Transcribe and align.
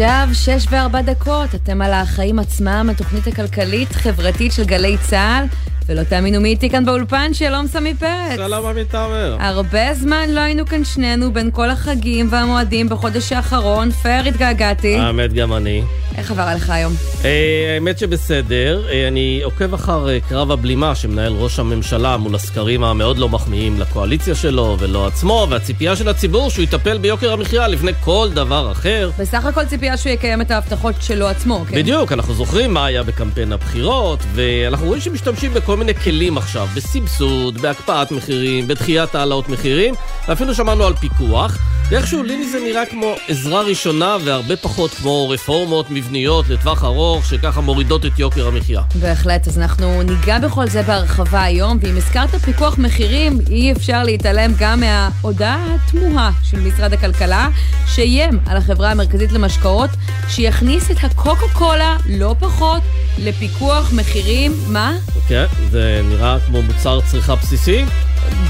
עכשיו 0.00 0.28
שש 0.32 0.66
וארבע 0.70 1.02
דקות, 1.02 1.54
אתם 1.54 1.82
על 1.82 1.92
החיים 1.92 2.38
עצמם, 2.38 2.88
התוכנית 2.90 3.26
הכלכלית-חברתית 3.26 4.52
של 4.52 4.64
גלי 4.64 4.96
צה"ל. 4.98 5.44
ולא 5.90 6.02
תאמינו 6.02 6.40
מי 6.40 6.48
איתי 6.48 6.70
כאן 6.70 6.84
באולפן, 6.84 7.34
שלום 7.34 7.66
סמי 7.66 7.94
פרץ. 7.94 8.36
שלום 8.36 8.66
עמית 8.66 8.90
תאמר. 8.90 9.36
הרבה 9.40 9.94
זמן 9.94 10.30
לא 10.30 10.40
היינו 10.40 10.66
כאן 10.66 10.84
שנינו 10.84 11.32
בין 11.32 11.50
כל 11.52 11.70
החגים 11.70 12.28
והמועדים 12.30 12.88
בחודש 12.88 13.32
האחרון, 13.32 13.90
פייר 13.90 14.28
התגעגעתי. 14.28 14.96
האמת 14.96 15.32
גם 15.32 15.52
אני. 15.52 15.82
איך 16.18 16.30
עבר 16.30 16.42
עליך 16.42 16.70
היום? 16.70 16.92
אה, 17.24 17.74
האמת 17.74 17.98
שבסדר, 17.98 18.88
אה, 18.88 19.08
אני 19.08 19.40
עוקב 19.44 19.74
אחר 19.74 20.08
אה, 20.08 20.18
קרב 20.28 20.50
הבלימה 20.50 20.94
שמנהל 20.94 21.32
ראש 21.32 21.58
הממשלה 21.58 22.16
מול 22.16 22.34
הסקרים 22.34 22.84
המאוד 22.84 23.18
לא 23.18 23.28
מחמיאים 23.28 23.80
לקואליציה 23.80 24.34
שלו 24.34 24.76
ולא 24.78 25.06
עצמו, 25.06 25.46
והציפייה 25.50 25.96
של 25.96 26.08
הציבור 26.08 26.50
שהוא 26.50 26.62
יטפל 26.62 26.98
ביוקר 26.98 27.32
המחיה 27.32 27.68
לפני 27.68 27.92
כל 28.04 28.28
דבר 28.34 28.72
אחר. 28.72 29.10
בסך 29.18 29.44
הכל 29.46 29.64
ציפייה 29.64 29.96
שהוא 29.96 30.12
יקיים 30.12 30.40
את 30.40 30.50
ההבטחות 30.50 30.94
שלו 31.00 31.26
עצמו, 31.28 31.64
כן? 31.68 31.76
בדיוק, 31.76 32.12
אנחנו 32.12 32.34
זוכרים 32.34 32.74
מה 32.74 32.86
היה 32.86 33.02
בקמפיין 33.02 33.52
הבחירות, 33.52 34.18
ואנחנו 34.34 34.86
רואים 34.86 35.00
שמשתמשים 35.00 35.54
בכל 35.54 35.76
מיני 35.80 35.94
כלים 35.94 36.38
עכשיו, 36.38 36.68
בסבסוד, 36.74 37.60
בהקפאת 37.60 38.12
מחירים, 38.12 38.68
בדחיית 38.68 39.14
העלאות 39.14 39.48
מחירים, 39.48 39.94
ואפילו 40.28 40.54
שמענו 40.54 40.84
על 40.84 40.94
פיקוח. 40.94 41.58
ואיכשהו 41.90 42.22
לי 42.22 42.50
זה 42.50 42.58
נראה 42.64 42.86
כמו 42.86 43.14
עזרה 43.28 43.62
ראשונה 43.62 44.16
והרבה 44.24 44.56
פחות 44.56 44.90
כמו 44.90 45.28
רפורמות 45.28 45.86
מבניות 45.90 46.48
לטווח 46.48 46.84
ארוך 46.84 47.24
שככה 47.26 47.60
מורידות 47.60 48.06
את 48.06 48.18
יוקר 48.18 48.48
המחיה. 48.48 48.82
בהחלט, 48.94 49.48
אז 49.48 49.58
אנחנו 49.58 50.02
ניגע 50.02 50.38
בכל 50.38 50.66
זה 50.66 50.82
בהרחבה 50.82 51.42
היום, 51.42 51.78
ואם 51.82 51.96
הזכרת 51.96 52.34
פיקוח 52.34 52.78
מחירים, 52.78 53.38
אי 53.50 53.72
אפשר 53.72 54.02
להתעלם 54.02 54.52
גם 54.58 54.80
מההודעה 54.80 55.66
התמוהה 55.74 56.30
של 56.42 56.60
משרד 56.60 56.92
הכלכלה, 56.92 57.48
שאיים 57.86 58.40
על 58.46 58.56
החברה 58.56 58.90
המרכזית 58.90 59.32
למשקאות, 59.32 59.90
שיכניס 60.28 60.90
את 60.90 60.96
הקוקה 61.04 61.46
קולה, 61.52 61.96
לא 62.06 62.34
פחות, 62.40 62.82
לפיקוח 63.18 63.92
מחירים, 63.92 64.52
מה? 64.68 64.92
כן, 65.28 65.44
זה 65.70 66.00
נראה 66.04 66.38
כמו 66.46 66.62
מוצר 66.62 67.00
צריכה 67.00 67.34
בסיסי. 67.34 67.84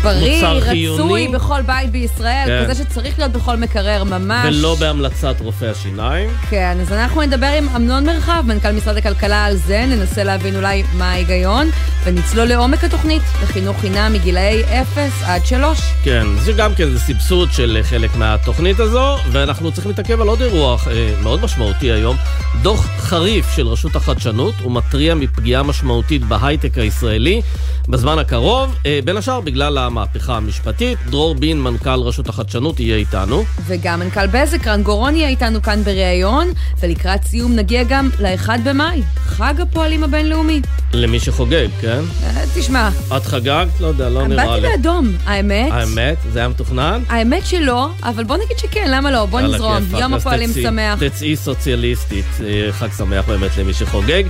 בריא, 0.02 0.46
רצוי 0.46 1.28
בכל 1.28 1.62
בית 1.62 1.90
בישראל, 1.90 2.46
כן. 2.46 2.70
כזה 2.70 2.84
שצריך 2.84 3.18
להיות 3.18 3.32
בכל 3.32 3.56
מקרר 3.56 4.04
ממש. 4.04 4.46
ולא 4.46 4.76
בהמלצת 4.80 5.36
רופא 5.40 5.64
השיניים. 5.64 6.30
כן, 6.50 6.76
אז 6.80 6.92
אנחנו 6.92 7.22
נדבר 7.22 7.46
עם 7.58 7.68
אמנון 7.76 8.06
מרחב, 8.06 8.44
מנכ"ל 8.46 8.72
משרד 8.72 8.96
הכלכלה 8.96 9.44
על 9.44 9.56
זה, 9.56 9.84
ננסה 9.88 10.24
להבין 10.24 10.56
אולי 10.56 10.82
מה 10.92 11.10
ההיגיון, 11.10 11.70
ונצלול 12.04 12.46
לעומק 12.48 12.84
התוכנית 12.84 13.22
לחינוך 13.42 13.80
חינם 13.80 14.12
מגילאי 14.12 14.62
0 14.82 15.12
עד 15.24 15.46
3. 15.46 15.80
כן, 16.04 16.26
זה 16.38 16.52
גם 16.52 16.74
כן, 16.74 16.90
זה 16.90 16.98
סבסוד 16.98 17.52
של 17.52 17.78
חלק 17.82 18.16
מהתוכנית 18.16 18.80
הזו, 18.80 19.16
ואנחנו 19.32 19.72
צריכים 19.72 19.90
להתעכב 19.90 20.20
על 20.20 20.28
עוד 20.28 20.42
אירוע 20.42 20.76
אה, 20.86 21.14
מאוד 21.22 21.42
משמעותי 21.44 21.92
היום. 21.92 22.16
דוח 22.62 22.86
חריף 22.98 23.46
של 23.56 23.66
רשות 23.66 23.96
החדשנות, 23.96 24.54
הוא 24.62 24.72
מתריע 24.72 25.14
מפגיעה 25.14 25.62
משמעותית 25.62 26.24
בהייטק 26.24 26.78
הישראלי 26.78 27.42
בזמן 27.88 28.18
הקרוב, 28.18 28.76
אה, 28.86 29.00
בין 29.04 29.16
השאר 29.16 29.40
בגלל... 29.40 29.59
בגלל 29.60 29.78
המהפכה 29.78 30.36
המשפטית. 30.36 30.98
דרור 31.10 31.34
בין, 31.34 31.60
מנכ"ל 31.62 32.00
רשות 32.00 32.28
החדשנות, 32.28 32.80
יהיה 32.80 32.96
איתנו. 32.96 33.44
וגם 33.66 34.00
מנכ"ל 34.00 34.26
בזק, 34.26 34.66
רן 34.66 34.82
גורון 34.82 35.16
יהיה 35.16 35.28
איתנו 35.28 35.62
כאן 35.62 35.82
בריאיון, 35.82 36.48
ולקראת 36.82 37.24
סיום 37.24 37.52
נגיע 37.56 37.82
גם 37.82 38.10
ל-1 38.18 38.48
במאי, 38.64 39.02
חג 39.16 39.54
הפועלים 39.60 40.04
הבינלאומי. 40.04 40.60
למי 40.92 41.20
שחוגג, 41.20 41.68
כן? 41.80 42.00
אה, 42.22 42.44
תשמע. 42.54 42.88
את 43.16 43.26
חגגת? 43.26 43.80
לא 43.80 43.86
יודע, 43.86 44.08
לא 44.08 44.26
נראה 44.26 44.56
לי. 44.56 44.62
באתי 44.62 44.76
לאדום, 44.76 45.12
האמת. 45.24 45.72
האמת? 45.72 46.16
זה 46.32 46.38
היה 46.38 46.48
מתוכנן? 46.48 47.02
האמת 47.08 47.46
שלא, 47.46 47.88
אבל 48.02 48.24
בוא 48.24 48.36
נגיד 48.36 48.58
שכן, 48.58 48.90
למה 48.90 49.10
לא? 49.10 49.26
בוא 49.26 49.40
נזרום, 49.40 49.82
יום 49.98 50.14
הפועלים 50.14 50.50
שמח. 50.62 50.98
תצאי 51.00 51.36
סוציאליסטית, 51.36 52.24
אה, 52.44 52.72
חג 52.72 52.88
שמח 52.98 53.24
באמת 53.28 53.56
למי 53.56 53.74
שחוגג. 53.74 54.22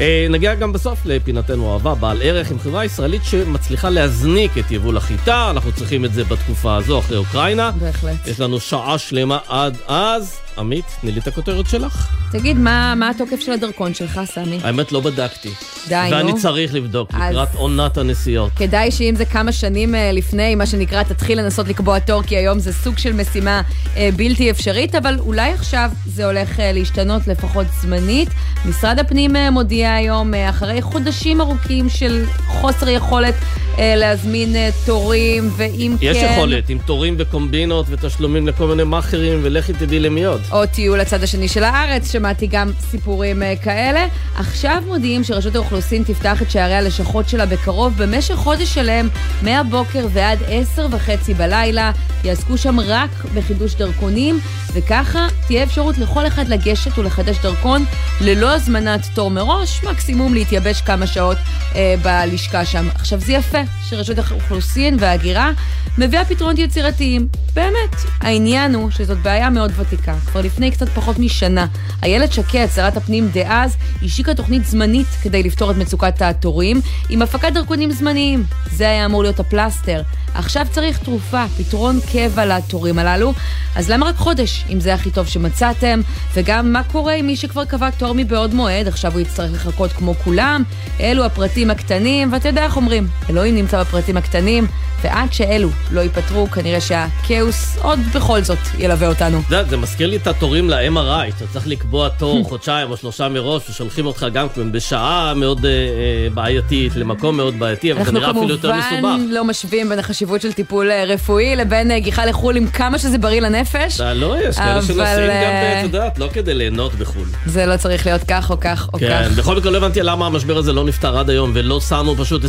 אה, 0.00 0.26
נגיע 0.30 0.54
גם 0.54 0.72
בסוף 0.72 0.98
לפינתנו 1.04 1.72
אהבה, 1.72 1.94
בעל 1.94 2.18
ערך 2.22 2.50
עם 2.50 2.58
חברה 2.58 2.84
ישראלית 2.84 3.24
שמצליחה 3.24 3.90
להזניק 3.90 4.58
את 4.58 4.70
יבול 4.78 4.96
החיטה, 4.96 5.50
אנחנו 5.50 5.72
צריכים 5.72 6.04
את 6.04 6.12
זה 6.12 6.24
בתקופה 6.24 6.76
הזו, 6.76 6.98
אחרי 6.98 7.16
אוקראינה. 7.16 7.70
בהחלט. 7.70 8.26
יש 8.26 8.40
לנו 8.40 8.60
שעה 8.60 8.98
שלמה 8.98 9.38
עד 9.48 9.76
אז. 9.88 10.47
עמית, 10.58 10.84
תני 11.00 11.12
לי 11.12 11.20
את 11.20 11.26
הכותרת 11.26 11.68
שלך. 11.68 12.08
תגיד, 12.32 12.56
מה, 12.56 12.94
מה 12.94 13.10
התוקף 13.10 13.40
של 13.40 13.52
הדרכון 13.52 13.94
שלך, 13.94 14.20
סמי? 14.24 14.58
האמת, 14.62 14.92
לא 14.92 15.00
בדקתי. 15.00 15.50
די, 15.88 16.08
נו. 16.10 16.16
ואני 16.16 16.32
צריך 16.34 16.74
לבדוק 16.74 17.10
אז... 17.14 17.30
לקראת 17.30 17.54
עונת 17.54 17.98
הנסיעות. 17.98 18.52
כדאי 18.56 18.90
שאם 18.90 19.14
זה 19.16 19.24
כמה 19.24 19.52
שנים 19.52 19.94
uh, 19.94 19.98
לפני, 20.12 20.54
מה 20.54 20.66
שנקרא, 20.66 21.02
תתחיל 21.02 21.40
לנסות 21.40 21.68
לקבוע 21.68 21.98
תור, 21.98 22.22
כי 22.22 22.36
היום 22.36 22.58
זה 22.58 22.72
סוג 22.72 22.98
של 22.98 23.12
משימה 23.12 23.62
uh, 23.84 23.98
בלתי 24.16 24.50
אפשרית, 24.50 24.94
אבל 24.94 25.18
אולי 25.18 25.50
עכשיו 25.52 25.90
זה 26.06 26.26
הולך 26.26 26.56
uh, 26.56 26.62
להשתנות 26.74 27.28
לפחות 27.28 27.66
זמנית. 27.80 28.28
משרד 28.64 28.98
הפנים 28.98 29.36
מודיע 29.52 29.94
היום, 29.94 30.34
אחרי 30.34 30.82
חודשים 30.82 31.40
ארוכים 31.40 31.88
של 31.88 32.24
חוסר 32.46 32.88
יכולת 32.88 33.34
להזמין 33.78 34.56
תורים, 34.86 35.50
ואם 35.56 35.96
יש 36.00 36.16
כן... 36.16 36.24
יש 36.26 36.32
יכולת, 36.32 36.68
עם 36.68 36.78
תורים 36.86 37.14
וקומבינות 37.18 37.86
ותשלומים 37.88 38.48
לכל 38.48 38.66
מיני 38.66 38.84
מאכערים, 38.84 39.40
ולכי 39.42 39.72
תדעי 39.72 40.00
למי 40.00 40.24
עוד. 40.24 40.40
או 40.52 40.66
טיול 40.66 41.00
לצד 41.00 41.22
השני 41.22 41.48
של 41.48 41.64
הארץ, 41.64 42.12
שמעתי 42.12 42.46
גם 42.46 42.70
סיפורים 42.90 43.42
uh, 43.42 43.64
כאלה. 43.64 44.06
עכשיו 44.36 44.82
מודיעים 44.86 45.24
שרשות 45.24 45.54
האוכלוסין 45.54 46.02
תפתח 46.02 46.42
את 46.42 46.50
שערי 46.50 46.74
הלשכות 46.74 47.28
שלה 47.28 47.46
בקרוב 47.46 47.94
במשך 47.96 48.34
חודש 48.34 48.74
שלם, 48.74 49.08
מהבוקר 49.42 50.06
ועד 50.12 50.38
עשר 50.48 50.86
וחצי 50.90 51.34
בלילה. 51.34 51.92
יעסקו 52.24 52.58
שם 52.58 52.80
רק 52.80 53.10
בחידוש 53.34 53.74
דרכונים, 53.74 54.40
וככה 54.72 55.26
תהיה 55.46 55.62
אפשרות 55.62 55.98
לכל 55.98 56.26
אחד 56.26 56.48
לגשת 56.48 56.98
ולחדש 56.98 57.36
דרכון 57.42 57.84
ללא 58.20 58.54
הזמנת 58.54 59.06
תור 59.14 59.30
מראש, 59.30 59.84
מקסימום 59.84 60.34
להתייבש 60.34 60.80
כמה 60.80 61.06
שעות 61.06 61.38
uh, 61.72 61.76
בלשכה 62.02 62.64
שם. 62.64 62.88
עכשיו 62.94 63.20
זה 63.20 63.32
יפה 63.32 63.58
שרשות 63.88 64.18
האוכלוסין 64.18 64.96
וההגירה 65.00 65.50
מביאה 65.98 66.24
פתרונות 66.24 66.58
יצירתיים. 66.58 67.28
באמת, 67.54 67.96
העניין 68.20 68.74
הוא 68.74 68.90
שזאת 68.90 69.18
בעיה 69.18 69.50
מאוד 69.50 69.72
ותיקה. 69.76 70.14
לפני 70.42 70.70
קצת 70.70 70.88
פחות 70.88 71.18
משנה, 71.18 71.66
איילת 72.02 72.32
שקד, 72.32 72.66
שרת 72.74 72.96
הפנים 72.96 73.28
דאז, 73.32 73.76
השיקה 74.02 74.34
תוכנית 74.34 74.66
זמנית 74.66 75.06
כדי 75.22 75.42
לפתור 75.42 75.70
את 75.70 75.76
מצוקת 75.76 76.22
התורים, 76.22 76.80
עם 77.08 77.22
הפקת 77.22 77.52
דרכונים 77.52 77.92
זמניים. 77.92 78.44
זה 78.72 78.88
היה 78.88 79.06
אמור 79.06 79.22
להיות 79.22 79.40
הפלסטר. 79.40 80.02
עכשיו 80.34 80.66
צריך 80.70 80.98
תרופה, 80.98 81.44
פתרון 81.58 81.98
קבע 82.12 82.46
לתורים 82.46 82.98
הללו, 82.98 83.32
אז 83.76 83.90
למה 83.90 84.06
רק 84.06 84.16
חודש, 84.16 84.64
אם 84.70 84.80
זה 84.80 84.94
הכי 84.94 85.10
טוב 85.10 85.26
שמצאתם? 85.26 86.00
וגם 86.34 86.72
מה 86.72 86.82
קורה 86.82 87.14
עם 87.14 87.26
מי 87.26 87.36
שכבר 87.36 87.64
קבע 87.64 87.90
תור 87.90 88.14
מבעוד 88.14 88.54
מועד, 88.54 88.88
עכשיו 88.88 89.12
הוא 89.12 89.20
יצטרך 89.20 89.52
לחכות 89.52 89.92
כמו 89.92 90.14
כולם? 90.24 90.62
אלו 91.00 91.24
הפרטים 91.24 91.70
הקטנים, 91.70 92.32
ואתה 92.32 92.48
יודע 92.48 92.64
איך 92.64 92.76
אומרים, 92.76 93.08
אלוהים 93.30 93.54
נמצא 93.54 93.80
בפרטים 93.80 94.16
הקטנים, 94.16 94.66
ועד 95.02 95.32
שאלו 95.32 95.68
לא 95.90 96.00
ייפתרו, 96.00 96.50
כנראה 96.50 96.80
שהכאוס 96.80 97.76
עוד 97.82 97.98
בכל 98.14 98.42
זאת 98.42 98.58
ילווה 98.78 99.08
אותנו. 99.08 99.42
זה, 99.48 99.64
זה 99.64 99.76
מזכיר 99.76 100.06
לי 100.08 100.16
את 100.16 100.26
התורים 100.26 100.70
ל-MRI, 100.70 101.38
שאתה 101.38 101.52
צריך 101.52 101.66
לקבוע 101.66 102.08
תור 102.08 102.44
חודשיים 102.44 102.90
או 102.90 102.96
שלושה 102.96 103.28
מראש, 103.28 103.70
ושולחים 103.70 104.06
אותך 104.06 104.26
גם 104.32 104.46
בשעה 104.72 105.32
מאוד 105.34 105.66
אה, 105.66 105.70
אה, 105.70 106.28
בעייתית, 106.34 106.96
למקום 106.96 107.36
מאוד 107.36 107.58
בעייתי, 107.58 107.92
אבל 107.92 108.04
זה 108.04 108.12
נראה 108.12 108.30
אפילו 108.30 108.48
יותר 108.48 108.72
מסובך. 108.72 108.92
אנחנו 108.92 109.08
כמובן 109.08 109.28
לא 109.30 109.44
משווים 109.44 109.88
בין 109.88 109.98
החשיבות 109.98 110.40
של 110.40 110.52
טיפול 110.52 110.90
אה, 110.90 111.04
רפואי 111.04 111.56
לבין 111.56 111.90
אה, 111.90 112.00
גיחה 112.00 112.26
לחו"ל 112.26 112.56
עם 112.56 112.66
כמה 112.66 112.98
שזה 112.98 113.18
בריא 113.18 113.40
לנפש. 113.40 114.00
לא, 114.00 114.36
יש 114.48 114.56
כאלה 114.56 114.82
שנוסעים 114.82 115.30
גם, 115.30 115.52
את 115.78 115.82
יודעת, 115.82 116.18
לא 116.18 116.28
כדי 116.32 116.54
ליהנות 116.54 116.94
בחו"ל. 116.94 117.26
זה 117.46 117.66
לא 117.66 117.76
צריך 117.76 118.06
להיות 118.06 118.22
כך 118.28 118.50
או 118.50 118.60
כך 118.60 118.88
או 118.92 118.98
כן, 118.98 119.08
כך. 119.08 119.28
כן, 119.28 119.40
בכל 119.40 119.56
מקרה 119.56 119.70
לא 119.70 119.76
הבנתי 119.76 120.02
למה 120.02 120.26
המשבר 120.26 120.56
הזה 120.56 120.72
לא 120.72 120.84
נפתר 120.84 121.18
עד 121.18 121.30
היום, 121.30 121.50
ולא 121.54 121.80
שמו 121.80 122.16
פשוט 122.16 122.42
24-7 122.44 122.46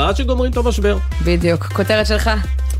עד 0.00 0.16
שגומרים 0.16 0.52
את 0.52 0.56
המשבר. 0.56 0.98
בדיוק. 1.24 1.59
כותרת 1.62 2.06
שלך. 2.06 2.30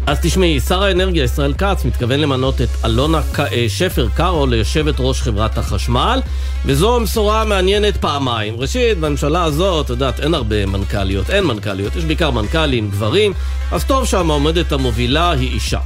אז 0.07 0.19
תשמעי, 0.23 0.61
שר 0.61 0.83
האנרגיה 0.83 1.25
ישראל 1.25 1.55
כץ 1.55 1.85
מתכוון 1.85 2.21
למנות 2.21 2.61
את 2.61 2.69
אלונה 2.85 3.21
אה, 3.39 3.67
שפר 3.69 4.09
קארו 4.15 4.47
ליושבת 4.47 4.95
ראש 4.99 5.23
חברת 5.23 5.59
החשמל, 5.59 6.21
וזו 6.65 7.01
בשורה 7.01 7.45
מעניינת 7.45 7.97
פעמיים. 7.97 8.55
ראשית, 8.57 8.99
בממשלה 8.99 9.45
הזאת, 9.45 9.85
את 9.85 9.91
יודעת, 9.91 10.21
אין 10.21 10.35
הרבה 10.35 10.67
מנכ"ליות, 10.67 11.31
אין 11.31 11.45
מנכ"ליות, 11.45 11.97
יש 11.97 12.05
בעיקר 12.05 12.31
מנכ"לים, 12.31 12.91
גברים, 12.91 13.33
אז 13.73 13.85
טוב 13.85 14.07
שהמועמדת 14.07 14.73
המובילה 14.73 15.31
היא 15.31 15.55
אישה. 15.55 15.81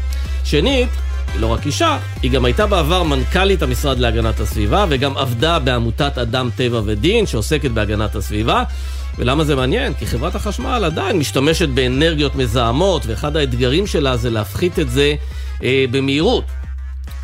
שנית, 0.44 0.88
היא 1.34 1.40
לא 1.40 1.46
רק 1.46 1.66
אישה, 1.66 1.98
היא 2.22 2.30
גם 2.30 2.44
הייתה 2.44 2.66
בעבר 2.66 3.02
מנכ"לית 3.02 3.62
המשרד 3.62 3.98
להגנת 3.98 4.40
הסביבה, 4.40 4.86
וגם 4.88 5.16
עבדה 5.16 5.58
בעמותת 5.58 6.18
אדם 6.18 6.50
טבע 6.56 6.80
ודין, 6.84 7.26
שעוסקת 7.26 7.70
בהגנת 7.70 8.16
הסביבה. 8.16 8.62
ולמה 9.18 9.44
זה 9.44 9.56
מעניין? 9.56 9.94
כי 9.94 10.06
חברת 10.06 10.34
החשמל 10.34 10.82
עדיין 10.84 11.18
משתמשת 11.18 11.68
באנרגיות 11.68 12.34
מזהמות, 12.34 13.06
ואחד 13.06 13.36
האתגרים 13.36 13.86
שלה 13.86 14.16
זה 14.16 14.30
להפחית 14.30 14.78
את 14.78 14.90
זה 14.90 15.14
אה, 15.62 15.84
במהירות. 15.90 16.44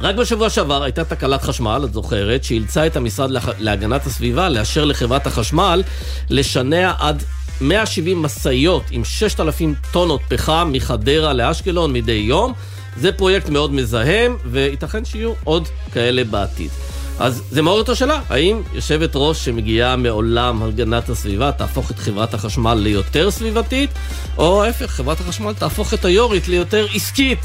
רק 0.00 0.14
בשבוע 0.14 0.50
שעבר 0.50 0.82
הייתה 0.82 1.04
תקלת 1.04 1.42
חשמל, 1.42 1.82
את 1.84 1.92
זוכרת, 1.92 2.44
שאילצה 2.44 2.86
את 2.86 2.96
המשרד 2.96 3.30
להגנת 3.58 4.06
הסביבה 4.06 4.48
לאשר 4.48 4.84
לחברת 4.84 5.26
החשמל 5.26 5.82
לשנע 6.30 6.92
עד 6.98 7.22
170 7.60 8.22
משאיות 8.22 8.82
עם 8.90 9.04
6,000 9.04 9.74
טונות 9.92 10.20
פחם 10.28 10.70
מחדרה 10.72 11.32
לאשקלון 11.32 11.92
מדי 11.92 12.12
יום. 12.12 12.52
זה 12.96 13.12
פרויקט 13.12 13.48
מאוד 13.48 13.72
מזהם, 13.72 14.36
וייתכן 14.46 15.04
שיהיו 15.04 15.32
עוד 15.44 15.68
כאלה 15.92 16.24
בעתיד. 16.24 16.70
אז 17.20 17.42
זה 17.50 17.62
מעורר 17.62 17.82
את 17.82 17.88
השאלה, 17.88 18.20
האם 18.28 18.62
יושבת 18.72 19.10
ראש 19.14 19.44
שמגיעה 19.44 19.96
מעולם 19.96 20.62
הגנת 20.62 21.08
הסביבה 21.08 21.52
תהפוך 21.52 21.90
את 21.90 21.98
חברת 21.98 22.34
החשמל 22.34 22.74
ליותר 22.74 23.30
סביבתית, 23.30 23.90
או 24.38 24.64
ההפך, 24.64 24.90
חברת 24.90 25.20
החשמל 25.20 25.52
תהפוך 25.52 25.94
את 25.94 26.04
היורית 26.04 26.48
ליותר 26.48 26.86
עסקית. 26.94 27.38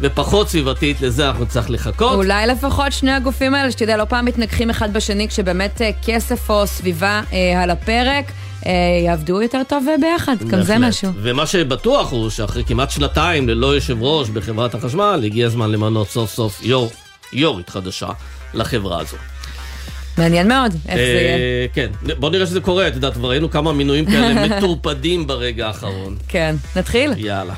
ופחות 0.00 0.48
סביבתית, 0.48 1.00
לזה 1.00 1.28
אנחנו 1.28 1.44
נצטרך 1.44 1.70
לחכות. 1.70 2.14
אולי 2.14 2.46
לפחות 2.46 2.92
שני 2.92 3.12
הגופים 3.12 3.54
האלה, 3.54 3.70
שתדע, 3.70 3.96
לא 3.96 4.04
פעם 4.04 4.24
מתנגחים 4.24 4.70
אחד 4.70 4.92
בשני, 4.92 5.28
כשבאמת 5.28 5.82
אה, 5.82 5.90
כסף 6.04 6.50
או 6.50 6.66
סביבה 6.66 7.22
אה, 7.32 7.62
על 7.62 7.70
הפרק. 7.70 8.32
אה, 8.66 8.72
יעבדו 9.04 9.42
יותר 9.42 9.62
טוב 9.68 9.86
אה, 9.88 9.94
ביחד, 10.00 10.36
גם 10.48 10.62
זה 10.62 10.78
משהו. 10.78 11.10
ומה 11.22 11.46
שבטוח 11.46 12.12
הוא 12.12 12.30
שאחרי 12.30 12.64
כמעט 12.64 12.90
שנתיים 12.90 13.48
ללא 13.48 13.74
יושב 13.74 14.02
ראש 14.02 14.28
בחברת 14.28 14.74
החשמל, 14.74 15.22
הגיע 15.24 15.46
הזמן 15.46 15.70
למנות 15.70 16.08
סוף 16.08 16.30
סוף 16.30 16.62
יו"ר, 16.62 16.90
יו"רית 17.32 17.70
חדשה 17.70 18.08
לחברה 18.54 19.00
הזו. 19.00 19.16
מעניין 20.18 20.48
מאוד, 20.48 20.72
איך 20.88 20.96
זה 20.96 21.00
יהיה. 21.00 21.68
כן, 21.74 21.86
בוא 22.18 22.30
נראה 22.30 22.46
שזה 22.46 22.60
קורה, 22.60 22.88
את 22.88 22.94
יודעת, 22.94 23.14
כבר 23.14 23.30
ראינו 23.30 23.50
כמה 23.50 23.72
מינויים 23.72 24.06
כאלה 24.06 24.34
מטורפדים 24.56 25.26
ברגע 25.26 25.66
האחרון. 25.66 26.16
כן, 26.28 26.56
נתחיל? 26.76 27.12
יאללה. 27.16 27.54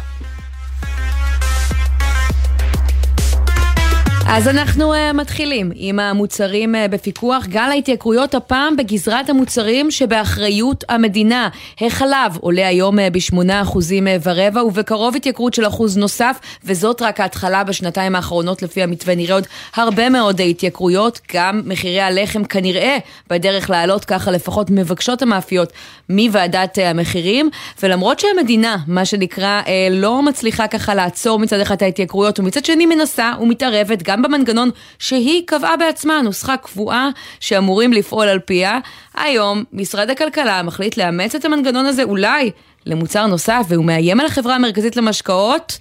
אז 4.35 4.49
אנחנו 4.49 4.95
uh, 4.95 4.97
מתחילים 5.15 5.73
עם 5.75 5.99
המוצרים 5.99 6.75
uh, 6.75 6.79
בפיקוח. 6.89 7.47
גל 7.47 7.69
ההתייקרויות 7.71 8.35
הפעם 8.35 8.77
בגזרת 8.77 9.31
המוצרים 9.31 9.91
שבאחריות 9.91 10.85
המדינה. 10.89 11.49
החלב 11.81 12.37
עולה 12.41 12.69
היום 12.69 12.99
uh, 12.99 13.03
ב-8% 13.13 13.79
ורבע, 14.23 14.65
ובקרוב 14.65 15.17
התייקרות 15.17 15.55
של 15.55 15.67
אחוז 15.67 15.97
נוסף, 15.97 16.41
וזאת 16.65 17.03
רק 17.03 17.21
ההתחלה 17.21 17.65
בשנתיים 17.65 18.17
האחרונות 18.17 18.63
לפי 18.63 18.83
המתווה. 18.83 19.15
נראה 19.15 19.35
עוד 19.35 19.47
הרבה 19.77 20.09
מאוד 20.09 20.41
התייקרויות, 20.41 21.21
גם 21.35 21.63
מחירי 21.65 22.01
הלחם 22.01 22.45
כנראה 22.45 22.99
בדרך 23.31 23.71
לעלות, 23.71 24.05
ככה 24.05 24.31
לפחות 24.31 24.71
מבקשות 24.71 25.23
המאפיות 25.23 25.73
מוועדת 26.09 26.79
uh, 26.79 26.83
המחירים. 26.83 27.51
ולמרות 27.83 28.21
שהמדינה, 28.21 28.77
מה 28.87 29.05
שנקרא, 29.05 29.63
uh, 29.65 29.69
לא 29.91 30.23
מצליחה 30.23 30.67
ככה 30.67 30.95
לעצור 30.95 31.39
מצד 31.39 31.61
אחד 31.61 31.75
את 31.75 31.83
ההתייקרויות, 31.83 32.41
ומצד 32.41 32.65
שני 32.65 32.87
מנסה 32.87 33.33
ומתערבת 33.41 34.03
גם 34.03 34.22
במנגנון 34.23 34.71
שהיא 34.99 35.43
קבעה 35.47 35.77
בעצמה, 35.77 36.23
נוסחה 36.23 36.57
קבועה 36.57 37.09
שאמורים 37.41 37.93
לפעול 37.93 38.29
על 38.29 38.39
פיה. 38.39 38.79
היום 39.15 39.65
משרד 39.73 40.11
הכלכלה 40.11 40.63
מחליט 40.63 40.97
לאמץ 40.97 41.35
את 41.35 41.45
המנגנון 41.45 41.87
הזה 41.87 42.03
אולי 42.03 42.51
למוצר 42.87 43.27
נוסף, 43.27 43.67
והוא 43.69 43.85
מאיים 43.85 44.21
על 44.21 44.27
החברה 44.27 44.55
המרכזית 44.55 44.97
למשקאות. 44.97 45.79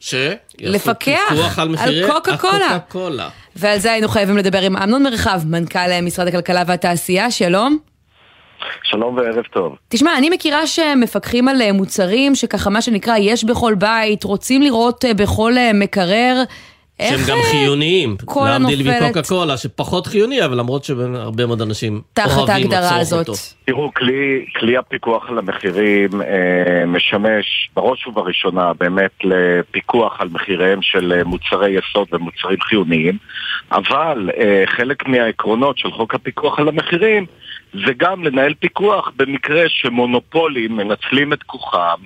ש? 0.00 0.14
לפקח 0.60 1.32
על, 1.56 1.76
על 1.78 2.10
קוקה 2.10 2.36
קולה. 2.36 2.78
קולה. 2.88 3.28
ועל 3.56 3.78
זה 3.78 3.92
היינו 3.92 4.08
חייבים 4.08 4.36
לדבר 4.36 4.60
עם 4.60 4.76
אמנון 4.76 5.02
מרחב, 5.02 5.40
מנכ"ל 5.46 6.00
משרד 6.02 6.28
הכלכלה 6.28 6.62
והתעשייה, 6.66 7.30
שלום. 7.30 7.78
שלום 8.82 9.16
וערב 9.16 9.44
טוב. 9.52 9.76
תשמע, 9.88 10.18
אני 10.18 10.30
מכירה 10.30 10.66
שמפקחים 10.66 11.48
על 11.48 11.72
מוצרים 11.72 12.34
שככה 12.34 12.70
מה 12.70 12.82
שנקרא 12.82 13.16
יש 13.16 13.44
בכל 13.44 13.74
בית, 13.74 14.24
רוצים 14.24 14.62
לראות 14.62 15.04
בכל 15.16 15.52
מקרר. 15.74 16.42
שהם 17.08 17.20
גם 17.28 17.38
חיוניים, 17.50 18.16
להבדיל 18.36 18.90
מקוקה 18.90 19.22
קולה, 19.22 19.56
שפחות 19.56 20.06
חיוני, 20.06 20.44
אבל 20.44 20.58
למרות 20.58 20.84
שהרבה 20.84 21.46
מאוד 21.46 21.62
אנשים 21.62 22.00
אוהבים 22.18 22.70
לצורך 22.70 23.12
אותו. 23.12 23.32
תראו, 23.64 23.90
כלי, 23.94 24.46
כלי 24.56 24.76
הפיקוח 24.76 25.28
על 25.28 25.38
המחירים 25.38 26.22
אה, 26.22 26.86
משמש 26.86 27.70
בראש 27.76 28.06
ובראשונה 28.06 28.72
באמת 28.72 29.10
לפיקוח 29.24 30.20
על 30.20 30.28
מחיריהם 30.32 30.82
של 30.82 31.12
אה, 31.16 31.24
מוצרי 31.24 31.70
יסוד 31.70 32.08
ומוצרים 32.12 32.60
חיוניים, 32.60 33.18
אבל 33.72 34.30
אה, 34.36 34.62
חלק 34.66 35.08
מהעקרונות 35.08 35.78
של 35.78 35.90
חוק 35.90 36.14
הפיקוח 36.14 36.58
על 36.58 36.68
המחירים 36.68 37.26
זה 37.72 37.92
גם 37.96 38.24
לנהל 38.24 38.54
פיקוח 38.54 39.12
במקרה 39.16 39.62
שמונופולים 39.68 40.76
מנצלים 40.76 41.32
את 41.32 41.42
כוחם 41.42 41.98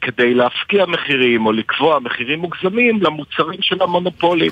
כדי 0.00 0.34
להפקיע 0.34 0.86
מחירים 0.86 1.46
או 1.46 1.52
לקבוע 1.52 1.98
מחירים 1.98 2.38
מוגזמים 2.38 3.02
למוצרים 3.02 3.62
של 3.62 3.82
המונופולים. 3.82 4.50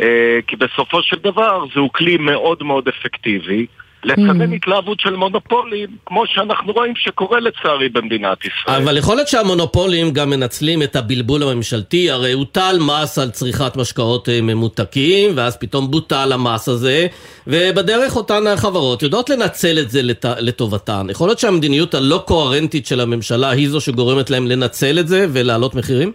אה, 0.00 0.38
כי 0.46 0.56
בסופו 0.56 1.02
של 1.02 1.16
דבר 1.16 1.64
זהו 1.74 1.92
כלי 1.92 2.16
מאוד 2.16 2.62
מאוד 2.62 2.88
אפקטיבי. 2.88 3.66
לצנן 4.06 4.52
mm. 4.52 4.56
התלהבות 4.56 5.00
של 5.00 5.16
מונופולים, 5.16 5.88
כמו 6.06 6.26
שאנחנו 6.26 6.72
רואים 6.72 6.92
שקורה 6.96 7.40
לצערי 7.40 7.88
במדינת 7.88 8.38
ישראל. 8.44 8.82
אבל 8.82 8.96
יכול 8.96 9.16
להיות 9.16 9.28
שהמונופולים 9.28 10.10
גם 10.10 10.30
מנצלים 10.30 10.82
את 10.82 10.96
הבלבול 10.96 11.42
הממשלתי, 11.42 12.10
הרי 12.10 12.32
הוטל 12.32 12.76
מס 12.80 13.18
על 13.18 13.30
צריכת 13.30 13.76
משקאות 13.76 14.28
אה, 14.28 14.40
ממותקים, 14.42 15.30
ואז 15.34 15.56
פתאום 15.56 15.90
בוטל 15.90 16.32
המס 16.32 16.68
הזה, 16.68 17.06
ובדרך 17.46 18.16
אותן 18.16 18.46
החברות 18.46 19.02
יודעות 19.02 19.30
לנצל 19.30 19.78
את 19.78 19.90
זה 19.90 20.02
לת... 20.02 20.24
לטובתן. 20.40 21.06
יכול 21.10 21.28
להיות 21.28 21.38
שהמדיניות 21.38 21.94
הלא 21.94 22.22
קוהרנטית 22.26 22.86
של 22.86 23.00
הממשלה 23.00 23.50
היא 23.50 23.68
זו 23.68 23.80
שגורמת 23.80 24.30
להם 24.30 24.46
לנצל 24.46 24.98
את 24.98 25.08
זה 25.08 25.26
ולהעלות 25.32 25.74
מחירים? 25.74 26.12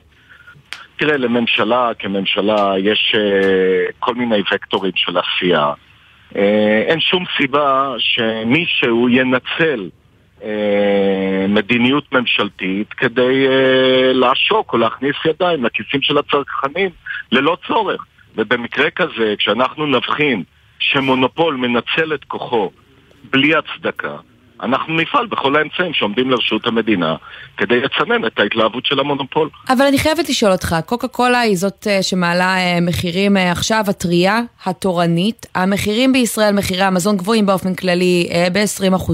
תראה, 0.97 1.17
לממשלה 1.17 1.91
כממשלה 1.99 2.73
יש 2.79 3.15
uh, 3.15 3.93
כל 3.99 4.15
מיני 4.15 4.41
וקטורים 4.53 4.91
של 4.95 5.17
עשייה. 5.17 5.71
אה, 6.35 6.83
אין 6.87 6.99
שום 6.99 7.23
סיבה 7.37 7.93
שמישהו 7.97 9.09
ינצל 9.09 9.89
אה, 10.43 11.45
מדיניות 11.49 12.11
ממשלתית 12.11 12.93
כדי 12.93 13.47
אה, 13.47 14.13
לעשוק 14.13 14.73
או 14.73 14.77
להכניס 14.77 15.15
ידיים 15.25 15.65
לכיסים 15.65 16.01
של 16.01 16.17
הצרכנים 16.17 16.89
ללא 17.31 17.57
צורך. 17.67 18.05
ובמקרה 18.35 18.89
כזה, 18.89 19.33
כשאנחנו 19.37 19.85
נבחין 19.85 20.43
שמונופול 20.79 21.55
מנצל 21.55 22.13
את 22.13 22.23
כוחו 22.23 22.71
בלי 23.23 23.51
הצדקה, 23.55 24.17
אנחנו 24.61 24.93
נפעל 24.97 25.27
בכל 25.27 25.55
האמצעים 25.55 25.93
שעומדים 25.93 26.31
לרשות 26.31 26.67
המדינה 26.67 27.15
כדי 27.57 27.81
לצנן 27.81 28.25
את 28.25 28.39
ההתלהבות 28.39 28.85
של 28.85 28.99
המונופול. 28.99 29.49
אבל 29.69 29.85
אני 29.85 29.99
חייבת 29.99 30.29
לשאול 30.29 30.51
אותך, 30.51 30.75
קוקה 30.85 31.07
קולה 31.07 31.39
היא 31.39 31.57
זאת 31.57 31.87
אה, 31.89 32.03
שמעלה 32.03 32.57
אה, 32.57 32.81
מחירים 32.81 33.37
אה, 33.37 33.51
עכשיו, 33.51 33.83
הטריה, 33.87 34.41
התורנית. 34.65 35.45
המחירים 35.55 36.13
בישראל, 36.13 36.53
מחירי 36.53 36.83
המזון 36.83 37.17
גבוהים 37.17 37.45
באופן 37.45 37.75
כללי 37.75 38.29
ב-20% 38.53 39.11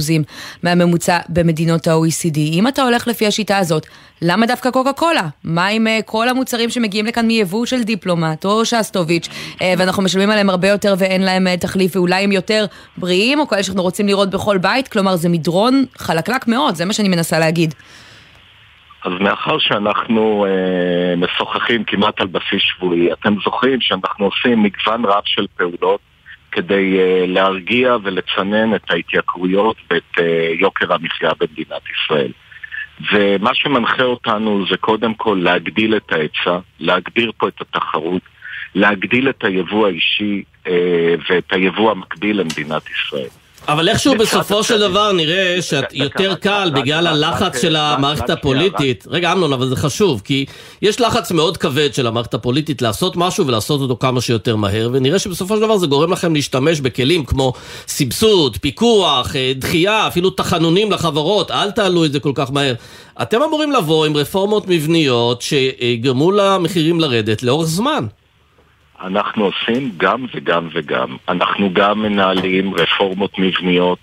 מהממוצע 0.64 1.20
במדינות 1.30 1.88
ה-OECD. 1.88 2.38
אם 2.38 2.68
אתה 2.68 2.84
הולך 2.84 3.08
לפי 3.08 3.28
השיטה 3.28 3.58
הזאת, 3.58 3.86
למה 4.22 4.46
דווקא 4.46 4.72
קוקה 4.72 4.94
קולה? 4.94 5.28
מה 5.44 5.68
עם 5.68 5.88
כל 6.06 6.30
המוצרים 6.30 6.70
שמגיעים 6.70 7.06
לכאן 7.06 7.28
מיבוא 7.28 7.66
של 7.66 7.84
דיפלומט 7.84 8.46
או 8.46 8.66
שסטוביץ', 8.66 9.30
ואנחנו 9.62 10.04
משלמים 10.04 10.30
עליהם 10.30 10.50
הרבה 10.50 10.68
יותר 10.68 10.96
ואין 10.98 11.22
להם 11.22 11.56
תחליף, 11.56 11.96
ואולי 11.96 12.24
הם 12.24 12.32
יותר 12.32 12.66
בריאים, 12.98 13.40
או 13.40 13.48
כאלה 13.48 13.64
שאנחנו 13.64 13.82
רוצים 13.82 14.08
לראות 14.08 14.30
בכל 14.30 14.58
בית? 14.58 14.88
כלומר, 14.88 15.16
זה 15.16 15.30
מדרון 15.38 15.86
חלקלק 15.98 16.48
מאוד, 16.48 16.76
זה 16.76 16.86
מה 16.86 16.94
שאני 16.94 17.10
מנסה 17.10 17.40
להגיד. 17.40 17.74
אז 19.06 19.12
מאחר 19.20 19.60
שאנחנו 19.60 20.46
אה, 20.46 21.16
משוחחים 21.16 21.84
כמעט 21.84 22.22
על 22.22 22.28
בסיס 22.28 22.62
שבועי, 22.62 23.14
אתם 23.14 23.36
זוכרים 23.44 23.82
שאנחנו 23.82 24.26
עושים 24.26 24.64
מגוון 24.64 25.06
רב 25.06 25.24
של 25.26 25.46
פעולות 25.58 26.00
כדי 26.52 27.00
אה, 27.00 27.26
להרגיע 27.28 27.96
ולצנן 28.04 28.76
את 28.76 28.92
ההתייקרויות 28.92 29.78
ואת 29.92 30.20
אה, 30.20 30.50
יוקר 30.60 30.94
המחיה 30.94 31.32
במדינת 31.40 31.82
ישראל. 31.96 32.32
ומה 33.12 33.54
שמנחה 33.54 34.04
אותנו 34.04 34.66
זה 34.70 34.78
קודם 34.78 35.14
כל 35.14 35.40
להגדיל 35.44 35.98
את 35.98 36.12
ההיצע, 36.12 36.60
להגביר 36.80 37.32
פה 37.38 37.48
את 37.48 37.62
התחרות, 37.62 38.22
להגדיל 38.76 39.30
את 39.30 39.44
היבוא 39.44 39.88
האישי 39.88 40.44
אה, 40.68 41.16
ואת 41.30 41.54
היבוא 41.54 41.92
המקביל 41.92 42.40
למדינת 42.40 42.84
ישראל. 42.90 43.30
אבל 43.68 43.90
איכשהו 43.90 44.16
בסופו 44.16 44.64
של 44.64 44.80
דבר 44.80 45.12
נראה 45.12 45.62
שיותר 45.62 46.36
קל 46.36 46.72
בגלל 46.76 47.08
הלחץ 47.08 47.62
של 47.62 47.76
המערכת 47.76 48.30
הפוליטית. 48.30 49.04
רגע, 49.08 49.32
אמנון, 49.32 49.54
אבל 49.54 49.68
זה 49.68 49.76
חשוב, 49.76 50.22
כי 50.26 50.46
יש 50.82 51.02
לחץ 51.02 51.32
מאוד 51.32 51.58
כבד 51.58 51.94
של 51.94 52.08
המערכת 52.08 52.34
הפוליטית 52.34 52.82
לעשות 52.82 53.16
משהו 53.16 53.48
ולעשות 53.48 53.82
אותו 53.82 53.98
כמה 54.00 54.22
שיותר 54.22 54.56
מהר, 54.56 54.90
ונראה 54.94 55.20
שבסופו 55.20 55.56
של 55.56 55.62
דבר 55.62 55.78
זה 55.78 55.88
גורם 55.88 56.12
לכם 56.12 56.34
להשתמש 56.34 56.80
בכלים 56.80 57.26
כמו 57.26 57.54
סבסוד, 57.88 58.58
פיקוח, 58.58 59.36
אה, 59.36 59.52
דחייה, 59.56 60.08
אפילו 60.08 60.30
תחנונים 60.30 60.92
לחברות, 60.92 61.52
אל 61.52 61.72
תעלו 61.72 62.06
את 62.06 62.12
זה 62.12 62.20
כל 62.20 62.32
כך 62.36 62.52
מהר. 62.52 62.74
אתם 63.22 63.42
אמורים 63.42 63.72
לבוא 63.72 64.06
עם 64.06 64.18
רפורמות 64.18 64.68
מבניות 64.68 65.42
שיגרמו 65.42 66.32
למחירים 66.32 67.00
לרדת 67.00 67.44
לאורך 67.44 67.68
זמן. 67.68 68.06
אנחנו 69.02 69.46
עושים 69.46 69.92
גם 69.98 70.26
וגם 70.36 70.68
וגם. 70.74 71.16
אנחנו 71.30 71.74
גם 71.74 72.02
מנהלים 72.02 72.74
רפורמות 72.74 73.40
מבניות, 73.40 74.00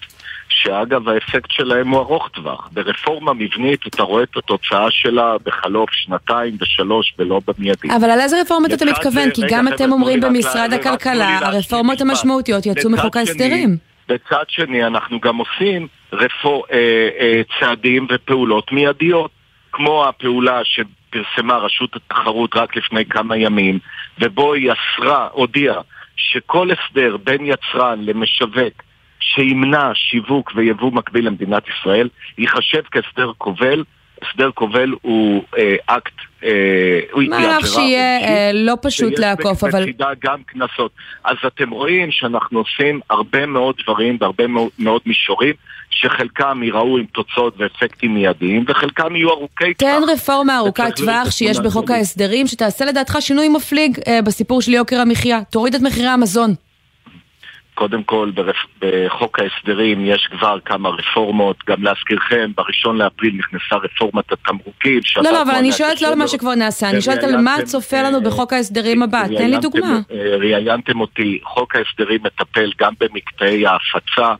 שאגב 0.48 1.08
האפקט 1.08 1.50
שלהם 1.50 1.88
הוא 1.88 2.00
ארוך 2.00 2.28
טווח. 2.28 2.68
ברפורמה 2.72 3.32
מבנית 3.32 3.86
אתה 3.86 4.02
רואה 4.02 4.22
את 4.22 4.36
התוצאה 4.36 4.90
שלה 4.90 5.36
בחלוף 5.44 5.90
שנתיים 5.92 6.56
ושלוש 6.60 7.14
ולא 7.18 7.40
במיידי. 7.46 7.88
אבל 7.96 8.10
על 8.10 8.20
איזה 8.20 8.40
רפורמות 8.40 8.72
אתה 8.72 8.84
מתכוון? 8.84 9.30
כי 9.30 9.42
גם 9.48 9.68
אתם 9.68 9.92
אומרים 9.92 10.20
במשרד 10.20 10.72
הכלכלה, 10.72 11.38
הרפורמות 11.38 12.00
המשמעותיות 12.00 12.66
יצאו 12.66 12.90
מחוק 12.90 13.16
ההסדרים. 13.16 13.76
בצד 14.08 14.44
שני 14.48 14.84
אנחנו 14.84 15.20
גם 15.20 15.36
עושים 15.36 15.86
רפור, 16.12 16.64
אה, 16.72 17.08
אה, 17.20 17.42
צעדים 17.60 18.06
ופעולות 18.14 18.72
מיידיות, 18.72 19.30
כמו 19.72 20.08
הפעולה 20.08 20.60
ש... 20.64 20.80
פרסמה 21.14 21.56
רשות 21.56 21.96
התחרות 21.96 22.56
רק 22.56 22.76
לפני 22.76 23.04
כמה 23.04 23.36
ימים, 23.36 23.78
ובו 24.20 24.54
היא 24.54 24.72
אסרה, 24.72 25.28
הודיעה 25.32 25.80
שכל 26.16 26.68
הסדר 26.70 27.16
בין 27.16 27.46
יצרן 27.46 28.04
למשווק 28.04 28.82
שימנע 29.20 29.90
שיווק 29.94 30.52
ויבוא 30.54 30.92
מקביל 30.92 31.26
למדינת 31.26 31.62
ישראל 31.68 32.08
ייחשב 32.38 32.82
כהסדר 32.90 33.32
כובל. 33.38 33.84
הסדר 34.22 34.50
כובל 34.50 34.94
הוא 35.02 35.44
אה, 35.58 35.76
אקט, 35.86 36.14
אה, 36.44 37.22
מהלך 37.28 37.66
שיהיה 37.66 38.20
אה, 38.20 38.50
לא 38.54 38.74
פשוט 38.82 39.18
לעקוף, 39.18 39.64
אבל... 39.64 39.84
שיש 39.84 39.94
גם 40.24 40.38
קנסות. 40.46 40.90
אז 41.24 41.36
אתם 41.46 41.70
רואים 41.70 42.10
שאנחנו 42.10 42.58
עושים 42.58 43.00
הרבה 43.10 43.46
מאוד 43.46 43.74
דברים 43.82 44.18
בהרבה 44.18 44.46
מאוד, 44.46 44.70
מאוד 44.78 45.00
מישורים, 45.06 45.54
שחלקם 45.90 46.62
ייראו 46.62 46.98
עם 46.98 47.04
תוצאות 47.04 47.54
ואפקטים 47.58 48.14
מיידיים, 48.14 48.64
וחלקם 48.68 49.16
יהיו 49.16 49.30
ארוכי 49.30 49.74
טווח. 49.74 49.90
תן 49.90 50.12
רפורמה 50.12 50.58
ארוכת 50.58 50.96
טווח 50.96 51.30
שיש 51.30 51.58
בחוק 51.58 51.90
ההסדרים, 51.90 52.46
שתעשה 52.46 52.84
לדעתך 52.84 53.16
שינוי 53.20 53.48
מפליג 53.48 53.98
אה, 54.08 54.22
בסיפור 54.22 54.62
של 54.62 54.72
יוקר 54.72 55.00
המחיה. 55.00 55.40
תוריד 55.50 55.74
את 55.74 55.80
מחירי 55.80 56.08
המזון. 56.08 56.54
קודם 57.74 58.02
כל, 58.02 58.30
ברפ... 58.34 58.56
בחוק 58.80 59.38
ההסדרים 59.40 60.06
יש 60.06 60.28
כבר 60.30 60.58
כמה 60.64 60.88
רפורמות, 60.88 61.56
גם 61.66 61.82
להזכירכם, 61.82 62.50
בראשון 62.56 62.98
לאפריל 62.98 63.34
נכנסה 63.38 63.76
רפורמת 63.76 64.32
התמרוקים. 64.32 65.00
לא, 65.16 65.32
לא, 65.32 65.42
אבל 65.42 65.54
אני 65.54 65.72
שואלת 65.72 66.02
לא 66.02 66.08
על 66.08 66.14
מה 66.14 66.28
שכבר 66.28 66.54
נעשה, 66.54 66.90
אני 66.90 67.00
שואלת 67.02 67.24
על 67.24 67.36
מה 67.36 67.56
צופה 67.64 68.02
לנו 68.02 68.22
בחוק 68.22 68.52
ההסדרים 68.52 69.02
הבא, 69.02 69.24
תן 69.38 69.50
לי 69.50 69.58
דוגמה. 69.58 69.98
אה, 70.12 70.36
ראיינתם 70.36 71.00
אותי, 71.00 71.38
חוק 71.44 71.76
ההסדרים 71.76 72.20
מטפל 72.22 72.70
גם 72.80 72.92
במקטעי 73.00 73.66
ההפצה, 73.66 74.34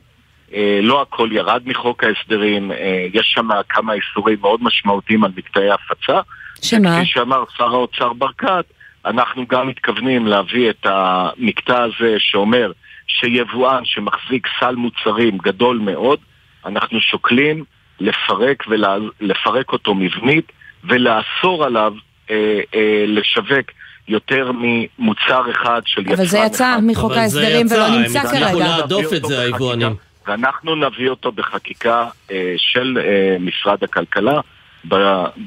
אה, 0.54 0.80
לא 0.82 1.02
הכל 1.02 1.28
ירד 1.32 1.62
מחוק 1.66 2.04
ההסדרים, 2.04 2.72
אה, 2.72 3.06
יש 3.12 3.32
שם 3.34 3.48
כמה 3.68 3.92
איסורים 3.92 4.38
מאוד 4.40 4.62
משמעותיים 4.62 5.24
על 5.24 5.30
מקטעי 5.36 5.70
ההפצה. 5.70 6.20
שמה? 6.62 6.96
כפי 6.96 7.06
שאמר 7.06 7.44
שר 7.56 7.74
האוצר 7.74 8.12
ברקת, 8.12 8.64
אנחנו 9.06 9.46
גם 9.46 9.68
מתכוונים 9.68 10.26
להביא 10.26 10.70
את 10.70 10.86
המקטע 10.86 11.82
הזה 11.82 12.16
שאומר 12.18 12.72
שיבואן 13.06 13.84
שמחזיק 13.84 14.46
סל 14.60 14.74
מוצרים 14.74 15.38
גדול 15.38 15.78
מאוד, 15.78 16.18
אנחנו 16.66 17.00
שוקלים 17.00 17.64
לפרק, 18.00 18.64
ולפרק 18.68 19.72
אותו 19.72 19.94
מבנית 19.94 20.52
ולאסור 20.84 21.64
עליו 21.64 21.92
אה, 22.30 22.60
אה, 22.74 23.04
לשווק 23.06 23.70
יותר 24.08 24.52
ממוצר 24.54 25.50
אחד 25.50 25.82
של 25.86 26.00
יצרן 26.00 26.12
אחד. 26.14 26.20
אבל 26.20 26.26
זה 26.26 26.38
יצא 26.38 26.76
מחוק 26.82 27.12
ההסדרים 27.12 27.66
ולא 27.70 27.88
נמצא 27.88 28.22
כרגע. 28.22 28.46
אנחנו 28.46 28.58
נהדוף 28.58 29.12
את 29.12 29.24
זה, 29.24 29.40
היבואנים. 29.40 29.94
ואנחנו 30.26 30.74
נביא 30.76 31.08
אותו 31.08 31.32
בחקיקה 31.32 32.08
אה, 32.30 32.54
של 32.56 32.98
אה, 33.04 33.36
משרד 33.40 33.84
הכלכלה. 33.84 34.40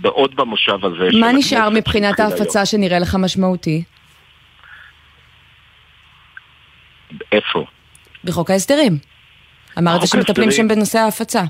עוד 0.03 0.35
במושב 0.35 0.85
הזה. 0.85 1.09
מה 1.19 1.31
נשאר 1.31 1.69
מבחינת 1.69 2.19
ההפצה 2.19 2.65
שנראה 2.65 2.99
לך 2.99 3.15
משמעותי? 3.19 3.83
איפה? 7.31 7.65
בחוק 8.23 8.49
ההסדרים. 8.49 8.97
אמרת 9.77 10.07
שמטפלים 10.07 10.51
שם 10.51 10.67
בנושא 10.67 10.99
ההפצה. 10.99 11.43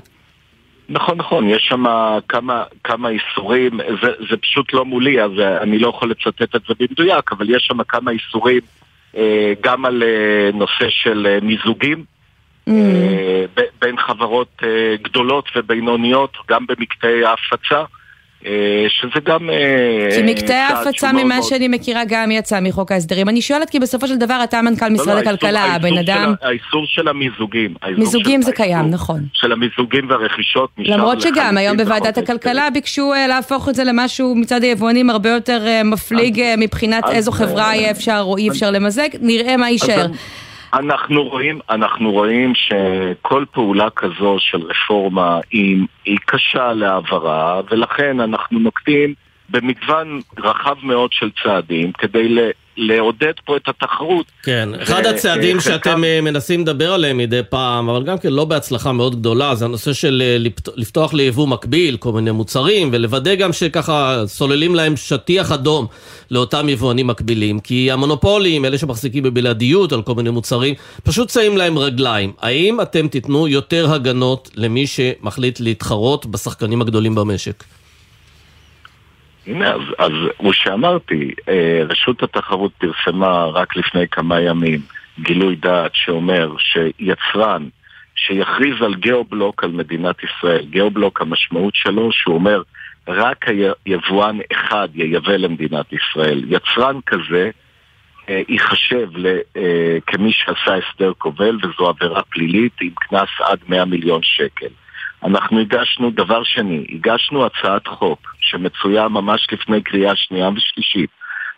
נכון, 0.88 1.18
נכון, 1.18 1.50
יש 1.50 1.66
שם 1.68 1.84
כמה, 2.28 2.64
כמה 2.84 3.08
איסורים, 3.08 3.80
זה, 4.02 4.08
זה 4.30 4.36
פשוט 4.36 4.72
לא 4.72 4.84
מולי, 4.84 5.22
אז 5.22 5.30
אני 5.62 5.78
לא 5.78 5.88
יכול 5.88 6.10
לצטט 6.10 6.56
את 6.56 6.62
זה 6.68 6.74
במדויק, 6.80 7.32
אבל 7.32 7.56
יש 7.56 7.62
שם 7.66 7.82
כמה 7.82 8.10
איסורים 8.10 8.60
אה, 9.16 9.52
גם 9.60 9.84
על 9.84 10.02
אה, 10.02 10.50
נושא 10.54 10.86
של 10.88 11.26
אה, 11.26 11.38
מיזוגים 11.42 12.04
mm. 12.68 12.72
אה, 12.72 13.44
בין 13.80 13.96
חברות 13.98 14.62
אה, 14.62 14.96
גדולות 15.02 15.48
ובינוניות, 15.56 16.36
גם 16.50 16.66
במקטעי 16.66 17.24
ההפצה. 17.24 17.84
אה, 18.46 18.86
שזה 18.88 19.20
גם... 19.24 19.50
אה, 19.50 20.08
כי 20.16 20.22
מקטעי 20.32 20.56
ההפצה 20.56 21.12
ממה 21.12 21.42
שאני 21.42 21.68
מכירה 21.68 22.02
גם 22.08 22.30
יצא 22.30 22.60
מחוק 22.60 22.92
ההסדרים. 22.92 23.28
אני 23.28 23.42
שואלת 23.42 23.70
כי 23.70 23.80
בסופו 23.80 24.06
של 24.08 24.16
דבר 24.16 24.40
אתה 24.44 24.62
מנכ"ל 24.62 24.88
לא, 24.88 24.94
משרד 24.94 25.14
לא, 25.14 25.18
הכלכלה, 25.20 25.64
הבן 25.64 25.98
אדם... 25.98 26.34
האיסור 26.42 26.84
של 26.86 27.08
המיזוגים. 27.08 27.74
מיזוגים 27.98 28.42
זה 28.42 28.52
קיים, 28.52 28.90
נכון. 28.90 29.20
של 29.32 29.52
המיזוגים 29.52 30.10
והרכישות 30.10 30.70
נשאר 30.78 30.96
למרות 30.96 31.20
שגם 31.20 31.56
היום 31.56 31.76
בוועדת 31.76 32.18
הכלכלה 32.18 32.70
ביקשו 32.70 33.12
אה, 33.14 33.26
להפוך 33.26 33.68
את 33.68 33.74
זה 33.74 33.84
למשהו 33.84 34.34
מצד 34.34 34.62
היבואנים 34.62 35.10
הרבה 35.10 35.30
יותר 35.30 35.66
מפליג 35.84 36.42
מבחינת 36.58 37.04
איזו 37.10 37.32
חברה 37.32 37.76
יהיה 37.76 37.90
אפשר 37.90 38.20
או 38.20 38.36
אי 38.36 38.48
אפשר 38.48 38.70
למזג, 38.70 39.08
נראה 39.20 39.56
מה 39.56 39.70
יישאר. 39.70 40.06
אנחנו 40.74 41.22
רואים, 41.22 41.60
אנחנו 41.70 42.12
רואים 42.12 42.52
שכל 42.54 43.44
פעולה 43.52 43.90
כזו 43.90 44.36
של 44.38 44.62
רפורמה 44.62 45.40
היא, 45.50 45.86
היא 46.04 46.18
קשה 46.26 46.72
להעברה, 46.72 47.60
ולכן 47.70 48.20
אנחנו 48.20 48.58
נוקטים 48.58 49.14
במגוון 49.48 50.20
רחב 50.38 50.76
מאוד 50.82 51.12
של 51.12 51.30
צעדים 51.42 51.92
כדי 51.92 52.28
לעודד 52.78 53.32
פה 53.44 53.56
את 53.56 53.68
התחרות. 53.68 54.26
כן, 54.42 54.68
אחד 54.82 55.06
הצעדים 55.06 55.60
חלקם... 55.60 55.74
שאתם 55.74 56.04
אה, 56.04 56.20
מנסים 56.20 56.60
לדבר 56.60 56.92
עליהם 56.92 57.16
מדי 57.16 57.40
פעם, 57.48 57.88
אבל 57.88 58.04
גם 58.04 58.18
כן 58.18 58.32
לא 58.32 58.44
בהצלחה 58.44 58.92
מאוד 58.92 59.20
גדולה, 59.20 59.54
זה 59.54 59.64
הנושא 59.64 59.92
של 59.92 60.22
אה, 60.24 60.36
לפתוח 60.76 61.14
ליבוא 61.14 61.46
מקביל, 61.46 61.96
כל 61.96 62.12
מיני 62.12 62.30
מוצרים, 62.30 62.88
ולוודא 62.92 63.34
גם 63.34 63.52
שככה 63.52 64.22
סוללים 64.26 64.74
להם 64.74 64.96
שטיח 64.96 65.52
אדום 65.52 65.86
לאותם 66.30 66.68
יבואנים 66.68 67.06
מקבילים, 67.06 67.60
כי 67.60 67.90
המונופולים, 67.90 68.64
אלה 68.64 68.78
שמחזיקים 68.78 69.22
בבלעדיות 69.22 69.92
על 69.92 70.02
כל 70.02 70.14
מיני 70.14 70.30
מוצרים, 70.30 70.74
פשוט 71.02 71.30
שמים 71.30 71.56
להם 71.56 71.78
רגליים. 71.78 72.32
האם 72.40 72.80
אתם 72.80 73.08
תיתנו 73.08 73.48
יותר 73.48 73.92
הגנות 73.92 74.50
למי 74.54 74.86
שמחליט 74.86 75.60
להתחרות 75.60 76.26
בשחקנים 76.26 76.82
הגדולים 76.82 77.14
במשק? 77.14 77.64
הנה, 79.48 79.72
אז, 79.72 79.80
אז 79.98 80.12
כמו 80.38 80.52
שאמרתי, 80.52 81.34
אה, 81.48 81.82
רשות 81.88 82.22
התחרות 82.22 82.72
פרסמה 82.78 83.44
רק 83.44 83.76
לפני 83.76 84.08
כמה 84.08 84.40
ימים 84.40 84.80
גילוי 85.20 85.56
דעת 85.56 85.90
שאומר 85.94 86.54
שיצרן 86.58 87.68
שיכריז 88.16 88.82
על 88.82 88.94
גיאובלוק 88.94 89.64
על 89.64 89.70
מדינת 89.70 90.16
ישראל, 90.24 90.66
גיאובלוק 90.70 91.20
המשמעות 91.20 91.74
שלו 91.74 92.12
שהוא 92.12 92.34
אומר 92.34 92.62
רק 93.08 93.46
היבואן 93.86 94.38
אחד 94.52 94.88
ייבא 94.94 95.36
למדינת 95.36 95.92
ישראל. 95.92 96.44
יצרן 96.48 97.00
כזה 97.06 97.50
אה, 98.28 98.42
ייחשב 98.48 99.08
אה, 99.56 99.98
כמי 100.06 100.32
שעשה 100.32 100.74
הסדר 100.74 101.12
כובל 101.18 101.56
וזו 101.56 101.88
עבירה 101.88 102.22
פלילית 102.22 102.72
עם 102.80 102.90
קנס 102.94 103.28
עד 103.40 103.58
100 103.68 103.84
מיליון 103.84 104.20
שקל. 104.22 104.68
אנחנו 105.24 105.60
הגשנו, 105.60 106.10
דבר 106.10 106.42
שני, 106.44 106.86
הגשנו 106.92 107.46
הצעת 107.46 107.86
חוק 107.86 108.34
שמצויה 108.40 109.08
ממש 109.08 109.46
לפני 109.52 109.82
קריאה 109.82 110.16
שנייה 110.16 110.48
ושלישית, 110.48 111.10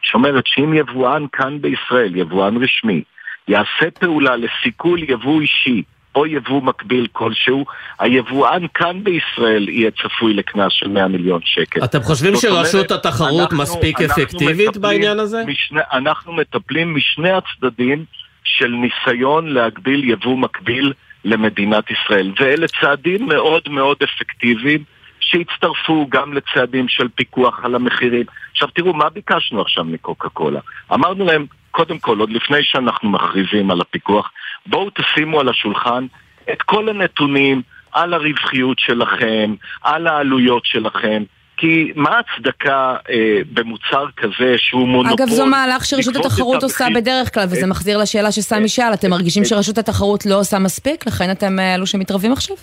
שאומרת 0.03 0.47
שאם 0.47 0.75
יבואן 0.75 1.27
כאן 1.33 1.61
בישראל, 1.61 2.17
יבואן 2.17 2.63
רשמי, 2.63 3.03
יעשה 3.49 3.91
פעולה 4.01 4.37
לסיכול 4.37 5.03
יבוא 5.03 5.41
אישי 5.41 5.83
או 6.15 6.27
יבוא 6.27 6.63
מקביל 6.63 7.07
כלשהו, 7.13 7.65
היבואן 7.99 8.67
כאן 8.75 9.05
בישראל 9.05 9.69
יהיה 9.69 9.91
צפוי 9.91 10.35
לקנס 10.35 10.73
של 10.73 10.89
100 10.89 11.09
מיליון 11.09 11.41
שקל. 11.45 11.85
אתם 11.85 12.01
חושבים 12.01 12.37
שרשות 12.37 12.75
אומרת, 12.75 12.91
התחרות 12.91 13.41
אנחנו, 13.41 13.59
מספיק 13.59 14.01
אנחנו 14.01 14.23
אפקטיבית 14.23 14.77
בעניין 14.77 15.19
הזה? 15.19 15.43
משני, 15.47 15.81
אנחנו 15.93 16.33
מטפלים 16.33 16.95
משני 16.95 17.31
הצדדים 17.31 18.05
של 18.45 18.69
ניסיון 18.69 19.49
להגביל 19.49 20.11
יבוא 20.11 20.37
מקביל 20.37 20.93
למדינת 21.25 21.85
ישראל. 21.91 22.33
ואלה 22.41 22.67
צעדים 22.81 23.27
מאוד 23.27 23.63
מאוד 23.69 23.97
אפקטיביים 24.05 24.85
שהצטרפו 25.21 26.07
גם 26.09 26.33
לצעדים 26.35 26.89
של 26.89 27.09
פיקוח 27.15 27.61
על 27.65 27.75
המחירים. 27.75 28.27
עכשיו 28.51 28.69
תראו, 28.69 28.93
מה 28.95 29.09
ביקשנו 29.09 29.61
עכשיו 29.61 29.85
מקוקה 29.85 30.29
קולה? 30.29 30.61
אמרנו 30.95 31.25
להם, 31.25 31.47
קודם 31.71 31.99
כל, 31.99 32.19
עוד 32.19 32.31
לפני 32.31 32.63
שאנחנו 32.63 33.11
מכריזים 33.11 33.71
על 33.71 33.81
הפיקוח, 33.81 34.31
בואו 34.67 34.91
תשימו 34.95 35.41
על 35.41 35.49
השולחן 35.49 36.07
את 36.53 36.63
כל 36.63 36.89
הנתונים 36.89 37.63
על 37.93 38.15
הרווחיות 38.15 38.79
שלכם, 38.79 39.55
על 39.83 40.07
העלויות 40.07 40.65
שלכם, 40.65 41.23
כי 41.61 41.93
מה 41.97 42.11
ההצדקה 42.11 42.97
אה, 43.11 43.41
במוצר 43.53 44.07
כזה 44.17 44.55
שהוא 44.57 44.89
מונופול? 44.89 45.13
אגב, 45.13 45.29
זו 45.29 45.47
מהלך 45.47 45.85
שרשות 45.85 46.17
התחרות 46.17 46.63
עושה 46.63 46.87
בדרך 46.95 47.35
כלל, 47.35 47.45
וזה 47.45 47.67
מחזיר 47.67 47.99
לשאלה 47.99 48.33
שסמי 48.33 48.69
שאל. 48.69 48.95
אתם 48.95 49.11
מרגישים 49.11 49.45
שרשות 49.45 49.79
התחרות 49.79 50.27
לא 50.27 50.41
עושה 50.41 50.59
מספיק? 50.59 51.07
לכן 51.07 51.31
אתם 51.31 51.59
אה, 51.59 51.75
אלו 51.75 51.87
שמתערבים 51.87 52.33
עכשיו? 52.33 52.57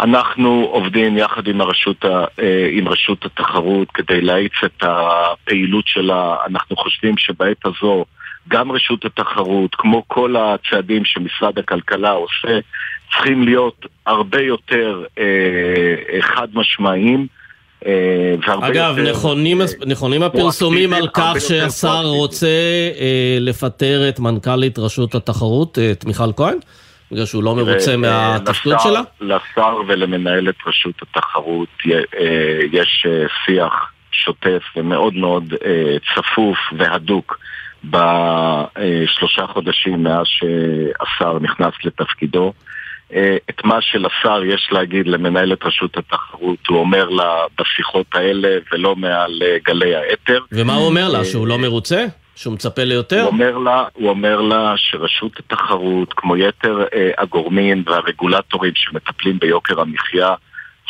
אנחנו 0.00 0.68
עובדים 0.72 1.18
יחד 1.18 1.46
עם 1.46 1.60
הרשות, 1.60 2.04
אה, 2.04 2.68
עם 2.70 2.88
רשות 2.88 3.24
התחרות 3.24 3.90
כדי 3.90 4.20
להאיץ 4.20 4.52
את 4.64 4.82
הפעילות 4.82 5.84
שלה. 5.86 6.36
אנחנו 6.46 6.76
חושבים 6.76 7.14
שבעת 7.18 7.66
הזו 7.66 8.04
גם 8.48 8.72
רשות 8.72 9.04
התחרות, 9.04 9.74
כמו 9.74 10.02
כל 10.08 10.34
הצעדים 10.36 11.04
שמשרד 11.04 11.58
הכלכלה 11.58 12.10
עושה, 12.10 12.58
צריכים 13.10 13.42
להיות 13.42 13.86
הרבה 14.06 14.40
יותר 14.40 15.04
אה, 15.18 16.20
חד 16.20 16.48
משמעיים. 16.54 17.26
אה, 17.86 18.34
אגב, 18.60 18.98
נכונים, 18.98 19.60
נכונים 19.86 20.22
הפרסומים 20.22 20.92
על 20.92 21.08
כך 21.14 21.34
שהשר 21.38 22.02
רוצה 22.04 22.46
אה, 23.00 23.38
לפטר 23.40 24.08
את 24.08 24.20
מנכ"לית 24.20 24.78
רשות 24.78 25.14
התחרות, 25.14 25.78
את 25.92 26.04
מיכל 26.04 26.32
כהן? 26.36 26.58
בגלל 27.12 27.24
שהוא 27.24 27.42
לא 27.42 27.54
מרוצה 27.54 27.90
אה, 27.90 27.96
מהתפקוד 27.96 28.80
שלה? 28.80 29.00
לשר 29.20 29.76
ולמנהלת 29.88 30.54
רשות 30.66 30.94
התחרות 31.02 31.68
יש 32.72 33.06
שיח 33.44 33.92
שוטף 34.10 34.62
ומאוד 34.76 35.14
מאוד 35.14 35.54
צפוף 36.14 36.58
והדוק 36.78 37.38
בשלושה 37.84 39.46
חודשים 39.46 40.02
מאז 40.02 40.26
שהשר 40.26 41.38
נכנס 41.38 41.74
לתפקידו. 41.84 42.52
אה, 43.12 43.36
את 43.50 43.64
מה 43.64 43.78
שלשר 43.80 44.44
יש 44.44 44.68
להגיד 44.72 45.06
למנהלת 45.06 45.64
רשות 45.64 45.96
התחרות, 45.96 46.66
הוא 46.68 46.78
אומר 46.78 47.08
לה 47.08 47.44
בשיחות 47.60 48.06
האלה 48.14 48.58
ולא 48.72 48.96
מעל 48.96 49.42
אה, 49.42 49.56
גלי 49.66 49.94
האתר. 49.94 50.40
ומה 50.52 50.74
הוא 50.74 50.86
אומר 50.86 51.08
לה? 51.08 51.24
שהוא 51.24 51.46
לא 51.46 51.58
מרוצה? 51.58 52.04
שהוא 52.36 52.54
מצפה 52.54 52.84
ליותר? 52.84 53.20
הוא 53.20 53.28
אומר 53.28 53.58
לה, 53.58 53.84
הוא 53.92 54.08
אומר 54.08 54.40
לה 54.40 54.74
שרשות 54.76 55.38
התחרות, 55.38 56.14
כמו 56.16 56.36
יתר 56.36 56.84
אה, 56.94 57.10
הגורמים 57.18 57.82
והרגולטורים 57.86 58.72
שמטפלים 58.74 59.38
ביוקר 59.38 59.80
המחיה, 59.80 60.34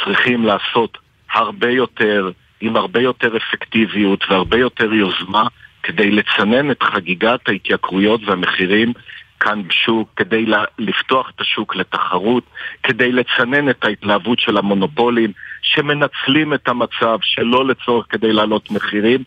צריכים 0.05 0.45
לעשות 0.45 0.99
הרבה 1.33 1.71
יותר, 1.71 2.31
עם 2.61 2.77
הרבה 2.77 3.01
יותר 3.01 3.37
אפקטיביות 3.37 4.25
והרבה 4.29 4.59
יותר 4.59 4.93
יוזמה, 4.93 5.47
כדי 5.83 6.11
לצנן 6.11 6.71
את 6.71 6.83
חגיגת 6.83 7.49
ההתייקרויות 7.49 8.21
והמחירים 8.27 8.93
כאן 9.41 9.63
בשוק, 9.69 10.09
כדי 10.17 10.47
לפתוח 10.79 11.31
את 11.35 11.41
השוק 11.41 11.77
לתחרות, 11.77 12.45
כדי 12.83 13.13
לצנן 13.13 13.71
את 13.71 13.85
ההתלהבות 13.85 14.39
של 14.39 14.57
המונופולים 14.57 15.33
שמנצלים 15.63 16.55
את 16.55 16.69
המצב 16.69 17.19
שלא 17.23 17.67
לצורך 17.67 18.07
כדי 18.09 18.33
להעלות 18.33 18.71
מחירים. 18.71 19.23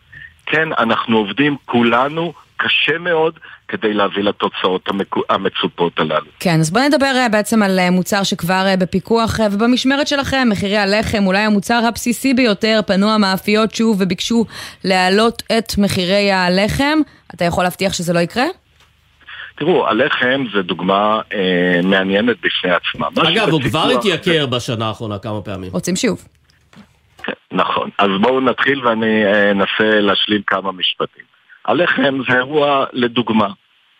כן, 0.46 0.68
אנחנו 0.78 1.16
עובדים 1.16 1.56
כולנו 1.64 2.32
קשה 2.56 2.98
מאוד 2.98 3.38
כדי 3.68 3.94
להביא 3.94 4.22
לתוצאות 4.22 4.88
המצופות 5.28 5.98
הללו. 5.98 6.26
כן, 6.40 6.60
אז 6.60 6.70
בואו 6.70 6.84
נדבר 6.84 7.12
אה, 7.16 7.28
בעצם 7.28 7.62
על 7.62 7.78
אה, 7.78 7.90
מוצר 7.90 8.22
שכבר 8.22 8.66
אה, 8.66 8.76
בפיקוח, 8.76 9.40
ובמשמרת 9.52 10.08
שלכם, 10.08 10.48
מחירי 10.50 10.76
הלחם, 10.76 11.26
אולי 11.26 11.38
המוצר 11.38 11.82
הבסיסי 11.88 12.34
ביותר, 12.34 12.80
פנו 12.86 13.10
המאפיות 13.10 13.74
שוב 13.74 13.96
וביקשו 14.00 14.44
להעלות 14.84 15.42
את 15.58 15.78
מחירי 15.78 16.32
הלחם. 16.32 16.98
אתה 17.34 17.44
יכול 17.44 17.64
להבטיח 17.64 17.92
שזה 17.92 18.12
לא 18.12 18.18
יקרה? 18.18 18.44
תראו, 19.60 19.88
הלחם 19.88 20.44
זה 20.54 20.62
דוגמה 20.62 21.20
אה, 21.32 21.80
מעניינת 21.84 22.36
בפני 22.40 22.70
עצמה. 22.70 23.08
אגב, 23.28 23.48
הוא 23.48 23.60
כבר 23.62 23.88
התייקר 23.98 24.46
בשנה 24.46 24.88
האחרונה 24.88 25.18
כמה 25.18 25.42
פעמים. 25.42 25.72
רוצים 25.72 25.96
שוב. 25.96 26.24
כן, 27.24 27.32
נכון. 27.52 27.90
אז 27.98 28.08
בואו 28.20 28.40
נתחיל 28.40 28.86
ואני 28.86 29.24
אנסה 29.50 30.00
להשלים 30.00 30.42
כמה 30.46 30.72
משפטים. 30.72 31.24
הלחם 31.64 32.18
זה 32.28 32.36
אירוע 32.36 32.84
לדוגמה. 32.92 33.48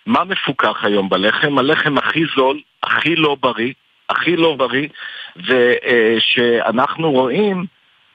מה 0.06 0.24
מפוקח 0.24 0.84
היום 0.84 1.08
בלחם? 1.08 1.58
הלחם 1.58 1.98
הכי 1.98 2.22
זול, 2.36 2.60
הכי 2.82 3.16
לא 3.16 3.36
בריא, 3.40 3.72
הכי 4.10 4.36
לא 4.36 4.54
בריא, 4.54 4.88
ושאנחנו 5.36 7.10
רואים 7.10 7.66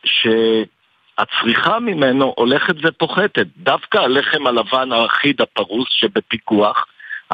שהצריכה 0.06 1.80
ממנו 1.80 2.34
הולכת 2.38 2.76
ופוחתת. 2.84 3.48
דווקא 3.58 3.98
הלחם 3.98 4.48
הלבן 4.48 4.92
האחיד 4.92 5.42
הפרוס 5.42 5.88
שבפיקוח, 5.90 6.86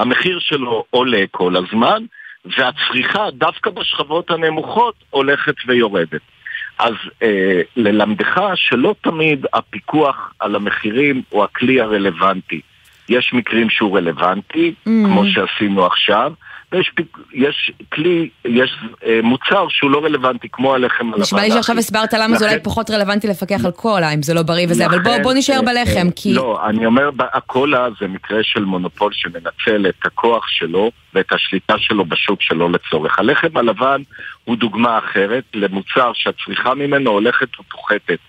המחיר 0.02 0.40
שלו 0.40 0.84
עולה 0.90 1.24
כל 1.32 1.56
הזמן, 1.56 2.04
והצריכה 2.46 3.32
דווקא 3.32 3.70
בשכבות 3.70 4.32
הנמוכות 4.32 4.96
הולכת 5.10 5.56
ויורדת. 5.68 6.22
אז 6.80 6.94
אה, 7.24 7.62
ללמדך 7.76 8.42
שלא 8.56 8.96
תמיד 9.02 9.46
הפיקוח 9.54 10.34
על 10.40 10.56
המחירים 10.56 11.22
הוא 11.30 11.44
הכלי 11.44 11.82
הרלוונטי. 11.82 12.62
יש 13.10 13.34
מקרים 13.34 13.70
שהוא 13.70 13.98
רלוונטי, 13.98 14.74
mm. 14.74 14.90
כמו 15.06 15.24
שעשינו 15.26 15.86
עכשיו, 15.86 16.34
ויש 16.72 16.92
יש 17.34 17.72
כלי, 17.94 18.30
יש 18.46 18.78
אה, 19.06 19.20
מוצר 19.24 19.68
שהוא 19.70 19.92
לא 19.92 20.04
רלוונטי, 20.04 20.48
כמו 20.52 20.74
הלחם 20.74 21.08
הלבן. 21.08 21.22
נשמע 21.22 21.42
לי 21.42 21.52
שעכשיו 21.52 21.78
הסברת 21.78 22.14
למה 22.14 22.38
זה 22.38 22.46
אולי 22.46 22.60
פחות 22.64 22.90
רלוונטי 22.92 23.28
לפקח 23.28 23.66
על 23.66 23.72
קולה, 23.72 24.14
אם 24.14 24.24
זה 24.24 24.34
לא 24.34 24.42
בריא 24.44 24.66
וזה, 24.70 24.86
אבל 24.86 25.00
בוא, 25.00 25.18
בוא 25.24 25.34
נשאר 25.34 25.56
אה, 25.56 25.62
בלחם, 25.62 26.08
אה, 26.08 26.12
כי... 26.16 26.34
לא, 26.34 26.60
אני 26.70 26.86
אומר, 26.86 27.10
הקולה 27.34 27.88
זה 28.00 28.08
מקרה 28.08 28.40
של 28.44 28.66
מונופול 28.66 29.12
שמנצל 29.14 29.90
את 29.90 30.06
הכוח 30.06 30.48
שלו 30.48 30.92
ואת 31.14 31.34
השליטה 31.34 31.76
שלו 31.78 32.06
בשוק 32.06 32.42
שלו 32.42 32.70
לצורך. 32.70 33.20
הלחם 33.20 33.58
הלבן 33.58 34.02
הוא 34.44 34.56
דוגמה 34.56 34.98
אחרת 34.98 35.44
למוצר 35.54 36.12
שהצריכה 36.14 36.74
ממנו 36.74 37.12
הולכת 37.12 37.60
ופוחתת. 37.60 38.20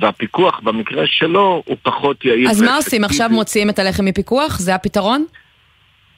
והפיקוח 0.00 0.60
במקרה 0.60 1.04
שלו 1.06 1.62
הוא 1.66 1.76
פחות 1.82 2.24
יעיל. 2.24 2.48
אז 2.48 2.62
מה 2.62 2.76
עושים? 2.76 3.04
עכשיו 3.04 3.28
מוציאים 3.30 3.70
את 3.70 3.78
הלחם 3.78 4.04
מפיקוח? 4.04 4.58
זה 4.58 4.74
הפתרון? 4.74 5.24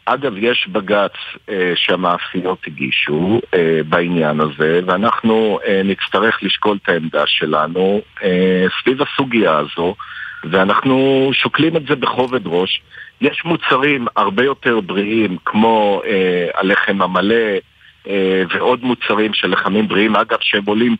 אגב, 0.05 0.33
יש 0.37 0.69
בג"ץ 0.73 1.13
אה, 1.49 1.73
שהמאפיות 1.77 2.59
הגישו 2.67 3.41
אה, 3.55 3.81
בעניין 3.89 4.41
הזה, 4.41 4.81
ואנחנו 4.87 5.59
אה, 5.67 5.83
נצטרך 5.85 6.43
לשקול 6.43 6.79
את 6.83 6.89
העמדה 6.89 7.27
שלנו 7.27 8.01
אה, 8.23 8.67
סביב 8.81 9.03
הסוגיה 9.03 9.59
הזו, 9.59 9.95
ואנחנו 10.45 11.31
שוקלים 11.33 11.77
את 11.77 11.87
זה 11.87 11.97
בכובד 11.97 12.47
ראש. 12.47 12.83
יש 13.21 13.45
מוצרים 13.45 14.07
הרבה 14.17 14.45
יותר 14.45 14.81
בריאים, 14.81 15.37
כמו 15.45 16.03
אה, 16.07 16.49
הלחם 16.55 17.03
המלא 17.03 17.59
אה, 18.09 18.43
ועוד 18.55 18.85
מוצרים 18.85 19.35
של 19.35 19.51
לחמים 19.51 19.89
בריאים, 19.89 20.17
אגב, 20.17 20.39
שהם 20.41 20.65
עולים 20.67 20.97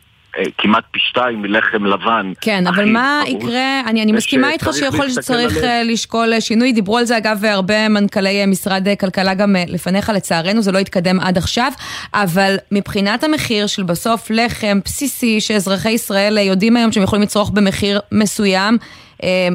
כמעט 0.57 0.83
פי 0.91 0.99
שתיים 0.99 1.41
מלחם 1.41 1.85
לבן. 1.85 2.31
כן, 2.41 2.67
אבל 2.67 2.91
מה 2.91 3.21
יקרה, 3.27 3.81
אני, 3.87 4.03
אני 4.03 4.11
מסכימה 4.11 4.51
איתך 4.51 4.69
שיכול 4.73 5.09
שצריך 5.09 5.57
אה, 5.63 5.83
לשקול 5.83 6.33
אה, 6.33 6.41
שינוי, 6.41 6.71
דיברו 6.71 6.97
על 6.97 7.05
זה 7.05 7.17
אגב 7.17 7.45
הרבה 7.45 7.89
מנכ"לי 7.89 8.45
משרד 8.45 8.87
כלכלה 8.99 9.33
גם 9.33 9.55
לפניך, 9.67 10.09
לצערנו 10.09 10.61
זה 10.61 10.71
לא 10.71 10.77
התקדם 10.77 11.19
עד 11.19 11.37
עכשיו, 11.37 11.71
אבל 12.13 12.55
מבחינת 12.71 13.23
המחיר 13.23 13.67
של 13.67 13.83
בסוף 13.83 14.27
לחם 14.29 14.79
בסיסי 14.85 15.41
שאזרחי 15.41 15.91
ישראל 15.91 16.37
יודעים 16.37 16.77
היום 16.77 16.91
שהם 16.91 17.03
יכולים 17.03 17.23
לצרוך 17.23 17.49
במחיר 17.49 17.99
מסוים, 18.11 18.77
אה, 18.77 18.81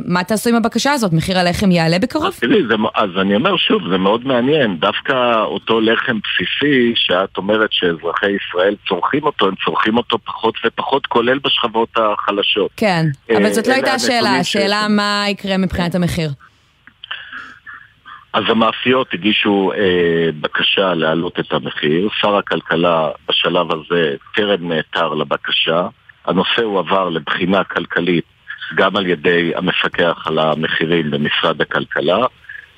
מה 0.04 0.24
תעשו 0.24 0.50
עם 0.50 0.56
הבקשה 0.56 0.92
הזאת? 0.92 1.12
מחיר 1.12 1.38
הלחם 1.38 1.70
יעלה 1.70 1.98
בקרוב? 1.98 2.26
אז 2.26 2.38
תראי, 2.40 2.62
אז 2.94 3.10
אני 3.20 3.34
אומר 3.36 3.56
שוב, 3.56 3.82
זה 3.90 3.98
מאוד 3.98 4.26
מעניין. 4.26 4.76
דווקא 4.80 5.34
אותו 5.44 5.80
לחם 5.80 6.18
בסיסי, 6.18 6.92
שאת 6.94 7.36
אומרת 7.36 7.72
שאזרחי 7.72 8.30
ישראל 8.30 8.74
צורכים 8.88 9.24
אותו, 9.24 9.48
הם 9.48 9.54
צורכים 9.64 9.96
אותו 9.96 10.18
פחות 10.18 10.54
ופחות, 10.64 11.06
כולל 11.06 11.38
בשכבות 11.38 11.88
החלשות. 11.96 12.70
כן, 12.76 13.06
אבל 13.30 13.44
אה, 13.44 13.52
זאת 13.52 13.66
לא 13.66 13.72
הייתה 13.72 13.92
השאלה, 13.92 14.36
השאלה 14.36 14.86
מה 14.88 15.24
יקרה 15.28 15.56
מבחינת 15.56 15.94
המחיר. 15.94 16.30
אז 18.32 18.42
המאפיות 18.48 19.14
הגישו 19.14 19.72
אה, 19.76 20.28
בקשה 20.40 20.94
להעלות 20.94 21.40
את 21.40 21.52
המחיר. 21.52 22.08
שר 22.20 22.36
הכלכלה 22.36 23.08
בשלב 23.28 23.66
הזה 23.72 24.14
טרם 24.34 24.68
נעתר 24.68 25.14
לבקשה. 25.14 25.88
הנושא 26.24 26.62
הועבר 26.62 27.08
לבחינה 27.08 27.64
כלכלית 27.64 28.24
גם 28.74 28.96
על 28.96 29.06
ידי 29.06 29.52
המפקח 29.56 30.26
על 30.26 30.38
המחירים 30.38 31.10
במשרד 31.10 31.60
הכלכלה. 31.60 32.26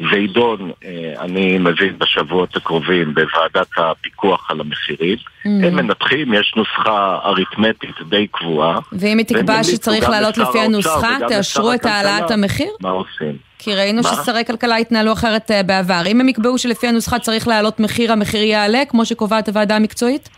ויידון, 0.01 0.71
אה, 0.85 1.13
אני 1.21 1.59
מבין, 1.59 1.99
בשבועות 1.99 2.57
הקרובים 2.57 3.15
בוועדת 3.15 3.69
הפיקוח 3.77 4.51
על 4.51 4.61
המחירים. 4.61 5.17
Mm. 5.19 5.49
הם 5.49 5.77
מנתחים, 5.77 6.35
יש 6.35 6.55
נוסחה 6.57 7.19
אריתמטית 7.25 7.95
די 8.09 8.27
קבועה. 8.27 8.79
ואם 8.93 9.19
היא 9.19 9.27
תקבע 9.27 9.65
שצריך 9.65 10.09
לעלות 10.09 10.39
לפי 10.39 10.59
הנוסחה, 10.59 11.17
תאשרו 11.29 11.73
את 11.73 11.87
העלאת 11.87 12.31
המחיר? 12.31 12.71
מה 12.81 12.91
עושים? 12.91 13.37
כי 13.59 13.75
ראינו 13.75 14.03
מה? 14.03 14.09
ששרי 14.09 14.45
כלכלה 14.45 14.77
התנהלו 14.77 15.13
אחרת 15.13 15.51
אה, 15.51 15.63
בעבר. 15.63 16.03
אם 16.07 16.21
הם 16.21 16.29
יקבעו 16.29 16.59
שלפי 16.59 16.87
הנוסחה 16.87 17.19
צריך 17.19 17.49
להעלות 17.49 17.81
מחיר, 17.81 18.13
המחיר 18.13 18.43
יעלה, 18.43 18.83
כמו 18.89 19.05
שקובעת 19.05 19.49
הוועדה 19.49 19.77
המקצועית? 19.77 20.29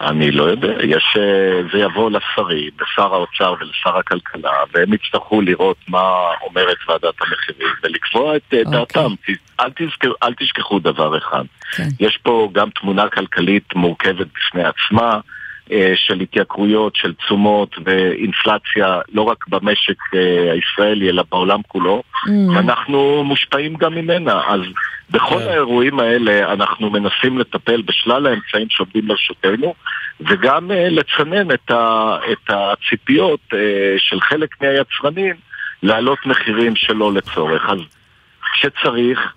אני 0.00 0.30
לא 0.30 0.42
יודע, 0.42 0.72
יש, 0.82 1.16
אה, 1.16 1.62
זה 1.72 1.78
יבוא 1.78 2.10
לשרים, 2.10 2.70
לשר 2.80 3.14
האוצר 3.14 3.54
ולשר 3.60 3.98
הכלכלה, 3.98 4.52
והם 4.72 4.92
יצטרכו 4.94 5.40
לראות 5.40 5.76
מה 5.88 6.00
אומרת 6.42 6.76
ועדת 6.88 7.14
המחירים 7.20 7.68
ולקבוע 7.82 8.36
את 8.36 8.42
okay. 8.52 8.56
אה, 8.56 8.60
אוקיי. 8.60 9.02
דעתם. 9.02 9.14
אל, 9.60 9.70
תזכר, 9.76 10.12
אל 10.22 10.34
תשכחו 10.34 10.78
דבר 10.78 11.18
אחד, 11.18 11.44
okay. 11.44 11.76
כן. 11.76 11.88
יש 12.00 12.18
פה 12.22 12.48
גם 12.52 12.70
תמונה 12.70 13.08
כלכלית 13.08 13.74
מורכבת 13.74 14.26
בפני 14.34 14.62
עצמה. 14.64 15.20
אה, 15.72 15.92
של 15.96 16.20
התייקרויות, 16.20 16.96
של 16.96 17.14
תשומות 17.14 17.76
ואינפלציה, 17.84 19.00
לא 19.12 19.22
רק 19.22 19.48
במשק 19.48 19.96
הישראלי, 20.52 21.10
אלא 21.10 21.22
בעולם 21.30 21.60
כולו, 21.68 22.02
mm. 22.26 22.30
ואנחנו 22.54 23.24
מושפעים 23.24 23.74
גם 23.74 23.94
ממנה. 23.94 24.42
אז 24.46 24.60
בכל 25.10 25.42
yeah. 25.42 25.50
האירועים 25.50 26.00
האלה 26.00 26.52
אנחנו 26.52 26.90
מנסים 26.90 27.38
לטפל 27.38 27.82
בשלל 27.82 28.26
האמצעים 28.26 28.66
שעומדים 28.70 29.08
לרשותנו, 29.08 29.74
וגם 30.20 30.70
uh, 30.70 30.74
לצנן 30.74 31.50
את, 31.50 31.70
ה, 31.70 32.16
את 32.32 32.50
הציפיות 32.50 33.40
של 33.98 34.20
חלק 34.20 34.50
מהיצרנים 34.62 35.34
להעלות 35.82 36.18
מחירים 36.26 36.76
שלא 36.76 37.12
לצורך. 37.12 37.68
אז 37.68 37.78
כשצריך, 38.52 39.32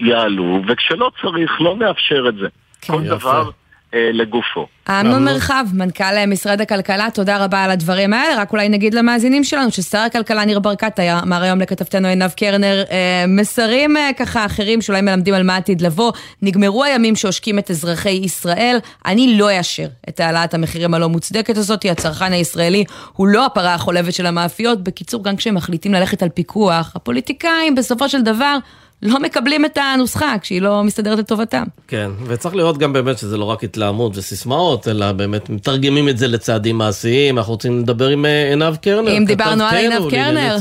יעלו, 0.00 0.62
וכשלא 0.68 1.10
צריך, 1.22 1.60
לא 1.60 1.76
נאפשר 1.76 2.24
את 2.28 2.34
זה. 2.34 2.48
כן, 2.80 2.92
כל 2.92 3.02
יפה. 3.06 3.14
דבר 3.16 3.42
אה, 3.46 3.61
לגופו. 3.94 4.66
אמנון 4.88 5.24
מרחב, 5.24 5.66
מנכ"ל 5.72 6.26
משרד 6.26 6.60
הכלכלה, 6.60 7.08
תודה 7.14 7.44
רבה 7.44 7.64
על 7.64 7.70
הדברים 7.70 8.12
האלה. 8.12 8.42
רק 8.42 8.52
אולי 8.52 8.68
נגיד 8.68 8.94
למאזינים 8.94 9.44
שלנו 9.44 9.70
ששר 9.70 9.98
הכלכלה 9.98 10.44
ניר 10.44 10.58
ברקת 10.58 10.98
היה 10.98 11.20
אמר 11.22 11.42
היום 11.42 11.60
לכתבתנו 11.60 12.08
עינב 12.08 12.30
קרנר 12.30 12.84
אה, 12.90 13.24
מסרים 13.28 13.96
אה, 13.96 14.10
ככה 14.16 14.46
אחרים 14.46 14.82
שאולי 14.82 15.00
מלמדים 15.00 15.34
על 15.34 15.42
מה 15.42 15.56
עתיד 15.56 15.80
לבוא. 15.80 16.12
נגמרו 16.42 16.84
הימים 16.84 17.16
שעושקים 17.16 17.58
את 17.58 17.70
אזרחי 17.70 18.10
ישראל. 18.10 18.78
אני 19.06 19.36
לא 19.38 19.58
אאשר 19.58 19.86
את 20.08 20.20
העלאת 20.20 20.54
המחירים 20.54 20.94
הלא 20.94 21.08
מוצדקת 21.08 21.56
הזאת. 21.56 21.84
הצרכן 21.84 22.32
הישראלי 22.32 22.84
הוא 23.12 23.26
לא 23.26 23.46
הפרה 23.46 23.74
החולבת 23.74 24.14
של 24.14 24.26
המאפיות. 24.26 24.84
בקיצור, 24.84 25.24
גם 25.24 25.36
כשהם 25.36 25.54
מחליטים 25.54 25.94
ללכת 25.94 26.22
על 26.22 26.28
פיקוח, 26.28 26.92
הפוליטיקאים 26.96 27.74
בסופו 27.74 28.08
של 28.08 28.22
דבר 28.22 28.56
לא 29.02 29.20
מקבלים 29.20 29.64
את 29.64 29.78
הנוסחה 29.78 30.34
כשהיא 30.40 30.62
לא 30.62 30.84
מסתדרת 30.84 31.18
לטובתם. 31.18 31.64
כן, 31.88 32.10
וצריך 32.26 32.54
לראות 32.54 32.78
גם 32.78 32.92
באמת 32.92 33.18
שזה 33.18 33.36
לא 33.36 33.44
רק 33.44 33.64
התלהמות 33.64 34.16
וסיסמאות, 34.16 34.88
אלא 34.88 35.12
באמת 35.12 35.50
מתרגמים 35.50 36.08
את 36.08 36.18
זה 36.18 36.28
לצעדים 36.28 36.78
מעשיים. 36.78 37.38
אנחנו 37.38 37.52
רוצים 37.52 37.78
לדבר 37.78 38.08
עם 38.08 38.26
אה, 38.26 38.48
עינב 38.50 38.76
קרנר. 38.76 39.16
אם 39.16 39.24
דיברנו 39.24 39.64
על 39.64 39.76
עינב 39.76 40.10
קרנר, 40.10 40.56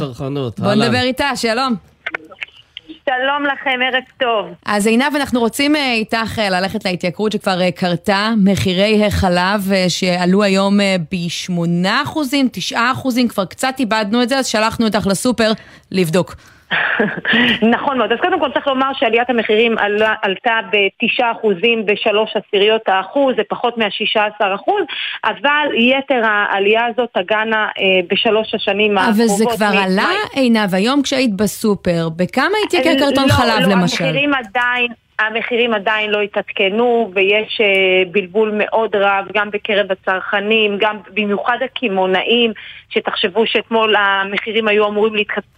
בוא 0.57 0.73
נדבר 0.73 1.01
איתה, 1.01 1.35
שלום. 1.35 1.75
שלום 3.05 3.45
לכם, 3.45 3.79
ערב 3.85 4.03
טוב. 4.19 4.53
אז 4.65 4.87
עינב, 4.87 5.15
אנחנו 5.15 5.39
רוצים 5.39 5.75
אה, 5.75 5.93
איתך 5.93 6.39
אה, 6.39 6.49
ללכת 6.49 6.85
להתייקרות 6.85 7.31
שכבר 7.31 7.69
קרתה, 7.69 8.29
מחירי 8.43 9.05
החלב 9.05 9.71
שעלו 9.87 10.43
היום 10.43 10.77
ב-8%, 11.11 12.17
9%, 12.71 12.75
כבר 13.29 13.45
קצת 13.45 13.75
איבדנו 13.79 14.23
את 14.23 14.29
זה, 14.29 14.37
אז 14.37 14.47
שלחנו 14.47 14.85
אותך 14.85 15.07
לסופר 15.07 15.51
לבדוק. 15.91 16.35
נכון 17.75 17.97
מאוד. 17.97 18.11
אז 18.11 18.19
קודם 18.19 18.39
כל 18.39 18.51
צריך 18.53 18.67
לומר 18.67 18.91
שעליית 18.93 19.29
המחירים 19.29 19.77
עלה, 19.77 20.13
עלתה 20.21 20.59
ב-9% 20.71 21.47
בשלוש 21.85 22.29
עשיריות 22.35 22.81
האחוז, 22.87 23.35
זה 23.35 23.41
פחות 23.49 23.77
מה-16%, 23.77 24.71
אבל 25.25 25.67
יתר 25.77 26.21
העלייה 26.23 26.85
הזאת 26.85 27.09
תגענה 27.13 27.67
אה, 27.77 27.83
בשלוש 28.09 28.55
השנים 28.55 28.97
הקרובות. 28.97 29.19
אבל 29.19 29.27
זה 29.27 29.45
כבר 29.55 29.71
מ- 29.73 29.83
עלה, 29.83 30.09
עינב, 30.33 30.75
היום 30.75 31.01
כשהיית 31.01 31.33
בסופר, 31.33 32.09
בכמה 32.15 32.57
התייקר 32.65 32.93
קרטון 32.99 33.27
לא, 33.27 33.33
חלב 33.33 33.67
לא, 33.67 33.75
למשל? 33.75 34.03
לא, 34.03 34.09
המחירים 34.09 34.33
עדיין... 34.33 34.87
המחירים 35.27 35.73
עדיין 35.73 36.11
לא 36.11 36.21
התעדכנו 36.21 37.11
ויש 37.13 37.61
uh, 37.61 38.09
בלבול 38.11 38.51
מאוד 38.57 38.95
רב 38.95 39.25
גם 39.33 39.49
בקרב 39.51 39.91
הצרכנים, 39.91 40.77
גם 40.79 40.97
במיוחד 41.13 41.57
הקמעונאים, 41.65 42.51
שתחשבו 42.89 43.47
שאתמול 43.47 43.95
המחירים 43.95 44.67
היו 44.67 44.87
אמורים 44.87 45.13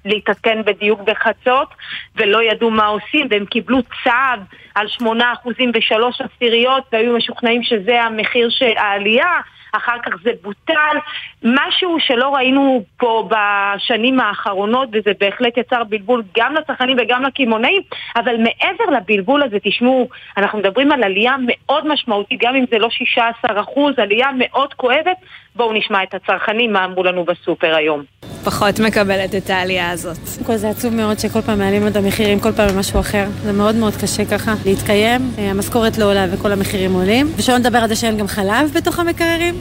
להתעדכן 0.05 0.61
בדיוק 0.65 1.01
בחצות 1.01 1.67
ולא 2.15 2.43
ידעו 2.43 2.71
מה 2.71 2.85
עושים 2.85 3.27
והם 3.29 3.45
קיבלו 3.45 3.79
צו 4.03 4.09
על 4.75 4.87
8% 5.01 5.03
ושלוש 5.73 6.21
עשיריות 6.21 6.83
והיו 6.91 7.17
משוכנעים 7.17 7.63
שזה 7.63 8.01
המחיר 8.01 8.49
של 8.49 8.73
העלייה 8.77 9.39
אחר 9.75 9.99
כך 10.05 10.11
זה 10.23 10.31
בוטל, 10.41 10.97
משהו 11.43 11.97
שלא 11.99 12.35
ראינו 12.35 12.83
פה 12.97 13.29
בשנים 13.29 14.19
האחרונות 14.19 14.89
וזה 14.93 15.11
בהחלט 15.19 15.57
יצר 15.57 15.83
בלבול 15.83 16.23
גם 16.37 16.53
לצרכנים 16.53 16.97
וגם 16.99 17.23
לקמעונאים, 17.23 17.81
אבל 18.15 18.35
מעבר 18.37 18.97
לבלבול 18.97 19.43
הזה, 19.43 19.57
תשמעו, 19.63 20.09
אנחנו 20.37 20.59
מדברים 20.59 20.91
על 20.91 21.03
עלייה 21.03 21.35
מאוד 21.47 21.87
משמעותית, 21.87 22.39
גם 22.41 22.55
אם 22.55 22.65
זה 22.71 22.77
לא 22.79 22.89
16 22.89 23.61
אחוז, 23.61 23.93
עלייה 23.99 24.27
מאוד 24.37 24.73
כואבת. 24.73 25.17
בואו 25.55 25.73
נשמע 25.73 26.03
את 26.03 26.13
הצרכנים 26.13 26.73
מה 26.73 26.85
אמרו 26.85 27.03
לנו 27.03 27.25
בסופר 27.25 27.75
היום. 27.75 28.03
פחות 28.45 28.79
מקבלת 28.79 29.35
את 29.35 29.49
העלייה 29.49 29.91
הזאת. 29.91 30.17
קודם 30.17 30.45
כל 30.45 30.55
זה 30.55 30.69
עצוב 30.69 30.93
מאוד 30.93 31.19
שכל 31.19 31.41
פעם 31.41 31.59
מעלים 31.59 31.87
את 31.87 31.95
המחירים, 31.95 32.39
כל 32.39 32.51
פעם 32.51 32.67
למשהו 32.75 32.99
אחר. 32.99 33.25
זה 33.43 33.53
מאוד 33.53 33.75
מאוד 33.75 33.93
קשה 34.01 34.25
ככה 34.25 34.51
להתקיים, 34.65 35.21
אה, 35.37 35.51
המשכורת 35.51 35.97
לא 35.97 36.05
עולה 36.05 36.25
וכל 36.33 36.51
המחירים 36.51 36.93
עולים. 36.93 37.25
ושלא 37.37 37.57
נדבר 37.57 37.77
על 37.77 37.87
זה 37.87 37.95
שאין 37.95 38.17
גם 38.17 38.27
חלב 38.27 38.71
בתוך 38.75 38.99
המקררים. 38.99 39.55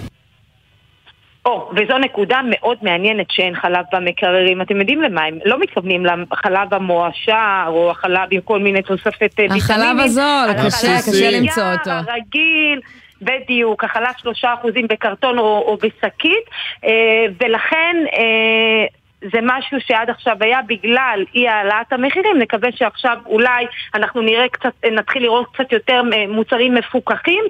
או, 1.47 1.71
oh, 1.71 1.73
וזו 1.73 1.99
נקודה 1.99 2.41
מאוד 2.51 2.79
מעניינת 2.83 3.27
שאין 3.31 3.55
חלב 3.55 3.85
במקררים. 3.93 4.63
אתם 4.63 4.81
יודעים 4.81 5.03
למה 5.03 5.25
הם 5.25 5.39
לא 5.45 5.61
מתכוונים 5.61 6.07
לחלב 6.07 6.75
המועשר 6.75 7.65
או 7.69 7.91
החלב 7.91 8.29
עם 8.31 8.41
כל 8.41 8.59
מיני 8.59 8.83
תוספת 8.83 9.21
ויטמינים. 9.23 9.57
החלב 9.57 9.97
הזול, 9.99 10.49
קשה, 10.67 10.99
קשה 10.99 11.31
למצוא 11.31 11.63
אותו. 11.73 11.91
הרגיל. 11.91 12.81
בדיוק, 13.23 13.85
החלב 13.85 14.13
שלושה 14.19 14.55
אחוזים 14.55 14.87
בקרטון 14.89 15.39
או, 15.39 15.65
או 15.67 15.77
בשקית, 15.77 16.45
אה, 16.85 17.27
ולכן 17.41 17.97
אה, 18.13 18.87
זה 19.33 19.39
משהו 19.43 19.79
שעד 19.81 20.11
עכשיו 20.11 20.37
היה 20.41 20.61
בגלל 20.67 21.25
אי 21.35 21.49
העלאת 21.49 21.93
המחירים, 21.93 22.39
נקווה 22.39 22.69
שעכשיו 22.73 23.17
אולי 23.27 23.67
אנחנו 23.95 24.23
נראה 24.23 24.49
קצת, 24.49 24.73
נתחיל 24.93 25.23
לראות 25.23 25.47
קצת 25.55 25.73
יותר 25.73 26.03
מוצרים 26.29 26.75
מפוקחים 26.75 27.45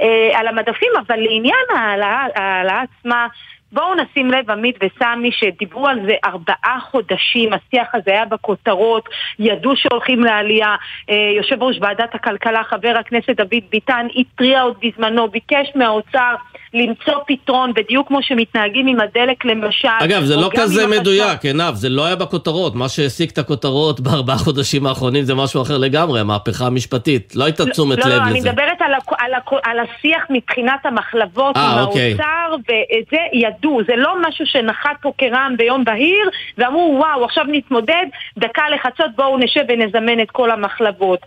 אה, 0.00 0.30
על 0.34 0.48
המדפים, 0.48 0.92
אבל 1.06 1.16
לעניין 1.20 1.66
ההעלאה 1.74 2.82
עצמה 2.82 3.26
בואו 3.72 3.94
נשים 3.94 4.30
לב, 4.30 4.50
עמית 4.50 4.76
וסמי, 4.82 5.32
שדיברו 5.32 5.88
על 5.88 6.00
זה 6.06 6.14
ארבעה 6.24 6.78
חודשים, 6.90 7.50
השיח 7.52 7.94
הזה 7.94 8.10
היה 8.10 8.24
בכותרות, 8.24 9.08
ידעו 9.38 9.76
שהולכים 9.76 10.20
לעלייה. 10.20 10.76
אה, 11.10 11.32
יושב 11.36 11.62
ראש 11.62 11.78
ועדת 11.80 12.14
הכלכלה, 12.14 12.64
חבר 12.64 12.94
הכנסת 13.00 13.36
דוד 13.36 13.62
ביטן, 13.70 14.06
התריע 14.16 14.62
עוד 14.62 14.76
בזמנו, 14.82 15.28
ביקש 15.28 15.72
מהאוצר 15.74 16.34
למצוא 16.74 17.14
פתרון, 17.26 17.72
בדיוק 17.74 18.08
כמו 18.08 18.22
שמתנהגים 18.22 18.86
עם 18.86 19.00
הדלק 19.00 19.44
למשל. 19.44 19.88
אגב, 20.00 20.24
זה 20.24 20.36
לא 20.36 20.50
כזה 20.56 20.86
מדויק, 20.86 21.44
עינב, 21.44 21.74
זה 21.74 21.88
לא 21.88 22.04
היה 22.04 22.16
בכותרות. 22.16 22.74
מה 22.74 22.88
שהעסיק 22.88 23.30
את 23.30 23.38
הכותרות 23.38 24.00
בארבעה 24.00 24.38
חודשים 24.38 24.86
האחרונים 24.86 25.24
זה 25.24 25.34
משהו 25.34 25.62
אחר 25.62 25.78
לגמרי, 25.78 26.20
המהפכה 26.20 26.66
המשפטית. 26.66 27.32
לא 27.36 27.44
הייתה 27.44 27.66
תשומת 27.66 27.98
לא, 27.98 28.04
לב 28.04 28.10
לא, 28.10 28.16
לזה. 28.16 28.24
לא, 28.24 28.30
אני 28.30 28.40
מדברת 28.40 28.80
על, 28.80 28.94
על, 29.18 29.32
על 29.64 29.78
השיח 29.78 30.22
מבחינת 30.30 30.86
המחלבות 30.86 31.56
아, 31.56 31.60
עם 31.60 31.78
אוקיי. 31.78 32.10
האוצר, 32.10 32.56
ואת 32.68 33.04
זה 33.10 33.18
ידעו. 33.32 33.80
זה 33.86 33.96
לא 33.96 34.14
משהו 34.28 34.46
שנחת 34.46 34.96
פה 35.02 35.12
כרעם 35.18 35.56
ביום 35.56 35.84
בהיר, 35.84 36.30
ואמרו, 36.58 36.96
וואו, 36.98 37.24
עכשיו 37.24 37.44
נתמודד, 37.48 38.06
דקה 38.38 38.62
לחצות, 38.74 39.10
בואו 39.16 39.38
נשב 39.38 39.62
ונזמן 39.68 40.20
את 40.20 40.30
כל 40.30 40.50
המחלבות. 40.50 41.20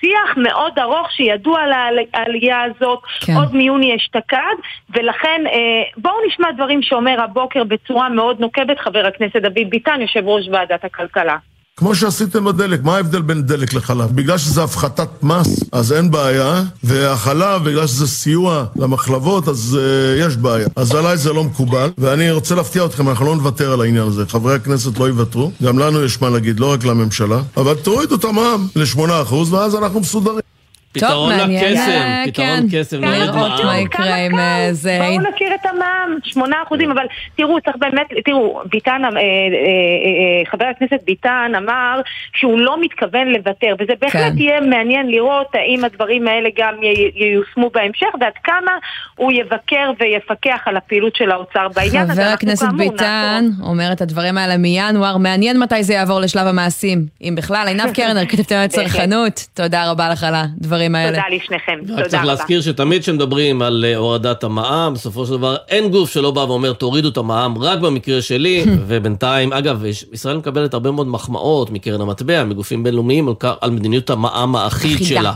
שיח 0.00 0.36
מאוד 0.36 0.78
ארוך 0.78 1.12
שידוע 1.12 1.60
על 1.60 1.98
העלייה 2.14 2.62
הזאת, 2.62 2.98
כן. 3.20 3.32
עוד 3.32 3.54
מיוני 3.54 3.96
אשתקד, 3.96 4.56
ולכן 4.94 5.42
אה, 5.46 5.82
בואו 5.96 6.14
נשמע 6.26 6.52
דברים 6.52 6.82
שאומר 6.82 7.20
הבוקר 7.20 7.64
בצורה 7.64 8.08
מאוד 8.08 8.40
נוקבת 8.40 8.78
חבר 8.78 9.06
הכנסת 9.06 9.36
דוד 9.36 9.70
ביטן, 9.70 10.00
יושב 10.00 10.22
ראש 10.24 10.48
ועדת 10.52 10.84
הכלכלה. 10.84 11.36
כמו 11.76 11.94
שעשיתם 11.94 12.44
בדלק, 12.44 12.80
מה 12.82 12.96
ההבדל 12.96 13.22
בין 13.22 13.42
דלק 13.42 13.74
לחלב? 13.74 14.10
בגלל 14.10 14.38
שזה 14.38 14.62
הפחתת 14.62 15.22
מס, 15.22 15.64
אז 15.72 15.92
אין 15.92 16.10
בעיה, 16.10 16.62
והחלב, 16.84 17.64
בגלל 17.64 17.86
שזה 17.86 18.08
סיוע 18.08 18.64
למחלבות, 18.76 19.48
אז 19.48 19.78
uh, 19.80 20.26
יש 20.26 20.36
בעיה. 20.36 20.68
אז 20.76 20.94
עליי 20.94 21.16
זה 21.16 21.32
לא 21.32 21.44
מקובל, 21.44 21.90
ואני 21.98 22.30
רוצה 22.30 22.54
להפתיע 22.54 22.84
אתכם, 22.84 23.08
אנחנו 23.08 23.26
לא 23.26 23.36
נוותר 23.36 23.72
על 23.72 23.80
העניין 23.80 24.06
הזה. 24.06 24.26
חברי 24.28 24.54
הכנסת 24.54 24.98
לא 24.98 25.08
יוותרו, 25.08 25.50
גם 25.62 25.78
לנו 25.78 26.04
יש 26.04 26.22
מה 26.22 26.30
להגיד, 26.30 26.60
לא 26.60 26.72
רק 26.72 26.84
לממשלה, 26.84 27.38
אבל 27.56 27.74
תורידו 27.74 28.14
את 28.14 28.24
המע"מ 28.24 28.66
ל-8%, 28.76 29.34
ואז 29.50 29.76
אנחנו 29.76 30.00
מסודרים. 30.00 30.51
פתרון 30.92 31.32
לקסם, 31.32 32.22
פתרון 32.26 32.66
קסם, 32.72 33.04
נוריד 33.04 33.30
מע"מ. 33.30 33.66
מה 33.66 33.78
יקרה 33.78 34.16
עם 34.16 34.38
אה, 34.38 34.68
זה? 34.72 34.98
בואו 35.00 35.30
נכיר 35.32 35.54
את 35.54 35.66
המע"מ, 35.66 36.18
שמונה 36.22 36.56
אחוזים, 36.66 36.90
אבל 36.90 37.04
תראו, 37.36 37.60
צריך 37.60 37.76
באמת, 37.76 38.06
תראו, 38.24 38.62
ביטן, 38.70 39.02
אה, 39.04 39.10
אה, 39.10 40.50
חבר 40.50 40.64
הכנסת 40.64 41.04
ביטן 41.06 41.52
אמר 41.56 42.00
שהוא 42.34 42.60
לא 42.60 42.76
מתכוון 42.80 43.28
לוותר, 43.28 43.74
וזה 43.80 43.92
בהחלט 44.00 44.32
כן. 44.32 44.38
יהיה 44.38 44.60
מעניין 44.60 45.10
לראות 45.10 45.46
האם 45.54 45.84
הדברים 45.84 46.28
האלה 46.28 46.48
גם 46.58 46.74
ייושמו 47.14 47.70
בהמשך, 47.70 48.08
ועד 48.20 48.32
כמה 48.44 48.72
הוא 49.16 49.32
יבקר 49.32 49.90
ויפקח 50.00 50.58
על 50.66 50.76
הפעילות 50.76 51.16
של 51.16 51.30
האוצר 51.30 51.68
בעניין 51.74 52.10
הזה. 52.10 52.22
חבר 52.22 52.30
הכנסת 52.32 52.68
ביטן 52.78 53.44
אומר 53.62 53.92
את 53.92 54.00
הדברים 54.00 54.38
האלה 54.38 54.56
מינואר, 54.56 55.16
מעניין 55.16 55.58
מתי 55.58 55.82
זה 55.82 55.94
יעבור 55.94 56.20
לשלב 56.20 56.46
המעשים, 56.46 57.06
אם 57.22 57.34
בכלל. 57.36 57.68
עינב 57.68 57.92
קרנר, 57.94 58.26
כתבתם 58.26 58.56
על 58.56 58.66
צרכנות, 58.66 59.46
תודה 59.54 59.90
רבה 59.90 60.08
לך 60.08 60.24
על 60.24 60.34
הדברים. 60.34 60.81
הדברים 60.82 60.94
האלה. 60.94 61.22
תודה 61.22 61.36
לשניכם, 61.36 61.78
תודה 61.86 62.00
רבה. 62.00 62.08
צריך 62.08 62.24
להזכיר 62.24 62.60
שתמיד 62.60 63.02
כשמדברים 63.02 63.62
על 63.62 63.84
אה, 63.88 63.96
הורדת 63.96 64.44
המע"מ, 64.44 64.94
בסופו 64.94 65.26
של 65.26 65.32
דבר 65.32 65.56
אין 65.68 65.88
גוף 65.90 66.10
שלא 66.10 66.30
בא 66.30 66.40
ואומר 66.40 66.72
תורידו 66.72 67.08
את 67.08 67.16
המע"מ, 67.16 67.58
רק 67.58 67.78
במקרה 67.78 68.22
שלי, 68.22 68.64
ובינתיים, 68.86 69.52
אגב, 69.52 69.84
ישראל 70.12 70.36
מקבלת 70.36 70.74
הרבה 70.74 70.90
מאוד 70.90 71.06
מחמאות 71.06 71.70
מקרן 71.70 72.00
המטבע, 72.00 72.44
מגופים 72.44 72.82
בינלאומיים, 72.82 73.28
על, 73.28 73.34
על 73.60 73.70
מדיניות 73.70 74.10
המע"מ 74.10 74.56
האחיד 74.56 74.98
שלה. 75.04 75.32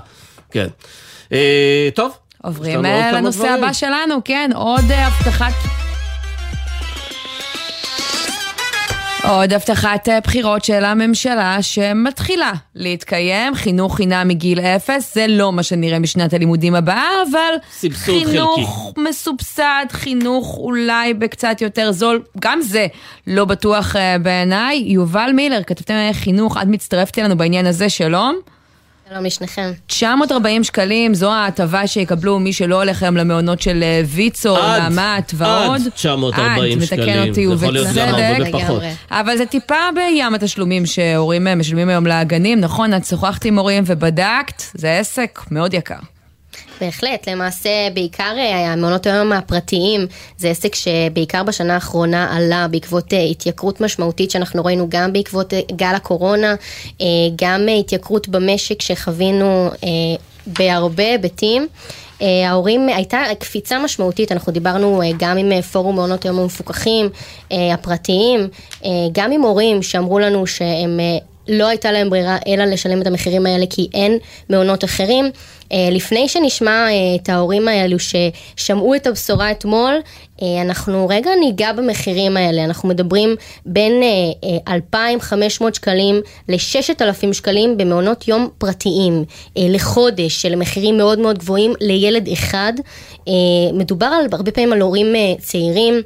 כן. 0.51 0.67
אה, 1.33 1.89
טוב. 1.95 2.13
עוברים 2.43 2.83
לנושא 3.15 3.49
הבא 3.49 3.73
שלנו, 3.73 4.15
כן, 4.25 4.51
עוד 4.55 4.85
אה, 4.91 5.07
הבטחת 5.07 5.86
עוד 9.29 9.53
הבטחת 9.53 10.09
אה, 10.09 10.21
בחירות 10.21 10.65
של 10.65 10.85
הממשלה 10.85 11.63
שמתחילה 11.63 12.53
להתקיים, 12.75 13.55
חינוך 13.55 13.97
חינם 13.97 14.29
מגיל 14.29 14.61
אפס, 14.61 15.15
זה 15.15 15.27
לא 15.29 15.53
מה 15.53 15.63
שנראה 15.63 15.99
משנת 15.99 16.33
הלימודים 16.35 16.75
הבאה, 16.75 17.09
אבל 17.31 17.55
חינוך 17.93 18.87
חלקי. 18.87 19.01
מסובסד, 19.09 19.87
חינוך 19.91 20.59
אולי 20.59 21.15
בקצת 21.15 21.61
יותר 21.61 21.93
זול, 21.93 22.23
גם 22.41 22.61
זה 22.61 22.87
לא 23.27 23.45
בטוח 23.45 23.97
uh, 23.97 23.99
בעיניי. 24.23 24.83
יובל 24.87 25.31
מילר, 25.35 25.63
כתבתם 25.63 25.95
חינוך, 26.13 26.57
את 26.57 26.67
מצטרפת 26.67 27.19
אלינו 27.19 27.37
בעניין 27.37 27.67
הזה, 27.67 27.89
שלום. 27.89 28.41
שלום 29.11 29.25
לשניכם. 29.25 29.73
940 29.87 30.65
שקלים, 30.65 31.15
זו 31.15 31.33
ההטבה 31.33 31.87
שיקבלו 31.87 32.39
מי 32.39 32.53
שלא 32.53 32.77
הולך 32.83 33.03
היום 33.03 33.17
למעונות 33.17 33.63
של 33.63 33.83
אה, 33.83 34.03
ויצו, 34.07 34.57
נעמת 34.57 35.33
ועוד. 35.35 35.81
עד 35.87 35.93
940 35.95 36.81
שקלים. 36.81 37.03
עד, 37.03 37.09
מתקן 37.09 37.29
אותי 37.29 37.47
ובצדק. 37.47 38.53
אבל 39.11 39.37
זה 39.37 39.47
טיפה 39.47 39.75
בים 39.95 40.35
התשלומים 40.35 40.87
שהורים 40.87 41.47
משלמים 41.57 41.89
היום 41.89 42.07
לגנים, 42.07 42.61
נכון? 42.61 42.95
את 42.95 43.05
שוחחת 43.05 43.45
עם 43.45 43.59
הורים 43.59 43.85
ובדקת, 43.87 44.63
זה 44.75 44.99
עסק 44.99 45.41
מאוד 45.51 45.75
יקר. 45.75 46.16
בהחלט, 46.81 47.29
למעשה 47.29 47.71
בעיקר 47.95 48.35
אה, 48.39 48.73
המעונות 48.73 49.07
היום 49.07 49.33
הפרטיים 49.33 50.07
זה 50.39 50.49
עסק 50.49 50.75
שבעיקר 50.75 51.43
בשנה 51.43 51.75
האחרונה 51.75 52.37
עלה 52.37 52.69
בעקבות 52.71 53.13
אה, 53.13 53.23
התייקרות 53.23 53.81
משמעותית 53.81 54.31
שאנחנו 54.31 54.65
ראינו 54.65 54.87
גם 54.89 55.13
בעקבות 55.13 55.55
אה, 55.55 55.61
גל 55.73 55.93
הקורונה, 55.95 56.55
גם 57.37 57.61
התייקרות 57.81 58.29
במשק 58.29 58.83
שחווינו 58.83 59.71
בהרבה 60.47 61.11
היבטים. 61.11 61.67
ההורים, 62.21 62.89
הייתה 62.89 63.23
קפיצה 63.39 63.79
משמעותית, 63.79 64.33
אנחנו 64.33 64.53
דיברנו 64.53 65.03
גם 65.19 65.37
עם 65.37 65.63
פורום 65.63 65.97
מעונות 65.97 66.25
היום 66.25 66.39
המפוקחים, 66.39 67.09
הפרטיים, 67.51 68.49
גם 69.13 69.33
עם 69.33 69.43
הורים 69.43 69.83
שאמרו 69.83 70.19
לנו 70.19 70.47
שהם 70.47 71.01
לא 71.49 71.69
הייתה 71.69 71.93
להם 71.93 72.11
ברירה 72.11 72.39
אלא 72.47 72.65
לשלם 72.65 73.03
את 73.03 73.07
המחירים 73.07 73.47
האלה 73.47 73.65
כי 73.71 73.89
אין 73.95 74.19
מעונות 74.51 74.85
אחרים. 74.85 75.31
אה, 75.73 75.89
לפני 75.91 76.29
שנשמע 76.29 76.71
אה, 76.71 77.15
את 77.17 77.29
ההורים 77.29 77.69
האלו 77.69 77.97
ששמעו 77.99 78.95
את 78.95 79.07
הבשורה 79.07 79.51
אתמול, 79.51 79.95
אה, 80.43 80.63
אנחנו 80.63 81.09
רגע 81.09 81.31
ניגע 81.41 81.73
במחירים 81.73 82.37
האלה. 82.37 82.65
אנחנו 82.65 82.89
מדברים 82.89 83.37
בין 83.67 83.93
2,500 84.69 85.75
שקלים 85.75 86.21
ל-6,000 86.49 87.33
שקלים 87.33 87.77
במעונות 87.77 88.29
יום 88.29 88.49
פרטיים 88.59 89.25
לחודש, 89.57 90.43
של 90.43 90.57
מחירים 90.57 90.97
מאוד 90.97 91.19
מאוד 91.19 91.39
גבוהים 91.39 91.73
לילד 91.81 92.29
אחד. 92.29 92.73
מדובר 93.73 94.07
על, 94.07 94.27
הרבה 94.33 94.53
פעמים 94.53 94.73
על 94.73 94.81
הורים 94.81 95.15
צעירים. 95.39 96.03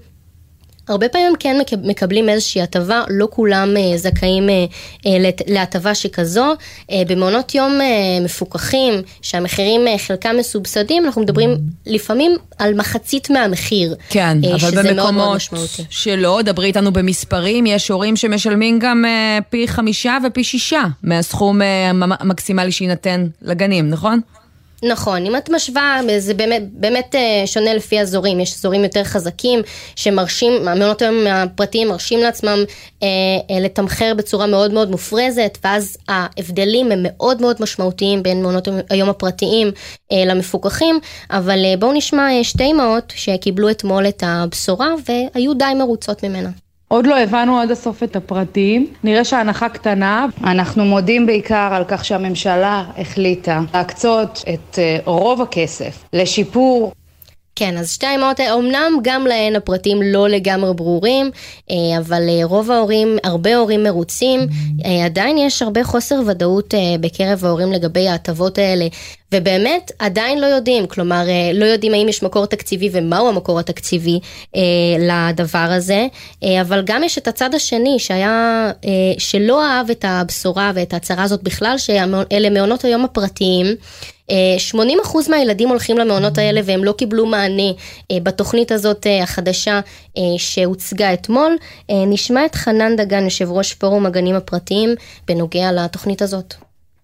הרבה 0.91 1.09
פעמים 1.09 1.33
כן 1.39 1.57
מקבלים 1.83 2.29
איזושהי 2.29 2.63
הטבה, 2.63 3.03
לא 3.09 3.29
כולם 3.31 3.77
אה, 3.77 3.99
זכאים 3.99 4.49
אה, 4.49 4.65
אה, 5.07 5.31
להטבה 5.47 5.95
שכזו. 5.95 6.55
במעונות 7.09 7.55
יום 7.55 7.79
מפוקחים, 8.21 8.95
שהמחירים 9.23 9.81
חלקם 9.99 10.37
מסובסדים, 10.39 11.07
אנחנו 11.07 11.23
מדברים 11.23 11.51
לפעמים 11.87 12.37
על 12.59 12.75
מחצית 12.75 13.31
מהמחיר. 13.31 13.95
כן, 14.09 14.39
אבל 14.55 14.83
במקומות 14.83 15.41
שלא, 15.91 16.41
דברי 16.45 16.67
איתנו 16.67 16.93
במספרים, 16.93 17.67
יש 17.67 17.89
הורים 17.89 18.17
שמשלמים 18.17 18.79
גם 18.79 19.05
פי 19.51 19.69
חמישה 19.69 20.19
ופי 20.27 20.45
שישה 20.45 20.83
מהסכום 21.03 21.61
המקסימלי 22.21 22.73
שיינתן 22.73 23.27
לגנים, 23.43 23.91
נכון? 23.91 24.21
נכון, 24.83 25.27
אם 25.27 25.37
את 25.37 25.51
משווה, 25.51 26.01
זה 26.19 26.35
באמת, 26.35 26.63
באמת 26.73 27.15
אה, 27.15 27.47
שונה 27.47 27.75
לפי 27.75 28.01
אזורים, 28.01 28.41
יש 28.41 28.55
אזורים 28.55 28.85
יותר 28.85 29.05
חזקים 29.05 29.61
שמרשים, 29.97 30.69
המעונות 30.69 31.03
היום 31.03 31.27
הפרטיים 31.27 31.89
מרשים 31.89 32.19
לעצמם 32.19 32.65
אה, 33.03 33.09
אה, 33.51 33.61
לתמחר 33.61 34.13
בצורה 34.17 34.47
מאוד 34.47 34.73
מאוד 34.73 34.91
מופרזת, 34.91 35.59
ואז 35.65 35.97
ההבדלים 36.09 36.93
הם 36.93 36.99
מאוד 37.03 37.41
מאוד 37.41 37.57
משמעותיים 37.61 38.23
בין 38.23 38.43
מעונות 38.43 38.69
היום 38.91 39.09
הפרטיים 39.09 39.71
אה, 40.13 40.25
למפוקחים, 40.27 40.99
אבל 41.31 41.65
אה, 41.65 41.75
בואו 41.79 41.93
נשמע 41.93 42.33
אה, 42.33 42.45
שתי 42.45 42.71
אמהות 42.71 43.13
שקיבלו 43.17 43.71
אתמול 43.71 44.09
את 44.09 44.23
הבשורה 44.27 44.95
והיו 45.09 45.55
די 45.55 45.75
מרוצות 45.79 46.25
ממנה. 46.25 46.51
עוד 46.93 47.07
לא 47.07 47.19
הבנו 47.19 47.61
עד 47.61 47.71
הסוף 47.71 48.03
את 48.03 48.17
הפרטים, 48.17 48.87
נראה 49.05 49.25
שההנחה 49.25 49.69
קטנה. 49.69 50.27
אנחנו 50.45 50.85
מודים 50.85 51.27
בעיקר 51.27 51.69
על 51.73 51.85
כך 51.89 52.05
שהממשלה 52.05 52.85
החליטה 52.99 53.61
להקצות 53.75 54.45
את 54.55 54.79
אה, 54.79 54.99
רוב 55.05 55.43
הכסף 55.43 56.05
לשיפור 56.13 56.93
כן, 57.61 57.77
אז 57.77 57.93
שתי 57.93 58.07
האמהות, 58.07 58.41
אמנם 58.41 58.93
גם 59.03 59.27
להן 59.27 59.57
הפרטים 59.57 60.03
לא 60.03 60.29
לגמרי 60.29 60.75
ברורים, 60.75 61.31
אה, 61.71 61.99
אבל 61.99 62.29
אה, 62.29 62.45
רוב 62.45 62.71
ההורים, 62.71 63.19
הרבה 63.25 63.57
הורים 63.57 63.83
מרוצים, 63.83 64.41
עדיין 65.05 65.39
יש 65.39 65.63
הרבה 65.63 65.85
חוסר 65.85 66.21
ודאות 66.27 66.75
בקרב 67.01 67.45
ההורים 67.45 67.73
לגבי 67.73 68.09
ההטבות 68.09 68.59
האלה. 68.59 68.87
ובאמת 69.35 69.93
עדיין 69.99 70.41
לא 70.41 70.47
יודעים, 70.47 70.87
כלומר 70.87 71.29
אה, 71.29 71.51
לא 71.55 71.65
יודעים 71.65 71.95
האם 71.95 72.09
יש 72.09 72.23
מקור 72.23 72.47
תקציבי 72.47 72.89
ומהו 72.93 73.29
המקור 73.29 73.61
התקציבי 73.61 74.21
אה, 74.57 74.61
לדבר 74.99 75.59
הזה, 75.59 76.07
אה, 76.45 76.61
אבל 76.61 76.83
גם 76.87 77.05
יש 77.05 77.19
את 77.19 77.29
הצד 77.29 77.55
השני 77.55 77.99
שהיה, 77.99 78.71
אה, 78.85 78.91
שלא 79.19 79.65
אהב 79.65 79.91
את 79.91 80.05
הבשורה 80.09 80.73
ואת 80.75 80.93
ההצהרה 80.93 81.23
הזאת 81.23 81.43
בכלל, 81.43 81.79
שאלה 81.79 82.51
מעונות 82.51 82.85
היום 82.85 83.05
הפרטיים. 83.05 83.67
80% 84.31 84.33
אה, 84.33 85.31
מהילדים 85.31 85.69
הולכים 85.69 85.99
למעונות 85.99 86.39
האלה 86.39 86.61
והם 86.65 86.85
לא 86.85 86.93
קיבלו 86.93 87.27
מענה 87.27 87.71
אה, 88.11 88.17
בתוכנית 88.23 88.73
הזאת 88.73 89.07
החדשה 89.23 89.81
שהוצגה 90.37 91.13
אתמול. 91.13 91.57
נשמע 91.91 92.47
את 92.47 92.55
חנן 92.55 92.97
דגן, 92.97 93.25
יושב 93.25 93.51
ראש 93.51 93.75
פורום 93.75 94.07
הגנים 94.07 94.35
הפרטיים, 94.35 94.95
בנוגע 95.29 95.73
לתוכנית 95.73 96.23
הזאת. 96.23 96.55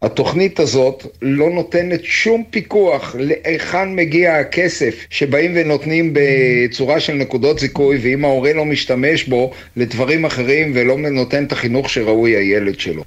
התוכנית 0.02 0.60
הזאת 0.60 1.06
לא 1.22 1.50
נותנת 1.50 2.00
שום 2.04 2.44
פיקוח 2.50 3.16
להיכן 3.18 3.94
מגיע 3.94 4.36
הכסף 4.36 5.06
שבאים 5.10 5.52
ונותנים 5.54 6.14
בצורה 6.14 7.00
של 7.00 7.12
נקודות 7.12 7.58
זיכוי 7.58 7.98
ואם 8.02 8.24
ההורה 8.24 8.52
לא 8.52 8.64
משתמש 8.64 9.24
בו 9.24 9.50
לדברים 9.76 10.24
אחרים 10.24 10.72
ולא 10.74 10.98
נותן 10.98 11.44
את 11.44 11.52
החינוך 11.52 11.90
שראוי 11.90 12.36
הילד 12.36 12.80
שלו. 12.80 13.02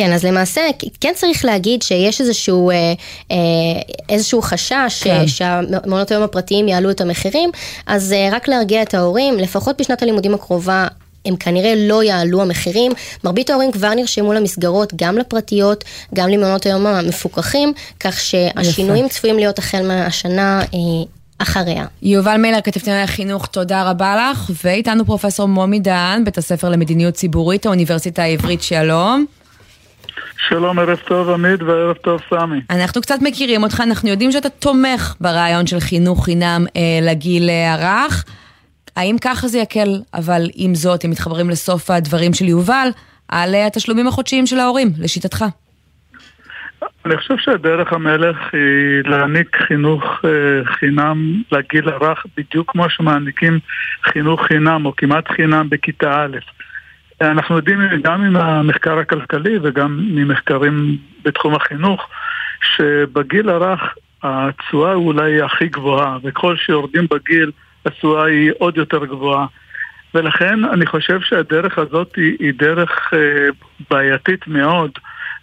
כן, 0.00 0.12
אז 0.12 0.24
למעשה 0.24 0.60
כן 1.00 1.12
צריך 1.16 1.44
להגיד 1.44 1.82
שיש 1.82 2.20
איזשהו, 2.20 2.70
אה, 2.70 2.92
אה, 3.30 3.36
איזשהו 4.08 4.42
חשש 4.42 5.02
כן. 5.02 5.26
שהמעונות 5.26 6.10
היום 6.10 6.22
הפרטיים 6.22 6.68
יעלו 6.68 6.90
את 6.90 7.00
המחירים, 7.00 7.50
אז 7.86 8.12
אה, 8.12 8.28
רק 8.32 8.48
להרגיע 8.48 8.82
את 8.82 8.94
ההורים, 8.94 9.38
לפחות 9.38 9.80
בשנת 9.80 10.02
הלימודים 10.02 10.34
הקרובה 10.34 10.86
הם 11.24 11.36
כנראה 11.36 11.74
לא 11.76 12.02
יעלו 12.02 12.42
המחירים. 12.42 12.92
מרבית 13.24 13.50
ההורים 13.50 13.72
כבר 13.72 13.94
נרשמו 13.94 14.32
למסגרות, 14.32 14.92
גם 14.96 15.18
לפרטיות, 15.18 15.84
גם 16.14 16.28
למעונות 16.28 16.66
היום 16.66 16.86
המפוקחים, 16.86 17.72
כך 18.00 18.20
שהשינויים 18.20 19.06
יפה. 19.06 19.14
צפויים 19.14 19.36
להיות 19.36 19.58
החל 19.58 19.86
מהשנה 19.86 20.60
אה, 20.60 20.78
אחריה. 21.38 21.84
יובל 22.02 22.36
מילר, 22.36 22.60
כתבת 22.60 22.82
ענייני 22.82 23.02
החינוך, 23.04 23.46
תודה 23.46 23.90
רבה 23.90 24.30
לך. 24.32 24.50
ואיתנו 24.64 25.04
פרופסור 25.04 25.48
מומי 25.48 25.80
דהן, 25.80 26.24
בית 26.24 26.38
הספר 26.38 26.68
למדיניות 26.68 27.14
ציבורית, 27.14 27.66
האוניברסיטה 27.66 28.22
העברית, 28.22 28.62
שלום. 28.62 29.26
שלום, 30.48 30.78
ערב 30.78 30.98
טוב 31.04 31.30
עמית 31.30 31.62
וערב 31.62 31.96
טוב 31.96 32.20
סמי. 32.30 32.60
אנחנו 32.70 33.00
קצת 33.00 33.18
מכירים 33.22 33.62
אותך, 33.62 33.80
אנחנו 33.80 34.08
יודעים 34.08 34.32
שאתה 34.32 34.48
תומך 34.48 35.14
ברעיון 35.20 35.66
של 35.66 35.80
חינוך 35.80 36.24
חינם 36.24 36.64
אה, 36.76 36.98
לגיל 37.02 37.50
אה, 37.50 37.74
הרך. 37.74 38.24
האם 38.96 39.16
ככה 39.20 39.48
זה 39.48 39.58
יקל, 39.58 39.88
אבל 40.14 40.42
עם 40.54 40.74
זאת, 40.74 41.04
אם 41.04 41.10
מתחברים 41.10 41.50
לסוף 41.50 41.90
הדברים 41.90 42.34
של 42.34 42.44
יובל, 42.44 42.88
על 43.28 43.54
התשלומים 43.54 44.06
החודשיים 44.06 44.46
של 44.46 44.58
ההורים, 44.58 44.88
לשיטתך? 44.98 45.44
אני 47.06 47.16
חושב 47.16 47.34
שדרך 47.38 47.92
המלך 47.92 48.36
היא 48.52 49.10
להעניק 49.10 49.56
חינוך 49.68 50.02
אה, 50.24 50.30
חינם 50.64 51.42
לגיל 51.52 51.88
הרך 51.88 52.26
בדיוק 52.36 52.70
כמו 52.70 52.90
שמעניקים 52.90 53.58
חינוך 54.04 54.42
חינם 54.46 54.86
או 54.86 54.96
כמעט 54.96 55.28
חינם 55.28 55.70
בכיתה 55.70 56.24
א'. 56.24 56.38
אנחנו 57.20 57.56
יודעים 57.56 57.80
גם 58.02 58.22
עם 58.22 58.36
המחקר 58.36 58.98
הכלכלי 58.98 59.58
וגם 59.62 60.00
ממחקרים 60.10 60.96
בתחום 61.24 61.54
החינוך 61.54 62.08
שבגיל 62.62 63.48
הרך 63.48 63.80
התשואה 64.22 64.94
אולי 64.94 65.42
הכי 65.42 65.68
גבוהה 65.68 66.18
וככל 66.22 66.56
שיורדים 66.56 67.06
בגיל 67.10 67.50
התשואה 67.86 68.24
היא 68.24 68.52
עוד 68.58 68.76
יותר 68.76 69.04
גבוהה. 69.04 69.46
ולכן 70.14 70.64
אני 70.64 70.86
חושב 70.86 71.20
שהדרך 71.20 71.78
הזאת 71.78 72.16
היא, 72.16 72.36
היא 72.40 72.52
דרך 72.58 73.10
אה, 73.14 73.18
בעייתית 73.90 74.46
מאוד 74.46 74.90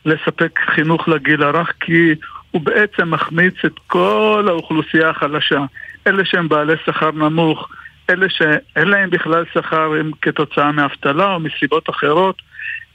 לספק 0.05 0.59
חינוך 0.75 1.07
לגיל 1.07 1.43
הרך, 1.43 1.73
כי 1.79 2.15
הוא 2.51 2.61
בעצם 2.61 3.11
מחמיץ 3.11 3.53
את 3.65 3.79
כל 3.87 4.45
האוכלוסייה 4.47 5.09
החלשה. 5.09 5.65
אלה 6.07 6.25
שהם 6.25 6.49
בעלי 6.49 6.73
שכר 6.85 7.11
נמוך, 7.11 7.69
אלה 8.09 8.29
שאין 8.29 8.87
להם 8.87 9.09
בכלל 9.09 9.43
שכר 9.53 9.91
כתוצאה 10.21 10.71
מאבטלה 10.71 11.33
או 11.33 11.39
מסיבות 11.39 11.89
אחרות, 11.89 12.41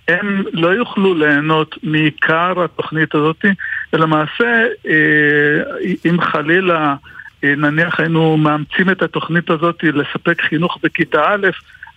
הם 0.08 0.44
לא 0.52 0.68
יוכלו 0.68 1.14
ליהנות 1.14 1.78
מעיקר 1.82 2.64
התוכנית 2.64 3.14
הזאת, 3.14 3.44
ולמעשה, 3.92 4.64
אה, 4.86 5.62
אם 6.04 6.20
חלילה 6.20 6.94
נניח 7.42 8.00
היינו 8.00 8.36
מאמצים 8.36 8.90
את 8.90 9.02
התוכנית 9.02 9.50
הזאת 9.50 9.82
לספק 9.82 10.42
חינוך 10.42 10.78
בכיתה 10.82 11.22
א', 11.26 11.46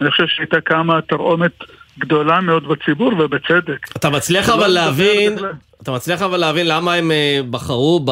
אני 0.02 0.12
חושב 0.12 0.28
שהייתה 0.28 0.62
כמה 0.62 1.02
תרעומת 1.02 1.52
גדולה 2.00 2.42
מאוד 2.42 2.68
בציבור, 2.68 3.12
ובצדק. 3.20 3.96
אתה 3.98 4.10
מצליח 4.10 4.50
אבל 4.50 4.68
להבין... 4.68 5.38
אתה 5.84 5.92
מצליח 5.92 6.22
אבל 6.22 6.38
להבין 6.38 6.68
למה 6.68 6.94
הם 6.94 7.12
אה, 7.12 7.40
בחרו 7.50 8.06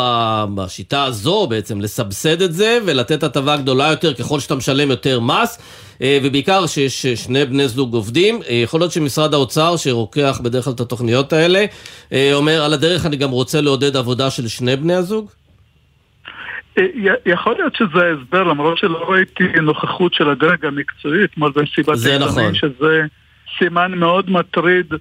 בשיטה 0.55 1.03
הזו 1.03 1.47
בעצם 1.49 1.81
לסבסד 1.81 2.41
את 2.41 2.53
זה 2.53 2.79
ולתת 2.85 3.23
הטבה 3.23 3.57
גדולה 3.57 3.91
יותר 3.91 4.13
ככל 4.13 4.39
שאתה 4.39 4.55
משלם 4.55 4.89
יותר 4.89 5.19
מס 5.19 5.61
אה, 6.01 6.19
ובעיקר 6.23 6.67
שיש 6.67 7.05
שני 7.05 7.45
בני 7.45 7.67
זוג 7.67 7.93
עובדים. 7.93 8.39
אה, 8.49 8.53
יכול 8.53 8.79
להיות 8.79 8.91
שמשרד 8.91 9.33
האוצר 9.33 9.77
שרוקח 9.77 10.39
בדרך 10.43 10.63
כלל 10.63 10.73
את 10.73 10.79
התוכניות 10.79 11.33
האלה 11.33 11.65
אומר 12.33 12.63
על 12.63 12.73
הדרך 12.73 13.05
אני 13.05 13.15
גם 13.15 13.29
רוצה 13.29 13.61
לעודד 13.61 13.97
עבודה 13.97 14.29
של 14.29 14.47
שני 14.47 14.75
בני 14.75 14.93
הזוג? 14.93 15.29
אה, 16.77 16.83
יכול 17.25 17.55
להיות 17.55 17.75
שזה 17.75 18.05
ההסבר, 18.05 18.43
למרות 18.43 18.77
שלא 18.77 19.05
ראיתי 19.09 19.43
נוכחות 19.61 20.13
של 20.13 20.29
הדרג 20.29 20.65
המקצועי 20.65 21.23
אתמול 21.23 21.51
במסיבת 21.55 21.89
העיתונאים, 21.89 22.21
נכון. 22.21 22.55
שזה 22.55 23.05
סימן 23.57 23.91
מאוד 23.91 24.29
מטריד 24.29 24.93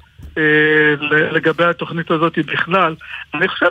לגבי 1.32 1.64
התוכנית 1.64 2.10
הזאת 2.10 2.38
בכלל. 2.38 2.94
אני 3.34 3.48
חושב 3.48 3.66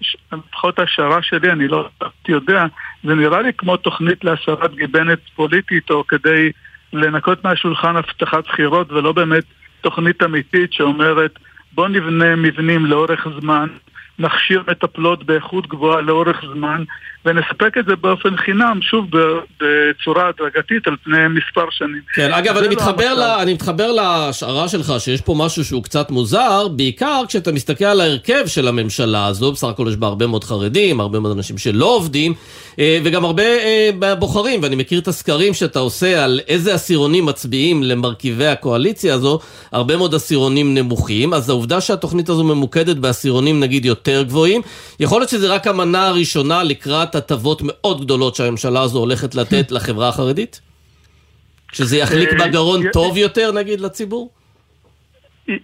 שלפחות 0.00 0.78
ההשערה 0.78 1.22
שלי, 1.22 1.52
אני 1.52 1.68
לא 1.68 1.88
יודע, 2.28 2.66
זה 3.04 3.14
נראה 3.14 3.42
לי 3.42 3.52
כמו 3.52 3.76
תוכנית 3.76 4.24
להסרת 4.24 4.74
גיבנת 4.74 5.18
פוליטית 5.34 5.90
או 5.90 6.06
כדי 6.06 6.52
לנקות 6.92 7.44
מהשולחן 7.44 7.96
הבטחת 7.96 8.44
בחירות 8.46 8.92
ולא 8.92 9.12
באמת 9.12 9.44
תוכנית 9.80 10.22
אמיתית 10.22 10.72
שאומרת 10.72 11.38
בוא 11.72 11.88
נבנה 11.88 12.36
מבנים 12.36 12.86
לאורך 12.86 13.26
זמן, 13.40 13.68
נכשיר 14.18 14.62
מטפלות 14.70 15.24
באיכות 15.24 15.66
גבוהה 15.66 16.00
לאורך 16.00 16.44
זמן 16.54 16.84
ונספק 17.24 17.78
את 17.78 17.84
זה 17.88 17.96
באופן 17.96 18.36
חינם, 18.36 18.78
שוב 18.82 19.06
בצורה 19.10 20.28
הדרגתית 20.28 20.86
על 20.86 20.96
פני 21.04 21.28
מספר 21.28 21.70
שנים. 21.70 22.00
כן, 22.14 22.32
אגב, 22.32 22.56
אני, 22.56 22.66
לא 22.66 22.72
מתחבר 22.72 23.14
לה, 23.14 23.42
אני 23.42 23.54
מתחבר 23.54 23.92
להשערה 23.92 24.68
שלך 24.68 24.92
שיש 24.98 25.20
פה 25.20 25.34
משהו 25.38 25.64
שהוא 25.64 25.82
קצת 25.82 26.10
מוזר, 26.10 26.68
בעיקר 26.68 27.22
כשאתה 27.28 27.52
מסתכל 27.52 27.84
על 27.84 28.00
ההרכב 28.00 28.46
של 28.46 28.68
הממשלה 28.68 29.26
הזו, 29.26 29.52
בסך 29.52 29.68
הכל 29.68 29.86
יש 29.88 29.96
בה 29.96 30.06
הרבה 30.06 30.26
מאוד 30.26 30.44
חרדים, 30.44 31.00
הרבה 31.00 31.20
מאוד 31.20 31.36
אנשים 31.36 31.58
שלא 31.58 31.96
עובדים, 31.96 32.34
אה, 32.78 32.98
וגם 33.04 33.24
הרבה 33.24 33.42
אה, 33.42 34.14
בוחרים, 34.18 34.62
ואני 34.62 34.76
מכיר 34.76 34.98
את 34.98 35.08
הסקרים 35.08 35.54
שאתה 35.54 35.78
עושה 35.78 36.24
על 36.24 36.40
איזה 36.48 36.74
עשירונים 36.74 37.26
מצביעים 37.26 37.82
למרכיבי 37.82 38.46
הקואליציה 38.46 39.14
הזו, 39.14 39.38
הרבה 39.72 39.96
מאוד 39.96 40.14
עשירונים 40.14 40.74
נמוכים, 40.74 41.34
אז 41.34 41.48
העובדה 41.48 41.80
שהתוכנית 41.80 42.28
הזו 42.28 42.44
ממוקדת 42.44 42.96
בעשירונים 42.96 43.60
נגיד 43.60 43.84
יותר 43.84 44.07
גבוהים, 44.22 44.62
יכול 45.00 45.20
להיות 45.20 45.30
שזה 45.30 45.54
רק 45.54 45.66
המנה 45.66 46.06
הראשונה 46.06 46.62
לקראת 46.62 47.14
הטבות 47.14 47.62
מאוד 47.64 48.00
גדולות 48.04 48.34
שהממשלה 48.34 48.82
הזו 48.82 48.98
הולכת 48.98 49.34
לתת 49.34 49.70
לחברה 49.76 50.08
החרדית? 50.08 50.60
שזה 51.72 51.96
יחליק 51.96 52.28
אה, 52.32 52.46
בגרון 52.46 52.80
טוב 52.92 53.16
יותר 53.16 53.52
נגיד 53.52 53.80
לציבור? 53.80 54.30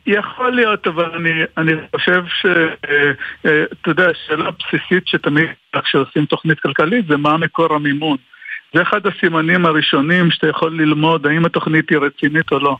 יכול 0.06 0.52
להיות, 0.52 0.86
אבל 0.86 1.04
אני, 1.04 1.30
אני 1.56 1.72
חושב 1.96 2.22
ש... 2.40 2.46
אה, 2.46 3.10
אה, 3.46 3.64
אתה 3.72 3.90
יודע, 3.90 4.08
שאלה 4.26 4.50
בסיסית 4.50 5.08
שתמיד 5.08 5.48
כשעושים 5.84 6.26
תוכנית 6.26 6.60
כלכלית 6.60 7.06
זה 7.06 7.16
מה 7.16 7.36
מקור 7.36 7.74
המימון. 7.74 8.16
זה 8.74 8.82
אחד 8.82 9.00
הסימנים 9.06 9.66
הראשונים 9.66 10.30
שאתה 10.30 10.48
יכול 10.48 10.82
ללמוד 10.82 11.26
האם 11.26 11.44
התוכנית 11.44 11.90
היא 11.90 11.98
רצינית 11.98 12.52
או 12.52 12.58
לא. 12.58 12.76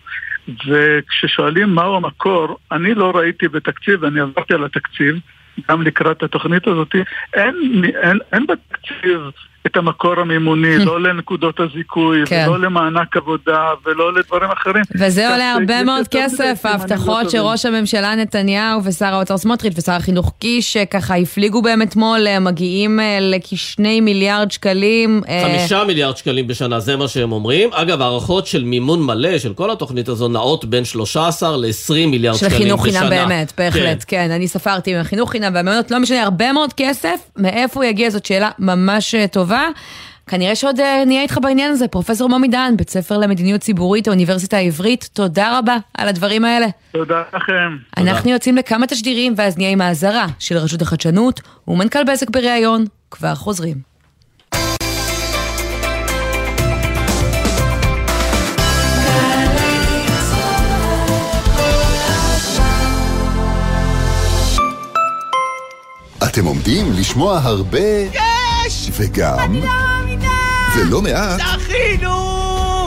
וכששואלים 0.67 1.75
מהו 1.75 1.97
המקור, 1.97 2.59
אני 2.73 2.95
לא 2.95 3.11
ראיתי 3.15 3.49
בתקציב, 3.49 4.05
אני 4.05 4.21
עברתי 4.21 4.55
על 4.55 4.65
התקציב, 4.65 5.17
גם 5.71 5.83
לקראת 5.83 6.23
התוכנית 6.23 6.67
הזאת, 6.67 6.95
אין, 7.35 7.55
אין, 8.03 8.19
אין 8.33 8.47
בתקציב 8.47 9.21
את 9.67 9.77
המקור 9.77 10.21
המימוני, 10.21 10.79
לא 10.87 11.01
לנקודות 11.01 11.61
הזיכוי, 11.61 12.27
כן. 12.27 12.45
ולא 12.49 12.61
למענק 12.61 13.17
עבודה, 13.17 13.69
ולא 13.87 14.15
לדברים 14.15 14.51
אחרים. 14.51 14.83
וזה 14.99 15.31
עולה 15.33 15.53
הרבה 15.53 15.83
מאוד 15.83 16.09
כסף, 16.11 16.61
ההבטחות 16.65 17.31
שראש 17.31 17.67
הממשלה 17.67 18.15
נתניהו 18.15 18.85
ושר 18.85 19.15
האוצר 19.15 19.37
סמוטריץ' 19.37 19.79
ושר 19.79 19.93
החינוך 19.93 20.33
קיש, 20.39 20.77
ככה 20.77 21.17
הפליגו 21.17 21.63
בהם 21.63 21.83
אתמול, 21.83 22.39
מגיעים 22.41 23.01
אה, 23.01 23.19
לכשני 23.21 24.01
מיליארד 24.01 24.51
שקלים. 24.51 25.21
אה, 25.29 25.43
חמישה 25.45 25.85
מיליארד 25.85 26.17
שקלים 26.17 26.47
בשנה, 26.47 26.81
זה 26.81 26.97
מה 26.97 27.09
שהם 27.09 27.33
אומרים. 27.33 27.71
אגב, 27.73 28.01
הערכות 28.01 28.47
של 28.47 28.65
מימון 28.65 29.03
מלא 29.03 29.39
של 29.39 29.55
כל 29.55 29.71
התוכנית 29.71 30.09
הזו 30.09 30.29
נעות 30.29 30.65
בין 30.65 30.85
13 30.85 31.57
ל-20 31.57 32.07
מיליארד 32.07 32.37
שקלים 32.37 32.51
בשנה. 32.51 32.51
של 32.51 32.65
חינוך 32.65 32.83
חינם 32.83 33.11
באמת, 33.11 33.53
בהחלט, 33.59 34.05
כן. 34.07 34.17
כן. 34.17 34.31
אני 34.31 34.49
ספרתי 34.49 34.95
מהחינוך 34.95 35.31
חינם 35.31 35.55
והמעונות, 35.55 35.91
לא 35.91 35.99
משנה, 35.99 36.23
הרבה 36.23 36.53
מאוד 36.53 36.73
כסף. 36.73 37.17
מאיפה 37.37 37.87
יגיע? 37.87 38.11
זאת 38.11 38.27
שאלה 38.27 38.51
ממש 38.59 39.15
אה, 39.15 39.27
טובה. 39.27 39.54
טובה. 39.55 39.69
כנראה 40.27 40.55
שעוד 40.55 40.81
uh, 40.81 40.83
נהיה 41.07 41.23
איתך 41.23 41.39
בעניין 41.43 41.73
הזה. 41.73 41.89
פרופסור 41.89 42.29
מומי 42.29 42.49
דהן, 42.49 42.77
בית 42.77 42.91
ספר 42.91 43.19
למדיניות 43.19 43.61
ציבורית, 43.61 44.09
האוניברסיטה 44.09 44.57
העברית, 44.57 45.09
תודה 45.13 45.59
רבה 45.59 45.77
על 45.95 46.09
הדברים 46.09 46.45
האלה. 46.45 46.67
תודה 46.93 47.23
לכם. 47.35 47.77
אנחנו 47.97 48.23
תודה. 48.23 48.31
יוצאים 48.31 48.57
לכמה 48.57 48.87
תשדירים, 48.87 49.35
ואז 49.37 49.59
נהיה 49.59 49.71
עם 49.71 49.81
האזהרה 49.81 50.27
של 50.39 50.57
רשות 50.57 50.83
החדשנות 50.83 51.41
ומנכ"ל 51.69 52.05
בזק 52.05 52.31
בריאיון. 52.31 52.85
כבר 53.11 53.35
חוזרים. 53.35 53.77
אתם 66.25 66.45
עומדים 66.45 66.93
לשמוע 66.93 67.41
הרבה... 67.45 68.11
כן! 68.13 68.34
וגם... 68.93 69.55
לא! 69.55 69.95
ולא 70.77 71.03
מעט... 71.03 71.41
זכינו! 71.61 72.35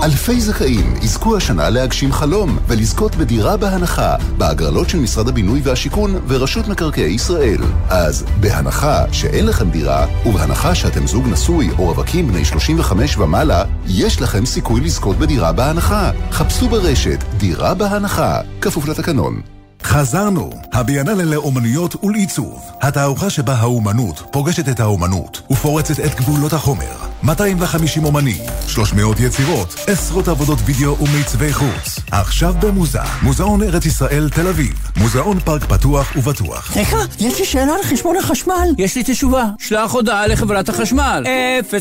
אלפי 0.03 0.41
זכאים 0.41 0.93
יזכו 1.01 1.37
השנה 1.37 1.69
להגשים 1.69 2.11
חלום 2.11 2.57
ולזכות 2.67 3.15
בדירה 3.15 3.57
בהנחה 3.57 4.15
בהגרלות 4.37 4.89
של 4.89 4.99
משרד 4.99 5.27
הבינוי 5.27 5.61
והשיכון 5.63 6.19
ורשות 6.27 6.67
מקרקעי 6.67 7.11
ישראל. 7.11 7.61
אז 7.89 8.25
בהנחה 8.39 9.03
שאין 9.11 9.45
לכם 9.45 9.69
דירה 9.69 10.05
ובהנחה 10.25 10.75
שאתם 10.75 11.07
זוג 11.07 11.27
נשוי 11.27 11.69
או 11.77 11.85
רווקים 11.85 12.27
בני 12.27 12.45
35 12.45 13.17
ומעלה, 13.17 13.63
יש 13.87 14.21
לכם 14.21 14.45
סיכוי 14.45 14.81
לזכות 14.81 15.17
בדירה 15.17 15.51
בהנחה. 15.51 16.11
חפשו 16.31 16.69
ברשת 16.69 17.23
דירה 17.37 17.73
בהנחה, 17.73 18.41
כפוף 18.61 18.87
לתקנון. 18.87 19.56
חזרנו, 19.83 20.49
הביאנלה 20.73 21.23
לאומנויות 21.23 22.03
ולעיצוב. 22.03 22.61
התערוכה 22.81 23.29
שבה 23.29 23.53
האומנות 23.53 24.23
פוגשת 24.31 24.69
את 24.69 24.79
האומנות 24.79 25.41
ופורצת 25.51 25.99
את 25.99 26.15
גבולות 26.15 26.53
החומר. 26.53 26.95
250 27.23 28.05
אומנים, 28.05 28.41
300 28.67 29.19
יצירות, 29.19 29.75
עשרות 29.87 30.27
עבודות 30.27 30.59
וידאו 30.65 30.97
ומיצבי 30.99 31.53
חוץ. 31.53 31.99
עכשיו 32.11 32.53
במוזה, 32.59 32.99
מוזיאון 33.21 33.63
ארץ 33.63 33.85
ישראל 33.85 34.29
תל 34.29 34.47
אביב, 34.47 34.73
מוזיאון 34.97 35.39
פארק 35.39 35.65
פתוח 35.65 36.13
ובטוח. 36.15 36.71
סליחה, 36.73 36.97
יש 37.19 37.39
לי 37.39 37.45
שאלה 37.45 37.73
על 37.75 37.83
חשבון 37.83 38.17
החשמל. 38.17 38.69
יש 38.77 38.95
לי 38.95 39.03
תשובה, 39.03 39.45
שלח 39.59 39.91
הודעה 39.91 40.27
לחברת 40.27 40.69
החשמל. 40.69 41.23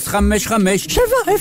055 0.07 0.87
700 0.87 1.41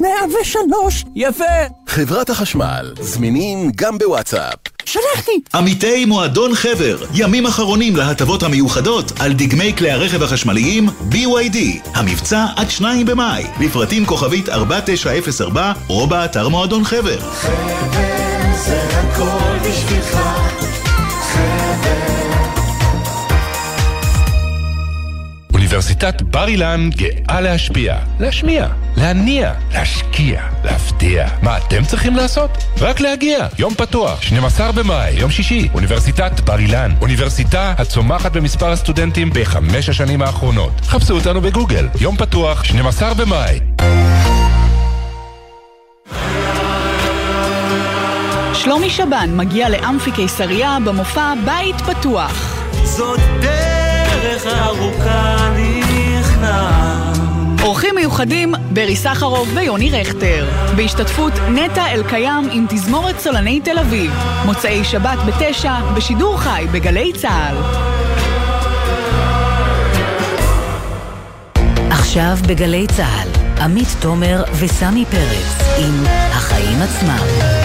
0103 0.00 1.04
יפה. 1.14 1.44
חברת 1.86 2.30
החשמל, 2.30 2.94
זמינים 3.00 3.70
גם 3.76 3.98
בוואטסאפ. 3.98 4.67
שלחתי! 4.88 5.40
עמיתי 5.54 6.04
מועדון 6.04 6.54
חבר, 6.54 6.96
ימים 7.14 7.46
אחרונים 7.46 7.96
להטבות 7.96 8.42
המיוחדות 8.42 9.12
על 9.20 9.32
דגמי 9.32 9.72
כלי 9.78 9.90
הרכב 9.90 10.22
החשמליים 10.22 10.88
BYD. 11.10 11.56
המבצע 11.94 12.46
עד 12.56 12.70
2 12.70 13.06
במאי, 13.06 13.44
לפרטים 13.60 14.06
כוכבית 14.06 14.48
4904 14.48 15.72
או 15.88 16.06
באתר 16.06 16.48
מועדון 16.48 16.84
חבר. 16.84 17.20
חבר 17.20 17.98
זה 18.64 18.82
הכל 18.82 19.68
בשבילך 19.68 20.47
אוניברסיטת 25.78 26.22
בר 26.22 26.48
אילן 26.48 26.90
גאה 26.96 27.40
להשפיע, 27.40 27.96
להשמיע, 28.20 28.66
להניע, 28.96 29.52
להשקיע, 29.72 30.42
להפתיע. 30.64 31.28
מה 31.42 31.58
אתם 31.58 31.84
צריכים 31.84 32.16
לעשות? 32.16 32.50
רק 32.80 33.00
להגיע. 33.00 33.46
יום 33.58 33.74
פתוח, 33.74 34.22
12 34.22 34.72
במאי, 34.72 35.12
יום 35.12 35.30
שישי, 35.30 35.68
אוניברסיטת 35.74 36.40
בר 36.40 36.58
אילן. 36.58 36.90
אוניברסיטה 37.00 37.74
הצומחת 37.78 38.32
במספר 38.32 38.70
הסטודנטים 38.72 39.30
בחמש 39.34 39.88
השנים 39.88 40.22
האחרונות. 40.22 40.72
חפשו 40.84 41.14
אותנו 41.14 41.40
בגוגל. 41.40 41.88
יום 42.00 42.16
פתוח, 42.16 42.64
12 42.64 43.14
במאי. 43.14 43.60
שלומי 48.54 48.90
שבן 48.90 49.30
מגיע 49.36 49.68
לאמפי 49.68 50.12
קיסריה 50.12 50.78
במופע 50.84 51.34
בית 51.44 51.76
פתוח. 51.80 52.64
זאת 52.84 53.20
דרך 53.40 54.46
ארוכה. 54.46 55.37
אורחים 57.62 57.94
מיוחדים, 57.94 58.54
ברי 58.70 58.96
סחרוף 58.96 59.48
ויוני 59.54 59.90
רכטר. 59.90 60.46
בהשתתפות 60.76 61.32
נטע 61.50 61.86
אלקיים 61.86 62.48
עם 62.52 62.66
תזמורת 62.68 63.18
סולני 63.20 63.60
תל 63.60 63.78
אביב. 63.78 64.12
מוצאי 64.44 64.84
שבת 64.84 65.18
בתשע, 65.26 65.74
בשידור 65.96 66.38
חי 66.40 66.66
בגלי 66.72 67.12
צה"ל. 67.12 67.56
עכשיו 71.90 72.36
בגלי 72.48 72.86
צה"ל, 72.96 73.28
עמית 73.62 73.88
תומר 74.00 74.42
וסמי 74.60 75.04
פרץ 75.04 75.78
עם 75.78 76.04
החיים 76.06 76.82
עצמם. 76.82 77.57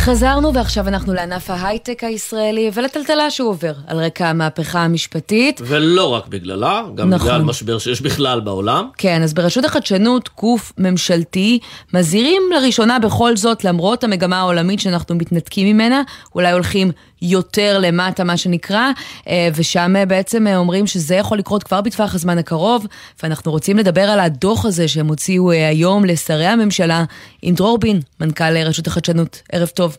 חזרנו 0.00 0.54
ועכשיו 0.54 0.88
אנחנו 0.88 1.14
לענף 1.14 1.50
ההייטק 1.50 2.04
הישראלי 2.04 2.70
ולטלטלה 2.74 3.30
שהוא 3.30 3.48
עובר 3.48 3.72
על 3.86 3.98
רקע 3.98 4.28
המהפכה 4.28 4.80
המשפטית. 4.80 5.60
ולא 5.64 6.14
רק 6.14 6.28
בגללה, 6.28 6.82
גם 6.94 7.10
נכון. 7.10 7.28
בגלל 7.28 7.42
משבר 7.42 7.78
שיש 7.78 8.00
בכלל 8.00 8.40
בעולם. 8.40 8.88
כן, 8.98 9.22
אז 9.22 9.34
ברשות 9.34 9.64
החדשנות, 9.64 10.30
גוף 10.38 10.72
ממשלתי, 10.78 11.58
מזהירים 11.94 12.42
לראשונה 12.54 12.98
בכל 12.98 13.36
זאת, 13.36 13.64
למרות 13.64 14.04
המגמה 14.04 14.38
העולמית 14.40 14.80
שאנחנו 14.80 15.14
מתנתקים 15.14 15.66
ממנה, 15.66 16.02
אולי 16.34 16.52
הולכים 16.52 16.92
יותר 17.22 17.78
למטה, 17.78 18.24
מה 18.24 18.36
שנקרא, 18.36 18.90
אה, 19.28 19.48
ושם 19.56 19.96
אה, 19.96 20.06
בעצם 20.06 20.46
אה, 20.46 20.56
אומרים 20.56 20.86
שזה 20.86 21.14
יכול 21.14 21.38
לקרות 21.38 21.62
כבר 21.62 21.80
בטווח 21.80 22.14
הזמן 22.14 22.38
הקרוב, 22.38 22.86
ואנחנו 23.22 23.52
רוצים 23.52 23.78
לדבר 23.78 24.00
על 24.00 24.20
הדוח 24.20 24.64
הזה 24.64 24.88
שהם 24.88 25.06
הוציאו 25.06 25.50
היום 25.50 26.04
לשרי 26.04 26.46
הממשלה 26.46 27.04
עם 27.42 27.54
דרור 27.54 27.78
בין, 27.78 28.00
מנכ"ל 28.20 28.56
רשות 28.56 28.86
החדשנות. 28.86 29.42
ערב 29.52 29.68
טוב. 29.68 29.96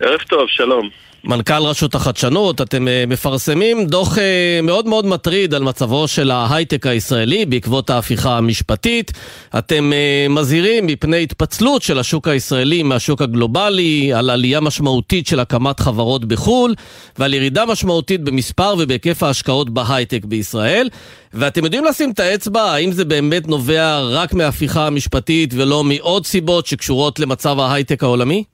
ערב 0.00 0.20
טוב, 0.20 0.48
שלום. 0.48 1.07
מנכ"ל 1.24 1.62
רשות 1.62 1.94
החדשנות, 1.94 2.60
אתם 2.60 2.88
אה, 2.88 3.04
מפרסמים 3.06 3.86
דוח 3.86 4.18
אה, 4.18 4.60
מאוד 4.62 4.86
מאוד 4.86 5.06
מטריד 5.06 5.54
על 5.54 5.62
מצבו 5.62 6.08
של 6.08 6.30
ההייטק 6.30 6.86
הישראלי 6.86 7.46
בעקבות 7.46 7.90
ההפיכה 7.90 8.38
המשפטית. 8.38 9.12
אתם 9.58 9.92
אה, 9.92 10.26
מזהירים 10.30 10.86
מפני 10.86 11.22
התפצלות 11.22 11.82
של 11.82 11.98
השוק 11.98 12.28
הישראלי 12.28 12.82
מהשוק 12.82 13.22
הגלובלי, 13.22 14.12
על 14.12 14.30
עלייה 14.30 14.60
משמעותית 14.60 15.26
של 15.26 15.40
הקמת 15.40 15.80
חברות 15.80 16.24
בחו"ל, 16.24 16.74
ועל 17.18 17.34
ירידה 17.34 17.66
משמעותית 17.66 18.20
במספר 18.20 18.74
ובהיקף 18.78 19.22
ההשקעות 19.22 19.70
בהייטק 19.70 20.24
בישראל. 20.24 20.88
ואתם 21.34 21.64
יודעים 21.64 21.84
לשים 21.84 22.10
את 22.10 22.20
האצבע, 22.20 22.62
האם 22.62 22.92
זה 22.92 23.04
באמת 23.04 23.48
נובע 23.48 24.00
רק 24.00 24.34
מההפיכה 24.34 24.86
המשפטית 24.86 25.54
ולא 25.56 25.84
מעוד 25.84 26.26
סיבות 26.26 26.66
שקשורות 26.66 27.18
למצב 27.18 27.60
ההייטק 27.60 28.02
העולמי? 28.02 28.44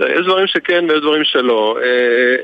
יש 0.00 0.26
דברים 0.26 0.46
שכן 0.46 0.84
ויש 0.88 1.00
דברים 1.00 1.24
שלא. 1.24 1.78
אה, 1.82 2.36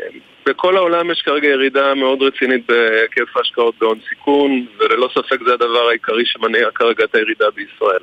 בכל 0.47 0.77
העולם 0.77 1.11
יש 1.11 1.23
כרגע 1.23 1.49
ירידה 1.49 1.95
מאוד 1.95 2.23
רצינית 2.23 2.67
בהיקף 2.67 3.37
ההשקעות 3.37 3.75
בהון 3.81 3.99
סיכון, 4.09 4.67
וללא 4.79 5.09
ספק 5.15 5.39
זה 5.47 5.55
הדבר 5.55 5.89
העיקרי 5.89 6.27
שמניע 6.27 6.71
כרגע 6.75 7.05
את 7.05 7.15
הירידה 7.15 7.51
בישראל. 7.51 8.03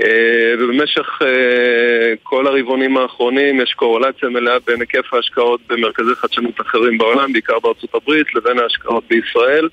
אה, 0.00 0.54
ובמשך 0.58 1.18
אה, 1.22 2.14
כל 2.22 2.46
הרבעונים 2.46 2.96
האחרונים 2.96 3.60
יש 3.60 3.72
קורולציה 3.72 4.28
מלאה 4.28 4.58
בין 4.66 4.80
היקף 4.80 5.14
ההשקעות 5.14 5.60
במרכזי 5.66 6.14
חדשנות 6.14 6.60
אחרים 6.60 6.98
בעולם, 6.98 7.32
בעיקר 7.32 7.58
בארצות 7.58 7.94
הברית, 7.94 8.34
לבין 8.34 8.58
ההשקעות 8.58 9.04
בישראל. 9.08 9.68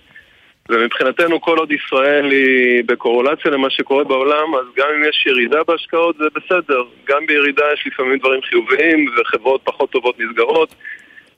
ומבחינתנו 0.70 1.41
כל 1.41 1.57
עוד 1.57 1.72
ישראל 1.72 2.32
היא 2.32 2.84
בקורולציה 2.86 3.51
למה 3.51 3.70
שקורה 3.70 4.03
בעולם, 4.03 4.55
אז 4.55 4.65
גם 4.78 4.88
אם 4.95 5.09
יש 5.09 5.26
ירידה 5.26 5.63
בהשקעות 5.68 6.15
זה 6.18 6.26
בסדר. 6.36 6.84
גם 7.07 7.26
בירידה 7.28 7.63
יש 7.74 7.88
לפעמים 7.88 8.18
דברים 8.18 8.41
חיוביים 8.41 9.05
וחברות 9.18 9.61
פחות 9.63 9.89
טובות 9.89 10.20
נסגרות. 10.20 10.76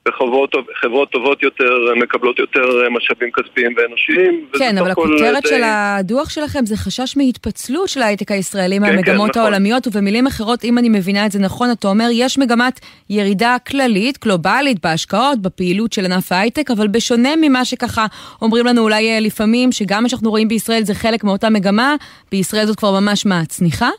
וחברות 0.08 1.10
טובות 1.10 1.42
יותר 1.42 1.94
מקבלות 1.96 2.38
יותר 2.38 2.88
משאבים 2.90 3.30
כספיים 3.30 3.74
ואנושיים. 3.76 4.46
כן, 4.58 4.78
אבל 4.78 4.90
הכותרת 4.90 5.42
די... 5.42 5.48
של 5.48 5.62
הדוח 5.64 6.30
שלכם 6.30 6.66
זה 6.66 6.76
חשש 6.76 7.16
מהתפצלות 7.16 7.88
של 7.88 8.02
ההייטק 8.02 8.30
הישראלי 8.30 8.76
כן, 8.76 8.82
מהמגמות 8.82 9.04
כן, 9.06 9.40
נכון. 9.40 9.42
העולמיות, 9.42 9.86
ובמילים 9.86 10.26
אחרות, 10.26 10.64
אם 10.64 10.78
אני 10.78 10.88
מבינה 10.88 11.26
את 11.26 11.32
זה 11.32 11.38
נכון, 11.38 11.68
אתה 11.72 11.88
אומר, 11.88 12.08
יש 12.12 12.38
מגמת 12.38 12.80
ירידה 13.10 13.56
כללית, 13.68 14.24
גלובלית, 14.24 14.76
בהשקעות, 14.82 15.38
בפעילות 15.38 15.92
של 15.92 16.04
ענף 16.04 16.32
ההייטק, 16.32 16.70
אבל 16.70 16.88
בשונה 16.88 17.30
ממה 17.40 17.64
שככה 17.64 18.06
אומרים 18.42 18.66
לנו 18.66 18.82
אולי 18.82 19.10
אה, 19.10 19.20
לפעמים, 19.20 19.72
שגם 19.72 20.02
מה 20.02 20.08
שאנחנו 20.08 20.30
רואים 20.30 20.48
בישראל 20.48 20.82
זה 20.82 20.94
חלק 20.94 21.24
מאותה 21.24 21.50
מגמה, 21.50 21.94
בישראל 22.32 22.66
זאת 22.66 22.78
כבר 22.78 23.00
ממש 23.00 23.26
מה, 23.26 23.42
צניחה? 23.48 23.90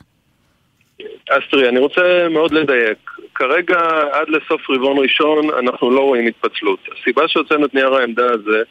אז 1.32 1.41
תראי, 1.52 1.70
אני 1.70 1.80
רוצה 1.80 2.02
מאוד 2.30 2.52
לדייק. 2.52 3.11
כרגע, 3.42 3.80
עד 4.12 4.30
לסוף 4.30 4.70
רבעון 4.70 4.98
ראשון, 4.98 5.50
אנחנו 5.60 5.92
לא 5.92 6.02
רואים 6.02 6.28
התפצלות. 6.28 6.80
הסיבה 6.92 7.28
שהוצאנו 7.28 7.66
את 7.66 7.74
נייר 7.74 7.96
העמדה 7.96 8.26
הזה 8.32 8.64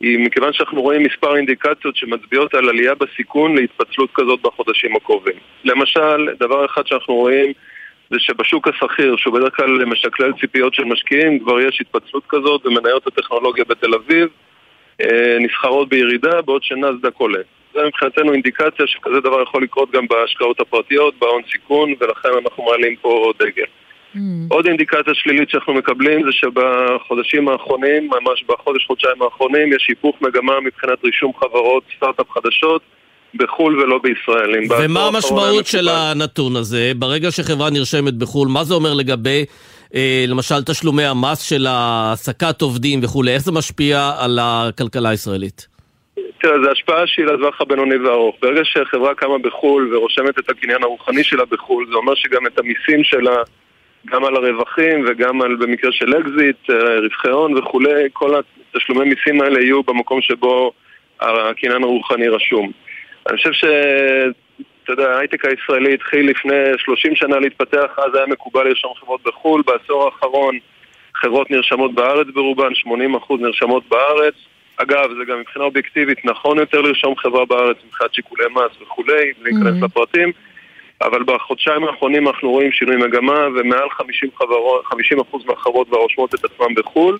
היא 0.00 0.18
מכיוון 0.18 0.52
שאנחנו 0.52 0.82
רואים 0.82 1.02
מספר 1.02 1.36
אינדיקציות 1.36 1.96
שמצביעות 1.96 2.54
על 2.54 2.68
עלייה 2.68 2.94
בסיכון 2.94 3.54
להתפצלות 3.54 4.10
כזאת 4.14 4.40
בחודשים 4.42 4.96
הקרובים. 4.96 5.34
למשל, 5.64 6.28
דבר 6.40 6.64
אחד 6.64 6.86
שאנחנו 6.86 7.14
רואים 7.14 7.52
זה 8.10 8.16
שבשוק 8.18 8.68
השכיר, 8.68 9.16
שהוא 9.16 9.34
בדרך 9.34 9.56
כלל 9.56 9.84
משקלל 9.84 10.32
ציפיות 10.40 10.74
של 10.74 10.84
משקיעים, 10.84 11.38
כבר 11.38 11.60
יש 11.60 11.80
התפצלות 11.80 12.22
כזאת 12.28 12.66
ומניות 12.66 13.06
הטכנולוגיה 13.06 13.64
בתל 13.64 13.94
אביב 13.94 14.28
אה, 15.00 15.36
נסחרות 15.40 15.88
בירידה, 15.88 16.42
בעוד 16.42 16.62
שנסדק 16.62 17.14
עולה. 17.16 17.42
זה 17.74 17.80
מבחינתנו 17.86 18.32
אינדיקציה 18.32 18.86
שכזה 18.86 19.20
דבר 19.20 19.42
יכול 19.42 19.62
לקרות 19.62 19.90
גם 19.90 20.06
בהשקעות 20.06 20.60
הפרטיות, 20.60 21.14
בהון 21.18 21.42
סיכון, 21.52 21.94
ולכן 22.00 22.28
אנחנו 22.44 22.64
מעלים 22.64 22.96
פה 22.96 23.32
דגל. 23.38 23.64
Mm. 24.14 24.18
עוד 24.48 24.66
אינדיקציה 24.66 25.14
שלילית 25.14 25.50
שאנחנו 25.50 25.74
מקבלים 25.74 26.22
זה 26.24 26.32
שבחודשים 26.32 27.48
האחרונים, 27.48 28.06
ממש 28.06 28.44
בחודש-חודשיים 28.48 29.22
האחרונים, 29.22 29.72
יש 29.72 29.86
היפוך 29.88 30.16
מגמה 30.20 30.60
מבחינת 30.60 31.04
רישום 31.04 31.32
חברות 31.40 31.82
סטארט-אפ 31.96 32.30
חדשות 32.30 32.82
בחו"ל 33.34 33.80
ולא 33.80 33.98
בישראל. 33.98 34.50
ומה 34.84 35.06
המשמעות 35.06 35.66
של 35.66 35.88
הנתון 35.88 36.56
הזה? 36.56 36.92
ברגע 36.96 37.30
שחברה 37.30 37.70
נרשמת 37.70 38.14
בחו"ל, 38.14 38.48
מה 38.48 38.64
זה 38.64 38.74
אומר 38.74 38.94
לגבי, 38.94 39.44
אה, 39.94 40.24
למשל, 40.28 40.62
תשלומי 40.62 41.04
המס 41.04 41.42
של 41.42 41.66
העסקת 41.68 42.62
עובדים 42.62 43.00
וכולי? 43.02 43.34
איך 43.34 43.42
זה 43.42 43.52
משפיע 43.52 44.10
על 44.18 44.38
הכלכלה 44.42 45.08
הישראלית? 45.08 45.66
תראה, 46.42 46.54
זו 46.64 46.70
השפעה 46.70 47.06
שהיא 47.06 47.26
לטווח 47.26 47.60
הבינוני 47.60 47.96
והארוך. 47.96 48.36
ברגע 48.42 48.60
שחברה 48.64 49.14
קמה 49.14 49.38
בחו"ל 49.38 49.94
ורושמת 49.94 50.38
את 50.38 50.50
הקניין 50.50 50.82
הרוחני 50.82 51.24
שלה 51.24 51.44
בחו"ל, 51.44 51.86
זה 51.90 51.94
אומר 51.94 52.14
שגם 52.14 52.46
את 52.46 52.58
המיסים 52.58 53.04
שלה, 53.04 53.36
גם 54.06 54.24
על 54.24 54.36
הרווחים 54.36 55.04
וגם 55.08 55.42
על, 55.42 55.56
במקרה 55.56 55.92
של 55.92 56.20
אקזיט, 56.20 56.70
אה, 56.70 56.98
רווחי 56.98 57.28
הון 57.28 57.58
וכולי, 57.58 58.08
כל 58.12 58.40
התשלומי 58.74 59.08
מיסים 59.08 59.40
האלה 59.40 59.60
יהיו 59.60 59.82
במקום 59.82 60.20
שבו 60.20 60.72
הקניין 61.20 61.82
הרוחני 61.82 62.28
רשום. 62.28 62.70
אני 63.28 63.36
חושב 63.36 63.52
ש... 63.52 63.64
אתה 64.84 64.92
יודע, 64.92 65.10
ההייטק 65.10 65.44
הישראלי 65.44 65.94
התחיל 65.94 66.30
לפני 66.30 66.54
30 66.78 67.16
שנה 67.16 67.38
להתפתח, 67.38 67.98
אז 67.98 68.14
היה 68.14 68.26
מקובל 68.26 68.68
לרשום 68.68 68.92
חברות 69.00 69.22
בחו"ל, 69.22 69.62
בעשור 69.66 70.04
האחרון 70.04 70.58
חברות 71.14 71.50
נרשמות 71.50 71.94
בארץ 71.94 72.26
ברובן, 72.34 72.72
80% 73.28 73.34
נרשמות 73.40 73.88
בארץ. 73.88 74.34
אגב, 74.76 75.10
זה 75.18 75.24
גם 75.32 75.40
מבחינה 75.40 75.64
אובייקטיבית 75.64 76.24
נכון 76.24 76.58
יותר 76.58 76.80
לרשום 76.80 77.16
חברה 77.16 77.44
בארץ 77.44 77.76
מבחינת 77.86 78.14
שיקולי 78.14 78.44
מס 78.50 78.82
וכולי, 78.82 79.32
להיכנס 79.42 79.82
mm-hmm. 79.82 79.84
לפרטים, 79.84 80.32
אבל 81.04 81.22
בחודשיים 81.22 81.84
האחרונים 81.84 82.28
אנחנו 82.28 82.50
רואים 82.50 82.72
שינוי 82.72 82.96
מגמה 82.96 83.46
ומעל 83.56 83.88
50%, 83.88 84.02
חברות, 84.36 84.84
50 84.84 85.18
מהחברות 85.46 85.88
כבר 85.88 85.98
רושמות 85.98 86.34
את 86.34 86.44
עצמן 86.44 86.74
בחו"ל. 86.74 87.18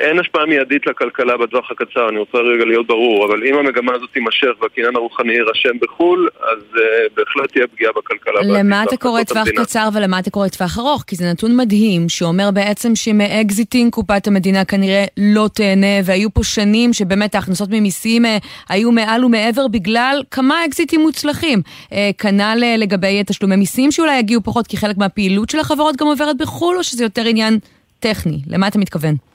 אין 0.00 0.18
השפעה 0.18 0.46
מיידית 0.46 0.86
לכלכלה 0.86 1.36
בטווח 1.36 1.70
הקצר, 1.70 2.08
אני 2.08 2.18
רוצה 2.18 2.38
רגע 2.38 2.64
להיות 2.64 2.86
ברור, 2.86 3.26
אבל 3.26 3.44
אם 3.46 3.54
המגמה 3.54 3.92
הזאת 3.94 4.08
תימשך 4.12 4.50
והקניין 4.62 4.96
הרוחני 4.96 5.32
יירשם 5.32 5.78
בחו"ל, 5.82 6.28
אז 6.40 6.58
אה, 6.74 6.80
בהחלט 7.16 7.52
תהיה 7.52 7.66
פגיעה 7.66 7.92
בכלכלה. 7.92 8.40
למה 8.42 8.82
אתה 8.82 8.96
קורא 8.96 9.22
טווח. 9.22 9.48
קצר 9.56 9.88
ולמה 9.94 10.18
אתה 10.18 10.30
קורא 10.30 10.48
טווח 10.48 10.78
ארוך? 10.78 11.04
כי 11.06 11.16
זה 11.16 11.30
נתון 11.30 11.56
מדהים, 11.56 12.08
שאומר 12.08 12.50
בעצם 12.50 12.94
שמאקזיטים 12.94 13.92
קופת 13.92 14.26
המדינה 14.26 14.64
כנראה 14.64 15.04
לא 15.16 15.48
תהנה, 15.54 15.96
והיו 16.04 16.34
פה 16.34 16.44
שנים 16.44 16.92
שבאמת 16.92 17.34
ההכנסות 17.34 17.68
ממיסים 17.72 18.24
אה, 18.24 18.28
היו 18.68 18.92
מעל 18.92 19.24
ומעבר 19.24 19.68
בגלל 19.68 20.22
כמה 20.30 20.64
אקזיטים 20.64 21.00
מוצלחים. 21.00 21.62
Uh, 21.90 21.94
כנ"ל 22.18 22.62
לגבי 22.78 23.22
תשלומי 23.26 23.56
מיסים 23.56 23.90
שאולי 23.90 24.18
יגיעו 24.18 24.42
פחות, 24.42 24.66
כי 24.66 24.76
חלק 24.76 24.98
מהפעילות 24.98 25.50
של 25.50 25.58
החברות 25.58 25.96
גם 25.96 26.06
עוברת 26.06 26.36
בחו"ל, 26.36 26.76
או 26.76 26.84
שזה 26.84 27.04
יותר 27.04 27.22
עניין 27.26 27.58
טכני? 28.00 28.38
למה 28.48 28.68
אתה 28.68 28.78
מתכוון? 28.78 29.29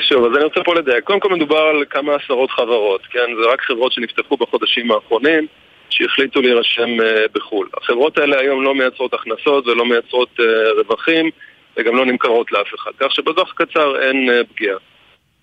שוב, 0.00 0.24
אז 0.24 0.36
אני 0.36 0.44
רוצה 0.44 0.60
פה 0.64 0.74
לדייק. 0.74 1.04
קודם 1.04 1.20
כל 1.20 1.34
מדובר 1.34 1.58
על 1.58 1.84
כמה 1.90 2.14
עשרות 2.14 2.50
חברות, 2.50 3.00
כן? 3.10 3.34
זה 3.42 3.50
רק 3.52 3.60
חברות 3.60 3.92
שנפתחו 3.92 4.36
בחודשים 4.36 4.90
האחרונים, 4.90 5.46
שהחליטו 5.90 6.40
להירשם 6.40 7.00
אה, 7.00 7.24
בחו"ל. 7.32 7.68
החברות 7.76 8.18
האלה 8.18 8.40
היום 8.40 8.64
לא 8.64 8.74
מייצרות 8.74 9.14
הכנסות 9.14 9.66
ולא 9.66 9.86
מייצרות 9.86 10.40
אה, 10.40 10.72
רווחים, 10.72 11.30
וגם 11.76 11.96
לא 11.96 12.06
נמכרות 12.06 12.52
לאף 12.52 12.74
אחד. 12.74 12.90
כך 12.98 13.12
שבטווח 13.12 13.52
קצר 13.56 14.02
אין 14.02 14.30
אה, 14.30 14.44
פגיעה. 14.44 14.76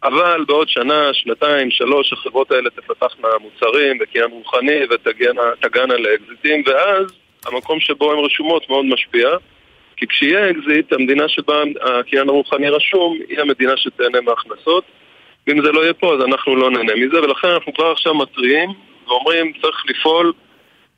אבל 0.03 0.45
בעוד 0.47 0.70
שנה, 0.70 1.09
שנתיים, 1.13 1.72
שלוש, 1.72 2.13
החברות 2.13 2.51
האלה 2.51 2.70
תפתחנה 2.70 3.28
מוצרים 3.41 3.97
וקניין 4.01 4.32
רוחני 4.32 4.80
ותגענה 4.89 5.97
לאקזיטים, 5.97 6.63
ואז 6.66 7.05
המקום 7.45 7.80
שבו 7.80 8.11
הן 8.11 8.18
רשומות 8.18 8.70
מאוד 8.70 8.86
משפיע. 8.86 9.30
כי 9.97 10.07
כשיהיה 10.07 10.49
אקזיט, 10.51 10.93
המדינה 10.93 11.27
שבה 11.27 11.63
הקניין 11.81 12.29
הרוחני 12.29 12.69
רשום, 12.69 13.17
היא 13.29 13.39
המדינה 13.39 13.77
שתהנה 13.77 14.21
מהכנסות. 14.21 14.83
ואם 15.47 15.61
זה 15.61 15.71
לא 15.71 15.81
יהיה 15.81 15.93
פה, 15.93 16.13
אז 16.13 16.21
אנחנו 16.21 16.55
לא 16.55 16.71
נהנה 16.71 16.95
מזה, 16.95 17.21
ולכן 17.21 17.47
אנחנו 17.47 17.73
כבר 17.73 17.91
עכשיו 17.91 18.13
מתריעים 18.13 18.69
ואומרים, 19.07 19.53
צריך 19.61 19.83
לפעול 19.89 20.33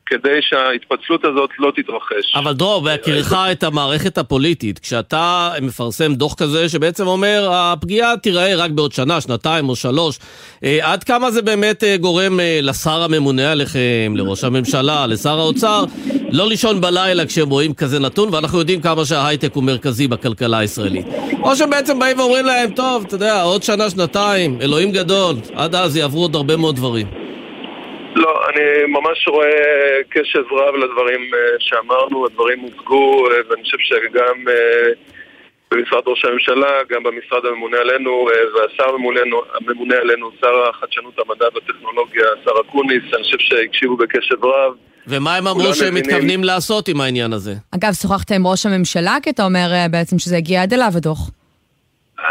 כדי 0.07 0.39
שההתפצלות 0.41 1.25
הזאת 1.25 1.49
לא 1.59 1.71
תתרחש. 1.75 2.35
אבל 2.35 2.53
דרור, 2.53 2.81
בהכירך 2.81 3.33
את 3.51 3.63
המערכת 3.63 4.17
הפוליטית, 4.17 4.79
כשאתה 4.79 5.51
מפרסם 5.61 6.13
דוח 6.13 6.33
כזה 6.33 6.69
שבעצם 6.69 7.07
אומר 7.07 7.49
הפגיעה 7.51 8.17
תיראה 8.17 8.55
רק 8.55 8.71
בעוד 8.71 8.91
שנה, 8.91 9.21
שנתיים 9.21 9.69
או 9.69 9.75
שלוש, 9.75 10.19
אה, 10.63 10.91
עד 10.91 11.03
כמה 11.03 11.31
זה 11.31 11.41
באמת 11.41 11.83
אה, 11.83 11.97
גורם 11.97 12.39
אה, 12.39 12.59
לשר 12.61 13.03
הממונה 13.03 13.51
עליכם, 13.51 14.13
לראש 14.15 14.43
הממשלה, 14.43 15.07
לשר 15.07 15.39
האוצר, 15.39 15.83
לא 16.31 16.47
לישון 16.47 16.81
בלילה 16.81 17.25
כשהם 17.25 17.49
רואים 17.49 17.73
כזה 17.73 17.99
נתון, 17.99 18.33
ואנחנו 18.33 18.59
יודעים 18.59 18.81
כמה 18.81 19.05
שההייטק 19.05 19.53
הוא 19.53 19.63
מרכזי 19.63 20.07
בכלכלה 20.07 20.57
הישראלית. 20.57 21.05
או 21.41 21.55
שבעצם 21.55 21.99
באים 21.99 22.19
ואומרים 22.19 22.45
להם, 22.45 22.71
טוב, 22.71 23.03
אתה 23.07 23.15
יודע, 23.15 23.41
עוד 23.41 23.63
שנה, 23.63 23.89
שנתיים, 23.89 24.57
אלוהים 24.61 24.91
גדול, 24.91 25.35
עד 25.55 25.75
אז 25.75 25.97
יעברו 25.97 26.21
עוד 26.21 26.35
הרבה 26.35 26.57
מאוד 26.57 26.75
דברים. 26.75 27.26
לא, 28.17 28.49
אני 28.49 28.63
ממש 28.87 29.27
רואה 29.27 29.49
קשב 30.09 30.43
רב 30.51 30.75
לדברים 30.75 31.21
אה, 31.33 31.39
שאמרנו, 31.59 32.25
הדברים 32.25 32.59
הוצגו, 32.59 33.27
אה, 33.31 33.35
ואני 33.49 33.63
חושב 33.63 33.77
שגם 33.79 34.47
אה, 34.49 34.89
במשרד 35.71 36.01
ראש 36.07 36.25
הממשלה, 36.25 36.67
גם 36.89 37.03
במשרד 37.03 37.45
הממונה 37.45 37.77
עלינו, 37.77 38.27
והשר 38.55 38.89
הממונה, 38.93 39.19
הממונה 39.53 39.95
עלינו, 39.95 40.31
שר 40.41 40.69
החדשנות, 40.69 41.19
המדע 41.19 41.45
והטכנולוגיה, 41.55 42.23
השר 42.41 42.51
אקוניס, 42.67 43.03
אני 43.13 43.23
חושב 43.23 43.37
שהקשיבו 43.39 43.97
בקשב 43.97 44.45
רב. 44.45 44.73
ומה 45.07 45.35
הם 45.35 45.47
אמרו 45.47 45.73
שהם 45.73 45.87
מבינים- 45.93 46.03
מתכוונים 46.15 46.43
לעשות 46.43 46.87
עם 46.87 47.01
העניין 47.01 47.33
הזה? 47.33 47.53
אגב, 47.75 47.93
שוחחת 48.01 48.31
עם 48.31 48.47
ראש 48.47 48.65
הממשלה, 48.65 49.17
כי 49.23 49.29
אתה 49.29 49.43
אומר 49.45 49.67
בעצם 49.91 50.19
שזה 50.19 50.37
הגיע 50.37 50.61
עד 50.61 50.73
אליו 50.73 50.91
הדוח. 50.97 51.19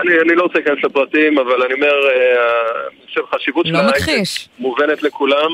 אני, 0.01 0.21
אני 0.21 0.35
לא 0.37 0.43
רוצה 0.43 0.59
להיכנס 0.59 0.85
לפרטים, 0.85 1.39
אבל 1.39 1.63
אני 1.63 1.75
אומר, 1.75 1.93
אני 2.91 3.07
חושב 3.07 3.21
החשיבות 3.33 3.67
של 3.67 3.73
לא 3.73 3.79
ההייטק 3.79 3.97
מכחיש. 3.99 4.49
מובנת 4.59 5.03
לכולם, 5.03 5.51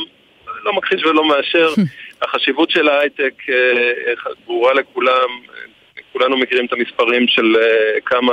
לא 0.64 0.72
מכחיש 0.72 1.04
ולא 1.04 1.28
מאשר. 1.28 1.68
החשיבות 2.22 2.70
של 2.70 2.88
ההייטק 2.88 3.34
אה, 3.48 4.12
ברורה 4.46 4.74
לכולם, 4.74 5.28
כולנו 6.12 6.36
מכירים 6.36 6.66
את 6.66 6.72
המספרים 6.72 7.28
של 7.28 7.56
אה, 7.56 8.00
כמה 8.04 8.32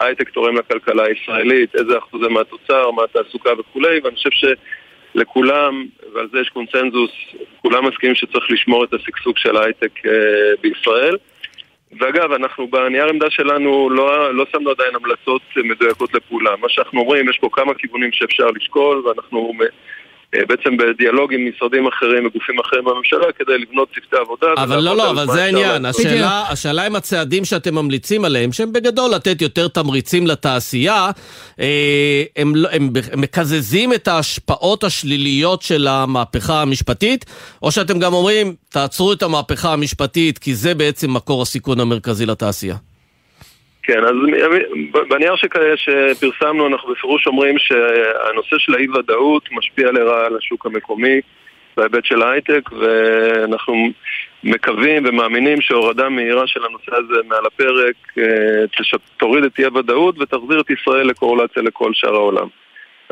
ההייטק 0.00 0.28
תורם 0.28 0.56
לכלכלה 0.56 1.04
הישראלית, 1.04 1.74
איזה 1.74 1.98
אחוזי 1.98 2.28
מהתוצר, 2.28 2.90
מה 2.90 3.02
התעסוקה 3.04 3.50
וכולי, 3.58 4.00
ואני 4.04 4.16
חושב 4.16 4.30
שלכולם, 5.14 5.86
ועל 6.14 6.28
זה 6.32 6.38
יש 6.40 6.48
קונצנזוס, 6.48 7.10
כולם 7.62 7.86
מסכימים 7.86 8.14
שצריך 8.14 8.50
לשמור 8.50 8.84
את 8.84 8.94
השגשוג 8.94 9.38
של 9.38 9.56
ההייטק 9.56 10.06
אה, 10.06 10.12
בישראל. 10.60 11.16
ואגב, 12.00 12.32
אנחנו 12.32 12.68
בנייר 12.68 13.08
עמדה 13.08 13.30
שלנו 13.30 13.90
לא, 13.90 14.34
לא 14.34 14.44
שמנו 14.52 14.70
עדיין 14.70 14.94
המלצות 14.94 15.42
מדויקות 15.56 16.14
לפעולה. 16.14 16.50
מה 16.56 16.68
שאנחנו 16.68 17.00
אומרים, 17.00 17.28
יש 17.28 17.38
פה 17.38 17.48
כמה 17.52 17.74
כיוונים 17.74 18.12
שאפשר 18.12 18.46
לשקול, 18.46 19.06
ואנחנו 19.06 19.52
אה, 19.60 19.66
בעצם 20.32 20.76
בדיאלוג 20.76 21.34
עם 21.34 21.48
משרדים 21.48 21.86
אחרים 21.86 22.26
וגופים 22.26 22.58
אחרים 22.58 22.84
בממשלה 22.84 23.32
כדי 23.38 23.58
לבנות 23.58 23.88
צוותי 23.94 24.16
עבודה. 24.16 24.46
אבל 24.56 24.80
לא, 24.80 24.96
לא, 24.96 25.10
אבל 25.10 25.26
זה 25.26 25.44
העניין. 25.44 25.84
השאלה, 25.84 26.44
השאלה 26.50 26.86
אם 26.86 26.96
הצעדים 26.96 27.44
שאתם 27.44 27.74
ממליצים 27.74 28.24
עליהם, 28.24 28.52
שהם 28.52 28.72
בגדול 28.72 29.10
לתת 29.14 29.42
יותר 29.42 29.68
תמריצים 29.68 30.26
לתעשייה, 30.26 31.10
אה, 31.60 32.22
הם, 32.36 32.56
לא- 32.56 32.68
הם, 32.72 32.90
הם 33.12 33.20
מקזזים 33.20 33.92
את 33.92 34.08
ההשפעות 34.08 34.84
השליליות 34.84 35.62
של 35.62 35.86
המהפכה 35.86 36.62
המשפטית, 36.62 37.24
או 37.62 37.72
שאתם 37.72 37.98
גם 37.98 38.14
אומרים, 38.14 38.54
תעצרו 38.68 39.12
את 39.12 39.22
המהפכה 39.22 39.72
המשפטית, 39.72 40.38
כי 40.38 40.54
זה 40.54 40.74
בעצם 40.74 41.14
מקור 41.14 41.42
הסיכון 41.42 41.80
המרכזי 41.80 42.26
לתעשייה. 42.26 42.76
כן, 43.88 44.04
אז 44.04 44.14
בנייר 45.08 45.34
שפרסמנו 45.76 46.66
אנחנו 46.66 46.92
בפירוש 46.92 47.26
אומרים 47.26 47.58
שהנושא 47.58 48.58
של 48.58 48.74
האי-ודאות 48.74 49.48
משפיע 49.52 49.92
לרעה 49.92 50.26
על 50.26 50.36
השוק 50.36 50.66
המקומי 50.66 51.20
בהיבט 51.76 52.04
של 52.04 52.22
ההייטק 52.22 52.70
ואנחנו 52.72 53.74
מקווים 54.44 55.04
ומאמינים 55.06 55.60
שהורדה 55.60 56.08
מהירה 56.08 56.46
של 56.46 56.60
הנושא 56.64 56.92
הזה 56.94 57.28
מעל 57.28 57.46
הפרק 57.46 57.94
אה, 58.18 58.94
תוריד 59.16 59.44
את 59.44 59.58
אי-הוודאות 59.58 60.18
ותחזיר 60.18 60.60
את 60.60 60.70
ישראל 60.70 61.06
לקורלציה 61.06 61.62
לכל 61.62 61.90
שאר 61.94 62.14
העולם. 62.14 62.46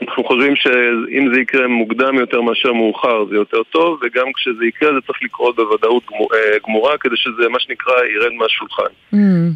אנחנו 0.02 0.24
חושבים 0.24 0.56
שאם 0.56 1.34
זה 1.34 1.40
יקרה 1.40 1.68
מוקדם 1.68 2.18
יותר 2.18 2.40
מאשר 2.40 2.72
מאוחר 2.72 3.24
זה 3.30 3.34
יותר 3.34 3.62
טוב 3.62 4.00
וגם 4.02 4.32
כשזה 4.32 4.64
יקרה 4.64 4.94
זה 4.94 5.00
צריך 5.06 5.18
לקרות 5.22 5.56
בוודאות 5.56 6.02
אה, 6.12 6.58
גמורה 6.66 6.98
כדי 6.98 7.16
שזה 7.16 7.48
מה 7.48 7.60
שנקרא 7.60 7.92
ירד 8.14 8.32
מהשולחן. 8.32 8.92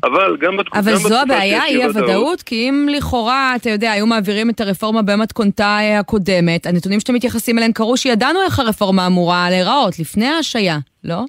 אבל 0.04 0.36
גם 0.36 0.56
בתקופה... 0.56 0.80
אבל 0.80 0.92
גם 0.92 0.96
זו 0.96 1.08
בתקופה 1.08 1.22
הבעיה, 1.22 1.66
אי 1.66 1.84
הוודאות, 1.84 2.42
כי 2.42 2.68
אם 2.68 2.88
לכאורה, 2.90 3.52
אתה 3.56 3.70
יודע, 3.70 3.92
היו 3.92 4.06
מעבירים 4.06 4.50
את 4.50 4.60
הרפורמה 4.60 5.02
במתכונתה 5.02 5.78
אה, 5.80 5.98
הקודמת, 5.98 6.66
הנתונים 6.66 7.00
שאתם 7.00 7.14
מתייחסים 7.14 7.58
אליהם 7.58 7.72
קראו 7.72 7.96
שידענו 7.96 8.42
איך 8.42 8.58
הרפורמה 8.58 9.06
אמורה 9.06 9.50
להיראות, 9.50 9.98
לפני 9.98 10.26
ההשעיה, 10.26 10.78
לא? 11.04 11.20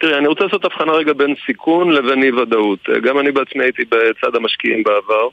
תראי, 0.00 0.18
אני 0.18 0.26
רוצה 0.26 0.44
לעשות 0.44 0.64
הבחנה 0.64 0.92
רגע 0.92 1.12
בין 1.12 1.34
סיכון 1.46 1.90
לבין 1.90 2.22
אי 2.22 2.32
ודאות. 2.32 2.88
גם 3.02 3.18
אני 3.18 3.32
בעצמי 3.32 3.64
הייתי 3.64 3.82
בצד 3.84 4.34
המשקיעים 4.34 4.82
בעבר, 4.82 5.28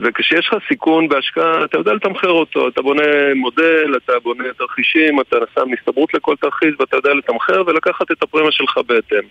וכשיש 0.00 0.48
לך 0.48 0.56
סיכון 0.68 1.08
בהשקעה, 1.08 1.64
אתה 1.64 1.78
יודע 1.78 1.92
לתמחר 1.92 2.30
אותו. 2.30 2.68
אתה 2.68 2.82
בונה 2.82 3.34
מודל, 3.34 3.94
אתה 3.96 4.12
בונה 4.22 4.44
תרחישים, 4.58 5.20
אתה 5.20 5.36
שם 5.54 5.66
הסתברות 5.78 6.14
לכל 6.14 6.34
תרחיש 6.40 6.74
ואתה 6.80 6.96
יודע 6.96 7.14
לתמחר 7.14 7.62
ולקחת 7.66 8.10
את 8.10 8.22
הפרמיה 8.22 8.52
שלך 8.52 8.78
בהתאם. 8.86 9.24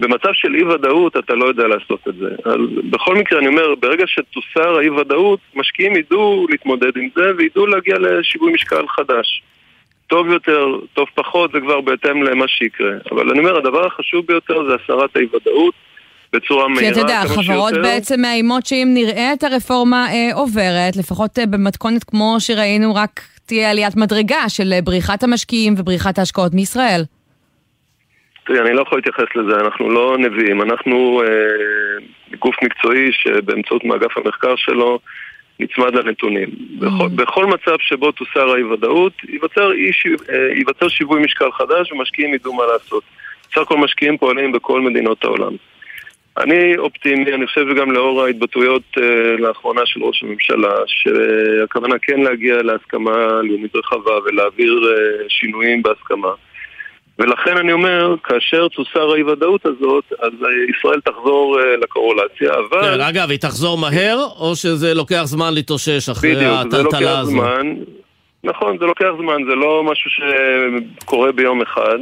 במצב 0.00 0.30
של 0.32 0.54
אי 0.54 0.64
ודאות 0.64 1.16
אתה 1.16 1.34
לא 1.34 1.44
יודע 1.44 1.66
לעשות 1.66 2.08
את 2.08 2.14
זה. 2.14 2.28
אז 2.44 2.60
בכל 2.90 3.14
מקרה 3.16 3.38
אני 3.38 3.48
אומר, 3.48 3.74
ברגע 3.74 4.04
שתוסר 4.06 4.78
האי 4.78 4.90
ודאות, 4.90 5.40
משקיעים 5.54 5.96
ידעו 5.96 6.46
להתמודד 6.50 6.96
עם 6.96 7.08
זה 7.14 7.32
וידעו 7.38 7.66
להגיע 7.66 7.98
לשיווי 7.98 8.52
משקל 8.52 8.88
חדש. 8.88 9.42
טוב 10.06 10.30
יותר, 10.30 10.66
טוב 10.94 11.08
פחות, 11.14 11.52
זה 11.52 11.60
כבר 11.60 11.80
בהתאם 11.80 12.22
למה 12.22 12.48
שיקרה. 12.48 12.92
אבל 13.10 13.30
אני 13.30 13.38
אומר, 13.38 13.56
הדבר 13.56 13.86
החשוב 13.86 14.26
ביותר 14.26 14.68
זה 14.68 14.74
הסרת 14.74 15.16
האי-ודאות 15.16 15.74
בצורה 16.32 16.66
כי 16.66 16.72
מהירה 16.72 16.90
אתה 16.90 17.00
יודע, 17.00 17.20
החברות. 17.20 17.72
בעצם 17.82 18.20
מאיימות 18.20 18.66
שאם 18.66 18.90
נראה 18.94 19.32
את 19.32 19.44
הרפורמה 19.44 20.06
אה, 20.12 20.34
עוברת, 20.34 20.96
לפחות 20.96 21.38
אה, 21.38 21.46
במתכונת 21.46 22.04
כמו 22.04 22.36
שראינו, 22.38 22.94
רק 22.94 23.20
תהיה 23.46 23.70
עליית 23.70 23.96
מדרגה 23.96 24.48
של 24.48 24.72
אה, 24.72 24.82
בריחת 24.82 25.22
המשקיעים 25.22 25.74
ובריחת 25.78 26.18
ההשקעות 26.18 26.54
מישראל. 26.54 27.02
תראי, 28.46 28.60
אני 28.60 28.72
לא 28.72 28.82
יכול 28.82 28.98
להתייחס 28.98 29.36
לזה, 29.36 29.60
אנחנו 29.60 29.90
לא 29.90 30.16
נביאים, 30.18 30.62
אנחנו 30.62 31.22
אה, 31.22 31.28
גוף 32.38 32.56
מקצועי 32.64 33.12
שבאמצעות 33.12 33.84
מאגף 33.84 34.16
המחקר 34.16 34.56
שלו 34.56 34.98
נצמד 35.60 35.94
לנתונים. 35.94 36.48
בכל, 36.78 37.08
בכל 37.14 37.46
מצב 37.46 37.76
שבו 37.80 38.12
תוסר 38.12 38.50
האי-ודאות, 38.50 39.12
ייווצר, 39.28 39.70
אה, 39.70 40.54
ייווצר 40.56 40.88
שיווי 40.88 41.22
משקל 41.22 41.52
חדש 41.52 41.92
ומשקיעים 41.92 42.34
ידעו 42.34 42.54
מה 42.54 42.62
לעשות. 42.72 43.02
בסך 43.50 43.60
הכל 43.60 43.76
משקיעים 43.76 44.18
פועלים 44.18 44.52
בכל 44.52 44.80
מדינות 44.80 45.24
העולם. 45.24 45.52
אני 46.38 46.76
אופטימי, 46.78 47.34
אני 47.34 47.46
חושב 47.46 47.60
שגם 47.70 47.90
לאור 47.90 48.22
ההתבטאויות 48.22 48.82
אה, 48.98 49.36
לאחרונה 49.38 49.80
של 49.84 50.02
ראש 50.02 50.22
הממשלה, 50.22 50.74
שהכוונה 50.86 51.94
כן 52.02 52.20
להגיע 52.20 52.62
להסכמה 52.62 53.42
לאומית 53.42 53.76
רחבה 53.76 54.18
ולהעביר 54.24 54.72
אה, 54.72 55.24
שינויים 55.28 55.82
בהסכמה. 55.82 56.32
ולכן 57.18 57.56
אני 57.56 57.72
אומר, 57.72 58.14
כאשר 58.24 58.68
תוסר 58.68 59.12
האי-ודאות 59.12 59.66
הזאת, 59.66 60.04
אז 60.18 60.32
אה, 60.44 60.48
ישראל 60.76 61.00
תחזור 61.00 61.60
אה, 61.60 61.76
לקורולציה, 61.76 62.50
אבל... 62.50 62.82
כן, 62.82 63.00
אגב, 63.00 63.30
היא 63.30 63.38
תחזור 63.38 63.78
מהר, 63.78 64.18
או 64.38 64.56
שזה 64.56 64.94
לוקח 64.94 65.22
זמן 65.24 65.54
להתאושש 65.54 66.08
אחרי 66.08 66.34
בדיוק, 66.34 66.52
זה 66.52 66.60
הטלטלה 66.60 67.00
לוקח 67.00 67.18
הזו? 67.18 67.30
זמן. 67.30 67.74
נכון, 68.44 68.78
זה 68.78 68.84
לוקח 68.86 69.10
זמן, 69.18 69.44
זה 69.48 69.54
לא 69.54 69.82
משהו 69.84 70.10
שקורה 70.10 71.32
ביום 71.32 71.62
אחד. 71.62 71.98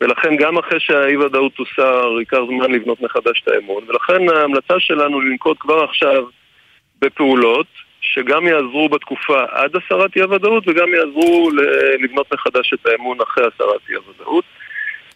ולכן 0.00 0.36
גם 0.36 0.58
אחרי 0.58 0.80
שהאי-ודאות 0.80 1.52
תוסר, 1.54 2.18
ייקח 2.18 2.38
זמן 2.48 2.72
לבנות 2.72 3.00
מחדש 3.00 3.42
את 3.42 3.48
האמון. 3.48 3.84
ולכן 3.88 4.28
ההמלצה 4.28 4.74
שלנו 4.78 5.20
לנקוט 5.20 5.56
כבר 5.60 5.84
עכשיו 5.84 6.24
בפעולות 7.00 7.66
שגם 8.00 8.46
יעזרו 8.46 8.88
בתקופה 8.88 9.44
עד 9.50 9.70
הסרת 9.76 10.16
אי-הוודאות 10.16 10.68
וגם 10.68 10.88
יעזרו 10.94 11.50
לבנות 12.00 12.32
מחדש 12.32 12.72
את 12.74 12.86
האמון 12.86 13.18
אחרי 13.20 13.44
הסרת 13.44 13.80
אי-הוודאות. 13.90 14.44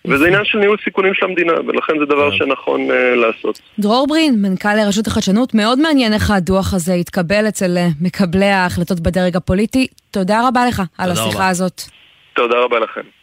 וזה 0.05 0.27
עניין 0.27 0.45
של 0.45 0.59
ניהול 0.59 0.77
סיכונים 0.85 1.15
של 1.15 1.25
המדינה, 1.25 1.53
ולכן 1.67 1.99
זה 1.99 2.05
דבר 2.05 2.31
שנכון 2.31 2.91
uh, 2.91 2.95
לעשות. 2.95 3.61
דרור 3.79 4.07
ברין, 4.07 4.35
מנכ"ל 4.43 4.69
רשות 4.89 5.07
החדשנות, 5.07 5.55
מאוד 5.55 5.79
מעניין 5.81 6.13
איך 6.13 6.31
הדוח 6.31 6.75
הזה 6.75 6.95
התקבל 6.95 7.49
אצל 7.49 7.77
אה, 7.77 7.87
מקבלי 8.01 8.45
ההחלטות 8.45 9.01
בדרג 9.01 9.37
הפוליטי. 9.37 9.87
תודה 10.11 10.49
רבה 10.49 10.67
לך 10.67 10.83
על 10.99 11.11
השיחה 11.11 11.29
רבה. 11.29 11.49
הזאת. 11.49 11.83
תודה 12.35 12.59
רבה 12.59 12.79
לכם. 12.79 13.20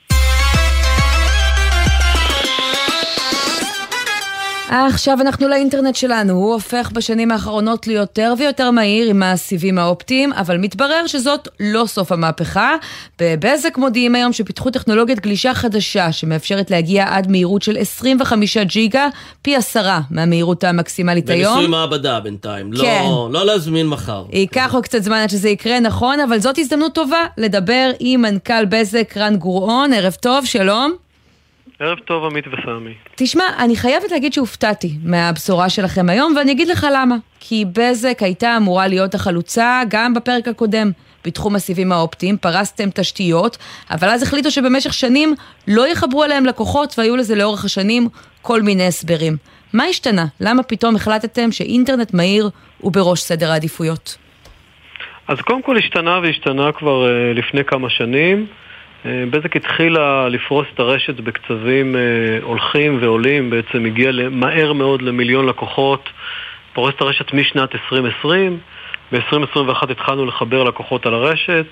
עכשיו 4.70 5.18
אנחנו 5.22 5.47
לאינטרנט 5.47 5.95
שלנו, 5.95 6.34
הוא 6.34 6.53
הופך 6.53 6.91
בשנים 6.93 7.32
האחרונות 7.32 7.88
ליותר 7.88 8.34
ויותר 8.38 8.72
מהיר 8.72 9.09
עם 9.09 9.24
הסיבים 9.24 9.78
האופטיים, 9.78 10.34
אבל 10.34 10.57
מתברר 10.57 11.07
שזאת 11.07 11.47
לא 11.59 11.84
סוף 11.86 12.11
המהפכה. 12.11 12.76
בבזק 13.22 13.78
מודיעים 13.78 14.15
היום 14.15 14.34
שפיתחו 14.34 14.70
טכנולוגיית 14.70 15.20
גלישה 15.20 15.53
חדשה 15.53 16.11
שמאפשרת 16.11 16.72
להגיע 16.72 17.05
עד 17.09 17.32
מהירות 17.32 17.61
של 17.61 17.78
25 17.78 18.57
ג'יגה, 18.57 19.07
פי 19.41 19.55
עשרה 19.55 20.01
מהמהירות 20.11 20.63
המקסימלית 20.63 21.30
היום. 21.30 21.53
בניסוי 21.53 21.68
מעבדה 21.72 22.20
בינתיים, 22.20 22.74
לא- 22.74 22.84
כן. 22.84 23.03
לא 23.32 23.45
להזמין 23.45 23.88
מחר. 23.88 24.24
ייקח 24.32 24.74
עוד 24.74 24.84
קצת 24.84 25.03
זמן 25.03 25.18
עד 25.18 25.30
שזה 25.30 25.49
יקרה, 25.49 25.80
נכון, 25.80 26.20
אבל 26.20 26.39
זאת 26.39 26.57
הזדמנות 26.57 26.93
טובה 26.95 27.26
לדבר 27.38 27.91
עם 27.99 28.22
מנכ"ל 28.22 28.65
בזק 28.65 29.13
רן 29.18 29.36
גוראון, 29.36 29.93
ערב 29.93 30.13
טוב, 30.13 30.45
שלום. 30.45 31.07
ערב 31.80 31.99
טוב, 31.99 32.25
עמית 32.25 32.45
וסמי. 32.47 32.93
תשמע, 33.15 33.43
אני 33.59 33.75
חייבת 33.75 34.11
להגיד 34.11 34.34
שהופתעתי 34.34 34.91
מהבשורה 35.03 35.69
שלכם 35.69 36.09
היום, 36.09 36.34
ואני 36.38 36.51
אגיד 36.51 36.67
לך 36.67 36.88
למה. 36.93 37.15
כי 37.39 37.65
בזק 37.73 38.17
הייתה 38.21 38.57
אמורה 38.57 38.88
להיות 38.88 39.15
החלוצה 39.15 39.82
גם 39.89 40.13
בפרק 40.13 40.47
הקודם. 40.47 40.91
בתחום 41.25 41.55
הסיבים 41.55 41.91
האופטיים, 41.91 42.38
פרסתם 42.38 42.89
תשתיות, 42.93 43.57
אבל 43.91 44.09
אז 44.09 44.23
החליטו 44.23 44.51
שבמשך 44.51 44.93
שנים 44.93 45.34
לא 45.67 45.88
יחברו 45.88 46.23
אליהם 46.23 46.45
לקוחות, 46.45 46.95
והיו 46.97 47.15
לזה 47.15 47.36
לאורך 47.36 47.65
השנים 47.65 48.07
כל 48.41 48.61
מיני 48.61 48.88
הסברים. 48.88 49.38
מה 49.73 49.84
השתנה? 49.84 50.25
למה 50.39 50.63
פתאום 50.63 50.95
החלטתם 50.95 51.51
שאינטרנט 51.51 52.13
מהיר 52.13 52.49
הוא 52.78 52.91
בראש 52.91 53.21
סדר 53.21 53.51
העדיפויות? 53.51 54.17
אז 55.28 55.38
קודם 55.41 55.61
כל 55.61 55.78
השתנה 55.78 56.19
והשתנה 56.19 56.71
כבר 56.71 57.07
אה, 57.07 57.34
לפני 57.34 57.63
כמה 57.63 57.89
שנים. 57.89 58.47
אה, 59.08 59.24
בזק 59.30 59.55
התחילה 59.55 60.30
לפרוס 60.30 60.68
את 60.74 60.80
הרשת 60.80 61.20
בקצבים 61.20 61.95
אה, 61.95 62.01
הולכים 62.41 62.97
ועולים, 63.01 63.49
בעצם 63.49 63.86
הגיעה 63.86 64.30
מהר 64.30 64.74
מאוד 64.74 65.01
למיליון 65.01 65.45
לקוחות, 65.45 66.10
פורס 66.74 66.93
את 66.95 67.01
הרשת 67.01 67.34
משנת 67.34 67.76
2020, 67.76 68.60
ב-2021 69.12 69.91
התחלנו 69.91 70.26
לחבר 70.26 70.64
לקוחות 70.64 71.05
על 71.05 71.14
הרשת. 71.14 71.66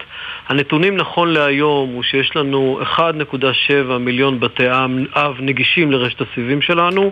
הנתונים 0.48 0.98
נכון 0.98 1.34
להיום 1.34 1.90
הוא 1.90 2.04
שיש 2.04 2.36
לנו 2.36 2.80
1.7 2.96 3.98
מיליון 4.00 4.40
בתי 4.40 4.72
אב 5.16 5.36
נגישים 5.40 5.92
לרשת 5.92 6.22
הסיבים 6.22 6.62
שלנו. 6.62 7.12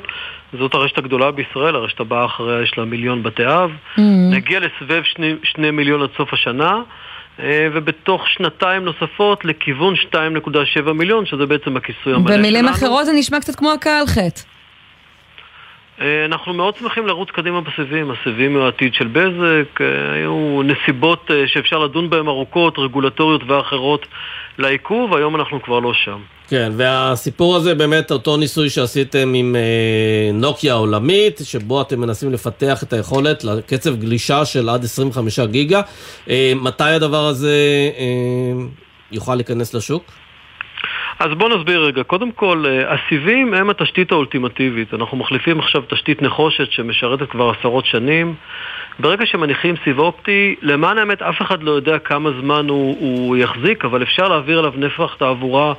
זאת 0.59 0.73
הרשת 0.73 0.97
הגדולה 0.97 1.31
בישראל, 1.31 1.75
הרשת 1.75 1.99
הבאה 1.99 2.25
אחריה 2.25 2.61
יש 2.61 2.77
לה 2.77 2.85
מיליון 2.85 3.23
בתי 3.23 3.45
אב. 3.45 3.71
Mm. 3.97 4.01
נגיע 4.31 4.59
לסבב 4.59 5.03
שני, 5.03 5.35
שני 5.43 5.71
מיליון 5.71 6.01
עד 6.01 6.09
סוף 6.17 6.33
השנה. 6.33 6.81
אה, 7.39 7.67
ובתוך 7.73 8.29
שנתיים 8.29 8.85
נוספות 8.85 9.45
לכיוון 9.45 9.93
2.7 9.95 10.93
מיליון, 10.93 11.25
שזה 11.25 11.45
בעצם 11.45 11.77
הכיסוי 11.77 12.13
המלא 12.13 12.27
שלנו. 12.27 12.37
במילים 12.37 12.67
אחרות 12.67 13.05
זה 13.05 13.11
נשמע 13.13 13.39
קצת 13.39 13.55
כמו 13.55 13.71
הכה 13.71 13.99
על 13.99 14.07
חטא. 14.07 14.41
אה, 16.01 16.25
אנחנו 16.25 16.53
מאוד 16.53 16.75
שמחים 16.75 17.07
לרוץ 17.07 17.29
קדימה 17.29 17.61
בסיבים. 17.61 18.11
הסיבים 18.11 18.55
הוא 18.55 18.63
העתיד 18.63 18.93
של 18.93 19.07
בזק, 19.07 19.81
אה, 19.81 20.13
היו 20.13 20.61
נסיבות 20.63 21.31
שאפשר 21.45 21.79
לדון 21.79 22.09
בהן 22.09 22.27
ארוכות, 22.27 22.79
רגולטוריות 22.79 23.41
ואחרות 23.47 24.07
לעיכוב, 24.57 25.15
היום 25.15 25.35
אנחנו 25.35 25.61
כבר 25.61 25.79
לא 25.79 25.93
שם. 25.93 26.19
כן, 26.47 26.71
והסיפור 26.77 27.55
הזה 27.55 27.75
באמת 27.75 28.11
אותו 28.11 28.37
ניסוי 28.37 28.69
שעשיתם 28.69 29.33
עם 29.33 29.55
אה, 29.55 30.31
נוקיה 30.33 30.73
העולמית, 30.73 31.41
שבו 31.43 31.81
אתם 31.81 32.01
מנסים 32.01 32.33
לפתח 32.33 32.83
את 32.83 32.93
היכולת 32.93 33.43
לקצב 33.43 33.95
גלישה 33.95 34.45
של 34.45 34.69
עד 34.69 34.83
25 34.83 35.39
גיגה. 35.39 35.81
אה, 36.29 36.53
מתי 36.55 36.83
הדבר 36.83 37.25
הזה 37.25 37.55
אה, 37.97 38.65
יוכל 39.11 39.35
להיכנס 39.35 39.73
לשוק? 39.73 40.03
אז 41.19 41.27
בואו 41.37 41.57
נסביר 41.57 41.81
רגע. 41.81 42.03
קודם 42.03 42.31
כל, 42.31 42.65
אה, 42.67 42.93
הסיבים 42.93 43.53
הם 43.53 43.69
התשתית 43.69 44.11
האולטימטיבית. 44.11 44.93
אנחנו 44.93 45.17
מחליפים 45.17 45.59
עכשיו 45.59 45.81
תשתית 45.89 46.21
נחושת 46.21 46.71
שמשרתת 46.71 47.29
כבר 47.29 47.53
עשרות 47.59 47.85
שנים. 47.85 48.35
ברגע 48.99 49.25
שמניחים 49.25 49.75
סיב 49.83 49.99
אופטי, 49.99 50.55
למען 50.61 50.97
האמת 50.97 51.21
אף 51.21 51.41
אחד 51.41 51.63
לא 51.63 51.71
יודע 51.71 51.99
כמה 51.99 52.29
זמן 52.41 52.69
הוא, 52.69 52.97
הוא 52.99 53.37
יחזיק, 53.37 53.85
אבל 53.85 54.03
אפשר 54.03 54.27
להעביר 54.27 54.59
עליו 54.59 54.73
נפח 54.77 55.15
תעבורה 55.19 55.73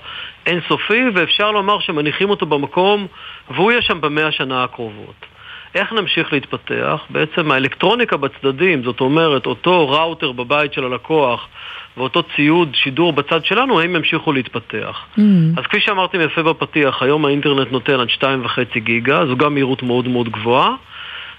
אינסופי, 0.47 1.03
ואפשר 1.15 1.51
לומר 1.51 1.81
שמניחים 1.81 2.31
אותו 2.31 2.47
במקום, 2.47 3.07
והוא 3.51 3.73
יהיה 3.73 3.83
שם 3.83 4.01
במאה 4.01 4.27
השנה 4.27 4.65
הקרובות. 4.65 5.27
איך 5.75 5.93
נמשיך 5.93 6.33
להתפתח? 6.33 7.01
בעצם 7.11 7.51
האלקטרוניקה 7.51 8.17
בצדדים, 8.17 8.85
זאת 8.85 9.01
אומרת, 9.01 9.47
אותו 9.47 9.89
ראוטר 9.89 10.33
בבית 10.33 10.73
של 10.73 10.85
הלקוח 10.85 11.49
ואותו 11.97 12.23
ציוד 12.37 12.75
שידור 12.75 13.13
בצד 13.13 13.45
שלנו, 13.45 13.81
הם 13.81 13.97
ימשיכו 13.97 14.33
להתפתח. 14.33 15.05
Mm. 15.17 15.21
אז 15.57 15.65
כפי 15.65 15.81
שאמרתם 15.81 16.21
יפה 16.21 16.43
בפתיח, 16.43 17.03
היום 17.03 17.25
האינטרנט 17.25 17.73
נותן 17.73 18.01
עד 18.01 18.09
2.5 18.09 18.79
גיגה, 18.79 19.27
זו 19.27 19.37
גם 19.37 19.55
מהירות 19.55 19.83
מאוד 19.83 20.09
מאוד 20.09 20.29
גבוהה. 20.29 20.75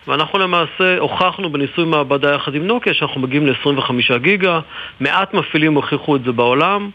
ואנחנו 0.07 0.39
למעשה 0.39 0.97
הוכחנו 0.99 1.49
בניסוי 1.49 1.85
מעבדה 1.85 2.33
יחד 2.33 2.55
עם 2.55 2.67
נוקיה 2.67 2.93
שאנחנו 2.93 3.21
מגיעים 3.21 3.47
ל-25 3.47 4.17
גיגה, 4.17 4.59
מעט 4.99 5.33
מפעילים 5.33 5.73
הוכיחו 5.75 6.15
את 6.15 6.23
זה 6.23 6.31
בעולם. 6.31 6.89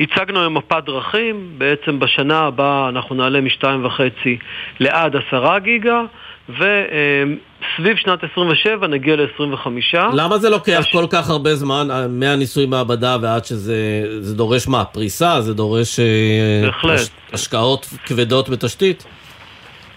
הצגנו 0.00 0.40
היום 0.40 0.56
מפת 0.56 0.82
דרכים, 0.86 1.48
בעצם 1.58 1.98
בשנה 1.98 2.38
הבאה 2.38 2.88
אנחנו 2.88 3.14
נעלה 3.14 3.40
מ-2.5 3.40 4.00
לעד 4.80 5.16
10 5.28 5.58
גיגה, 5.58 6.00
וסביב 6.48 7.96
שנת 7.96 8.24
27 8.32 8.86
נגיע 8.86 9.16
ל-25. 9.16 9.68
למה 10.12 10.38
זה 10.38 10.50
לוקח 10.50 10.84
כל 10.92 11.06
כך 11.10 11.30
הרבה 11.30 11.54
זמן 11.54 11.90
אה, 11.90 12.08
מהניסוי 12.08 12.66
מעבדה 12.66 13.16
ועד 13.22 13.44
שזה 13.44 14.02
זה 14.20 14.34
דורש 14.34 14.68
מה? 14.68 14.84
פריסה? 14.84 15.40
זה 15.40 15.54
דורש 15.54 16.00
אה, 16.00 16.04
בהחלט. 16.66 17.00
הש, 17.00 17.08
השקעות 17.32 17.88
כבדות 18.06 18.48
בתשתית? 18.48 19.06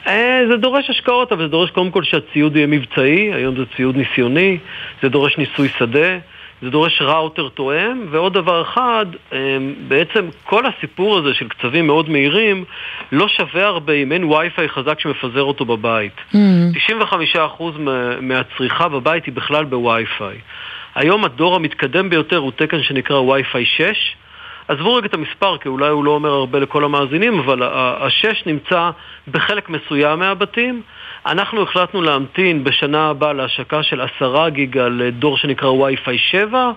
אה, 0.08 0.42
זה 0.52 0.58
דורש 0.58 0.90
השקעות, 0.90 1.32
אבל 1.32 1.42
זה 1.42 1.48
דורש 1.48 1.70
קודם 1.72 1.92
כל 1.92 2.04
שהציוד 2.04 2.56
יהיה 2.56 2.68
מבצעי, 2.68 3.34
היום 3.34 3.56
זה 3.56 3.64
ציוד 3.76 3.96
ניסיוני, 3.98 4.58
זה 5.02 5.10
דורש 5.10 5.38
ניסוי 5.38 5.70
שדה, 5.80 6.18
זה 6.62 6.70
דורש 6.70 7.02
ראוטר 7.02 7.50
תואם, 7.50 8.06
ועוד 8.12 8.34
דבר 8.34 8.62
אחד, 8.62 9.06
אה, 9.34 9.58
בעצם 9.88 10.26
כל 10.44 10.64
הסיפור 10.66 11.18
הזה 11.18 11.34
של 11.34 11.48
קצבים 11.48 11.88
מאוד 11.88 12.10
מהירים 12.10 12.64
לא 13.12 13.28
שווה 13.28 13.66
הרבה 13.66 13.94
אם 13.94 14.12
אין 14.12 14.24
וי-פיי 14.24 14.70
חזק 14.70 15.00
שמפזר 15.00 15.44
אותו 15.44 15.66
בבית. 15.66 16.14
95% 16.74 17.78
מה- 17.80 18.22
מהצריכה 18.22 18.88
בבית 18.88 19.26
היא 19.26 19.34
בכלל 19.34 19.66
בווי-פיי. 19.66 20.38
היום 20.96 21.26
הדור 21.26 21.56
המתקדם 21.56 22.10
ביותר 22.10 22.38
הוא 22.38 22.52
תקן 22.56 22.84
שנקרא 22.84 23.18
וי-פיי 23.20 23.66
6. 23.66 24.16
עזבו 24.70 24.96
רגע 24.96 25.06
את 25.06 25.14
המספר, 25.14 25.58
כי 25.58 25.70
אולי 25.70 25.90
הוא 25.90 26.06
לא 26.06 26.12
אומר 26.12 26.30
הרבה 26.30 26.60
לכל 26.60 26.84
המאזינים, 26.84 27.40
אבל 27.40 27.60
השש 27.74 28.44
נמצא 28.46 28.90
בחלק 29.28 29.70
מסוים 29.70 30.20
מהבתים. 30.20 30.82
אנחנו 31.26 31.64
החלטנו 31.64 32.02
להמתין 32.02 32.64
בשנה 32.64 33.10
הבאה 33.10 33.34
להשקה 33.34 33.84
של 33.84 34.02
עשרה 34.02 34.50
גיגה 34.50 34.88
לדור 34.88 35.38
שנקרא 35.38 35.70
וי-פיי 35.70 36.18
7, 36.18 36.72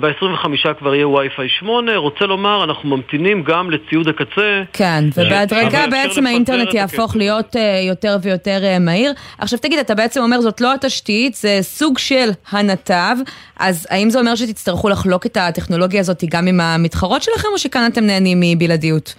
וב-25 0.00 0.74
כבר 0.78 0.94
יהיה 0.94 1.08
וי-פיי 1.08 1.48
8. 1.48 1.96
רוצה 1.96 2.24
לומר, 2.24 2.64
אנחנו 2.64 2.96
ממתינים 2.96 3.42
גם 3.42 3.70
לציוד 3.70 4.08
הקצה. 4.08 4.62
כן, 4.72 5.04
ובהדרגה 5.16 5.86
בעצם 5.90 6.26
האינטרנט 6.26 6.74
יהפוך 6.74 7.16
להיות 7.16 7.56
אה, 7.56 7.80
יותר 7.88 8.16
ויותר 8.22 8.64
אה, 8.64 8.78
מהיר. 8.78 9.12
עכשיו 9.38 9.58
תגיד, 9.58 9.78
אתה 9.78 9.94
בעצם 9.94 10.20
אומר 10.22 10.40
זאת 10.40 10.60
לא 10.60 10.74
התשתית, 10.74 11.34
זה 11.34 11.58
סוג 11.62 11.98
של 11.98 12.28
הנתב, 12.50 13.16
אז 13.58 13.86
האם 13.90 14.10
זה 14.10 14.18
אומר 14.18 14.34
שתצטרכו 14.34 14.88
לחלוק 14.88 15.26
את 15.26 15.36
הטכנולוגיה 15.36 16.00
הזאת 16.00 16.24
גם 16.30 16.46
עם 16.46 16.60
המתחרות 16.60 17.22
שלכם, 17.22 17.48
או 17.52 17.58
שכאן 17.58 17.88
אתם 17.92 18.04
נהנים 18.06 18.40
מבלעדיות? 18.40 19.14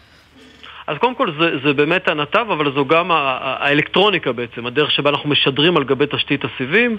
אז 0.87 0.97
קודם 0.97 1.15
כל 1.15 1.31
זה, 1.39 1.57
זה 1.63 1.73
באמת 1.73 2.07
הנתב, 2.07 2.45
אבל 2.51 2.71
זו 2.73 2.85
גם 2.85 3.11
האלקטרוניקה 3.11 4.31
בעצם, 4.31 4.65
הדרך 4.65 4.91
שבה 4.91 5.09
אנחנו 5.09 5.29
משדרים 5.29 5.77
על 5.77 5.83
גבי 5.83 6.05
תשתית 6.11 6.45
הסיבים. 6.45 6.97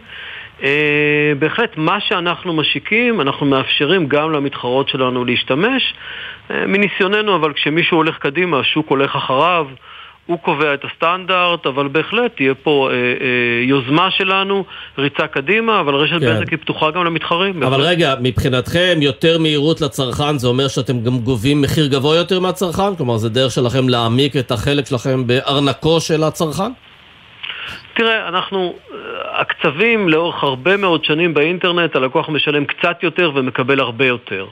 אה, 0.62 1.32
בהחלט, 1.38 1.76
מה 1.76 2.00
שאנחנו 2.00 2.52
משיקים, 2.52 3.20
אנחנו 3.20 3.46
מאפשרים 3.46 4.08
גם 4.08 4.32
למתחרות 4.32 4.88
שלנו 4.88 5.24
להשתמש. 5.24 5.94
אה, 6.50 6.66
מניסיוננו, 6.66 7.36
אבל 7.36 7.52
כשמישהו 7.52 7.96
הולך 7.96 8.18
קדימה, 8.18 8.58
השוק 8.58 8.88
הולך 8.88 9.16
אחריו. 9.16 9.66
הוא 10.28 10.38
קובע 10.38 10.74
את 10.74 10.84
הסטנדרט, 10.84 11.66
אבל 11.66 11.88
בהחלט 11.88 12.36
תהיה 12.36 12.54
פה 12.54 12.88
אה, 12.90 12.96
אה, 12.96 13.64
יוזמה 13.64 14.10
שלנו, 14.10 14.64
ריצה 14.98 15.26
קדימה, 15.26 15.80
אבל 15.80 15.94
רשת 15.94 16.20
כן. 16.20 16.34
בזק 16.34 16.50
היא 16.50 16.58
פתוחה 16.58 16.90
גם 16.90 17.04
למתחרים. 17.04 17.62
אבל 17.62 17.80
רגע, 17.80 18.14
מבחינתכם 18.20 18.98
יותר 19.02 19.38
מהירות 19.38 19.80
לצרכן 19.80 20.38
זה 20.38 20.48
אומר 20.48 20.68
שאתם 20.68 21.00
גם 21.00 21.18
גובים 21.18 21.62
מחיר 21.62 21.86
גבוה 21.86 22.16
יותר 22.16 22.40
מהצרכן? 22.40 22.96
כלומר, 22.96 23.16
זה 23.16 23.28
דרך 23.28 23.50
שלכם 23.50 23.88
להעמיק 23.88 24.36
את 24.36 24.50
החלק 24.50 24.86
שלכם 24.86 25.26
בארנקו 25.26 26.00
של 26.00 26.22
הצרכן? 26.22 26.72
תראה, 27.94 28.28
אנחנו, 28.28 28.74
אה, 28.92 29.40
הקצבים 29.40 30.08
לאורך 30.08 30.42
הרבה 30.42 30.76
מאוד 30.76 31.04
שנים 31.04 31.34
באינטרנט, 31.34 31.96
הלקוח 31.96 32.28
משלם 32.28 32.64
קצת 32.64 33.02
יותר 33.02 33.30
ומקבל 33.34 33.80
הרבה 33.80 34.06
יותר. 34.06 34.46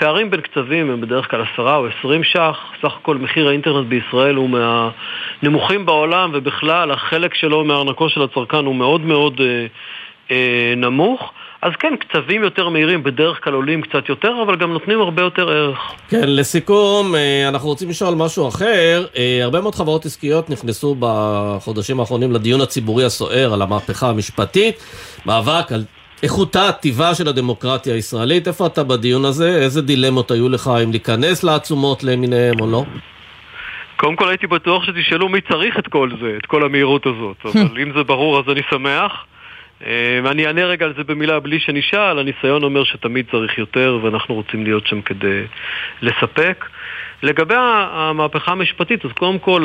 פערים 0.00 0.30
בין 0.30 0.40
קצבים 0.40 0.90
הם 0.90 1.00
בדרך 1.00 1.30
כלל 1.30 1.44
עשרה 1.52 1.76
או 1.76 1.86
עשרים 1.86 2.24
ש"ח, 2.24 2.56
סך 2.82 2.92
הכל 3.00 3.16
מחיר 3.16 3.48
האינטרנט 3.48 3.86
בישראל 3.86 4.34
הוא 4.34 4.50
מהנמוכים 4.50 5.86
בעולם 5.86 6.30
ובכלל 6.34 6.90
החלק 6.90 7.34
שלו 7.34 7.64
מארנקו 7.64 8.08
של 8.08 8.22
הצרכן 8.22 8.64
הוא 8.64 8.74
מאוד 8.74 9.00
מאוד 9.00 9.40
אה, 9.40 9.66
אה, 10.30 10.74
נמוך. 10.76 11.32
אז 11.62 11.72
כן, 11.80 11.94
קצבים 11.96 12.42
יותר 12.42 12.68
מהירים 12.68 13.02
בדרך 13.02 13.44
כלל 13.44 13.52
עולים 13.52 13.82
קצת 13.82 14.08
יותר, 14.08 14.32
אבל 14.46 14.56
גם 14.56 14.72
נותנים 14.72 15.00
הרבה 15.00 15.22
יותר 15.22 15.50
ערך. 15.50 15.78
כן, 16.08 16.28
לסיכום, 16.28 17.14
אה, 17.14 17.48
אנחנו 17.48 17.68
רוצים 17.68 17.88
לשאול 17.88 18.14
משהו 18.14 18.48
אחר. 18.48 19.06
אה, 19.16 19.40
הרבה 19.42 19.60
מאוד 19.60 19.74
חברות 19.74 20.06
עסקיות 20.06 20.50
נכנסו 20.50 20.96
בחודשים 20.98 22.00
האחרונים 22.00 22.32
לדיון 22.32 22.60
הציבורי 22.60 23.04
הסוער 23.04 23.52
על 23.54 23.62
המהפכה 23.62 24.08
המשפטית, 24.08 24.84
מאבק 25.26 25.72
על 25.72 25.84
איכותה, 26.22 26.72
טיבה 26.72 27.14
של 27.14 27.28
הדמוקרטיה 27.28 27.94
הישראלית. 27.94 28.48
איפה 28.48 28.66
אתה 28.66 28.84
בדיון 28.84 29.24
הזה? 29.24 29.56
איזה 29.62 29.82
דילמות 29.82 30.30
היו 30.30 30.48
לך 30.48 30.70
אם 30.84 30.90
להיכנס 30.90 31.44
לעצומות 31.44 32.04
למיניהם 32.04 32.60
או 32.60 32.70
לא? 32.70 32.84
קודם 33.96 34.16
כל 34.16 34.28
הייתי 34.28 34.46
בטוח 34.46 34.84
שתשאלו 34.84 35.28
מי 35.28 35.40
צריך 35.40 35.78
את 35.78 35.88
כל 35.88 36.10
זה, 36.20 36.36
את 36.36 36.46
כל 36.46 36.64
המהירות 36.64 37.06
הזאת, 37.06 37.36
אבל 37.44 37.78
אם 37.82 37.92
זה 37.96 38.02
ברור 38.02 38.38
אז 38.38 38.44
אני 38.52 38.60
שמח. 38.70 39.12
אה, 39.86 40.20
ואני 40.24 40.46
אענה 40.46 40.64
רגע 40.64 40.86
על 40.86 40.94
זה 40.96 41.04
במילה 41.04 41.40
בלי 41.40 41.60
שנשאל, 41.60 42.18
הניסיון 42.18 42.62
אומר 42.62 42.84
שתמיד 42.84 43.26
צריך 43.30 43.58
יותר 43.58 43.98
ואנחנו 44.02 44.34
רוצים 44.34 44.64
להיות 44.64 44.86
שם 44.86 45.00
כדי 45.02 45.42
לספק. 46.02 46.64
לגבי 47.22 47.54
המהפכה 47.56 48.52
המשפטית, 48.52 49.04
אז 49.04 49.12
קודם 49.12 49.38
כל, 49.38 49.64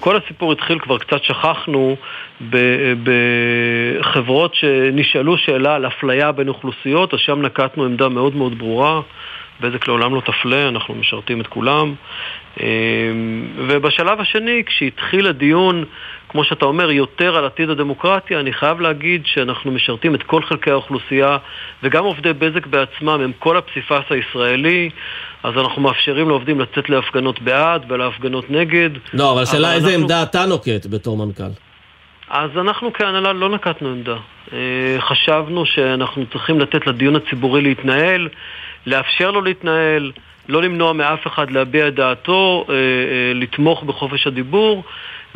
כל 0.00 0.16
הסיפור 0.16 0.52
התחיל, 0.52 0.78
כבר 0.78 0.98
קצת 0.98 1.22
שכחנו, 1.22 1.96
בחברות 4.00 4.54
שנשאלו 4.54 5.38
שאלה 5.38 5.74
על 5.74 5.86
אפליה 5.86 6.32
בין 6.32 6.48
אוכלוסיות, 6.48 7.14
אז 7.14 7.20
שם 7.20 7.42
נקטנו 7.42 7.84
עמדה 7.84 8.08
מאוד 8.08 8.36
מאוד 8.36 8.58
ברורה. 8.58 9.00
בזק 9.60 9.88
לעולם 9.88 10.14
לא 10.14 10.20
תפלה, 10.20 10.68
אנחנו 10.68 10.94
משרתים 10.94 11.40
את 11.40 11.46
כולם. 11.46 11.94
אמ, 12.60 12.66
ובשלב 13.56 14.20
השני, 14.20 14.62
כשהתחיל 14.66 15.26
הדיון, 15.26 15.84
כמו 16.28 16.44
שאתה 16.44 16.64
אומר, 16.64 16.90
יותר 16.90 17.36
על 17.36 17.44
עתיד 17.44 17.70
הדמוקרטיה, 17.70 18.40
אני 18.40 18.52
חייב 18.52 18.80
להגיד 18.80 19.22
שאנחנו 19.26 19.70
משרתים 19.70 20.14
את 20.14 20.22
כל 20.22 20.42
חלקי 20.42 20.70
האוכלוסייה, 20.70 21.38
וגם 21.82 22.04
עובדי 22.04 22.32
בזק 22.32 22.66
בעצמם 22.66 23.20
הם 23.20 23.32
כל 23.38 23.56
הפסיפס 23.56 24.04
הישראלי, 24.10 24.90
אז 25.42 25.54
אנחנו 25.58 25.82
מאפשרים 25.82 26.28
לעובדים 26.28 26.60
לצאת 26.60 26.90
להפגנות 26.90 27.42
בעד 27.42 27.84
ולהפגנות 27.88 28.50
נגד. 28.50 28.90
לא, 29.12 29.32
אבל 29.32 29.42
השאלה 29.42 29.72
איזה 29.74 29.86
אנחנו- 29.88 30.00
עמדה 30.02 30.22
אתה 30.22 30.46
נוקט 30.46 30.86
בתור 30.90 31.16
מנכ"ל. 31.26 31.42
אז 32.30 32.50
אנחנו 32.56 32.92
כהנהלה 32.92 33.32
לא 33.32 33.48
נקטנו 33.48 33.88
עמדה. 33.88 34.16
אה, 34.52 34.58
חשבנו 35.00 35.66
שאנחנו 35.66 36.26
צריכים 36.32 36.60
לתת 36.60 36.86
לדיון 36.86 37.16
הציבורי 37.16 37.60
להתנהל, 37.62 38.28
לאפשר 38.86 39.30
לו 39.30 39.40
להתנהל, 39.40 40.12
לא 40.48 40.62
למנוע 40.62 40.92
מאף 40.92 41.26
אחד 41.26 41.50
להביע 41.50 41.88
את 41.88 41.94
דעתו, 41.94 42.64
אה, 42.68 42.74
אה, 42.74 42.78
לתמוך 43.34 43.82
בחופש 43.82 44.26
הדיבור, 44.26 44.84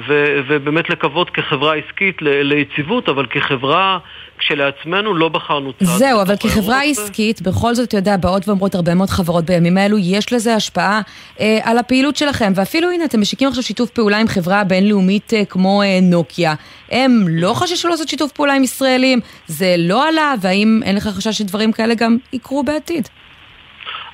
ו- 0.08 0.40
ובאמת 0.46 0.90
לקוות 0.90 1.30
כחברה 1.30 1.74
עסקית 1.74 2.16
ליציבות, 2.22 3.08
אבל 3.08 3.26
כחברה 3.26 3.98
כשלעצמנו 4.38 5.14
לא 5.14 5.28
בחרנו 5.28 5.72
צד. 5.72 5.84
זהו, 5.84 6.22
אבל 6.22 6.36
כחברה 6.36 6.82
הזה. 6.82 7.02
עסקית, 7.02 7.42
בכל 7.42 7.74
זאת, 7.74 7.88
אתה 7.88 7.96
יודע, 7.96 8.16
באות 8.16 8.48
ואומרות 8.48 8.74
הרבה 8.74 8.94
מאוד 8.94 9.10
חברות 9.10 9.44
בימים 9.44 9.78
האלו, 9.78 9.98
יש 9.98 10.32
לזה 10.32 10.54
השפעה 10.54 11.00
אה, 11.40 11.58
על 11.62 11.78
הפעילות 11.78 12.16
שלכם. 12.16 12.52
ואפילו, 12.54 12.90
הנה, 12.90 13.04
אתם 13.04 13.20
משיקים 13.20 13.48
עכשיו 13.48 13.62
שיתוף 13.62 13.90
פעולה 13.90 14.18
עם 14.18 14.28
חברה 14.28 14.64
בינלאומית 14.64 15.34
אה, 15.34 15.44
כמו 15.44 15.82
אה, 15.82 15.98
נוקיה. 16.02 16.54
הם 16.90 17.24
לא 17.28 17.54
חששו 17.54 17.88
לעשות 17.88 18.08
שיתוף 18.08 18.32
פעולה 18.32 18.54
עם 18.54 18.64
ישראלים, 18.64 19.20
זה 19.46 19.74
לא 19.78 20.08
עלה, 20.08 20.34
והאם 20.40 20.80
אין 20.84 20.96
לך 20.96 21.08
חשש 21.08 21.38
שדברים 21.38 21.72
כאלה 21.72 21.94
גם 21.94 22.16
יקרו 22.32 22.62
בעתיד? 22.62 23.08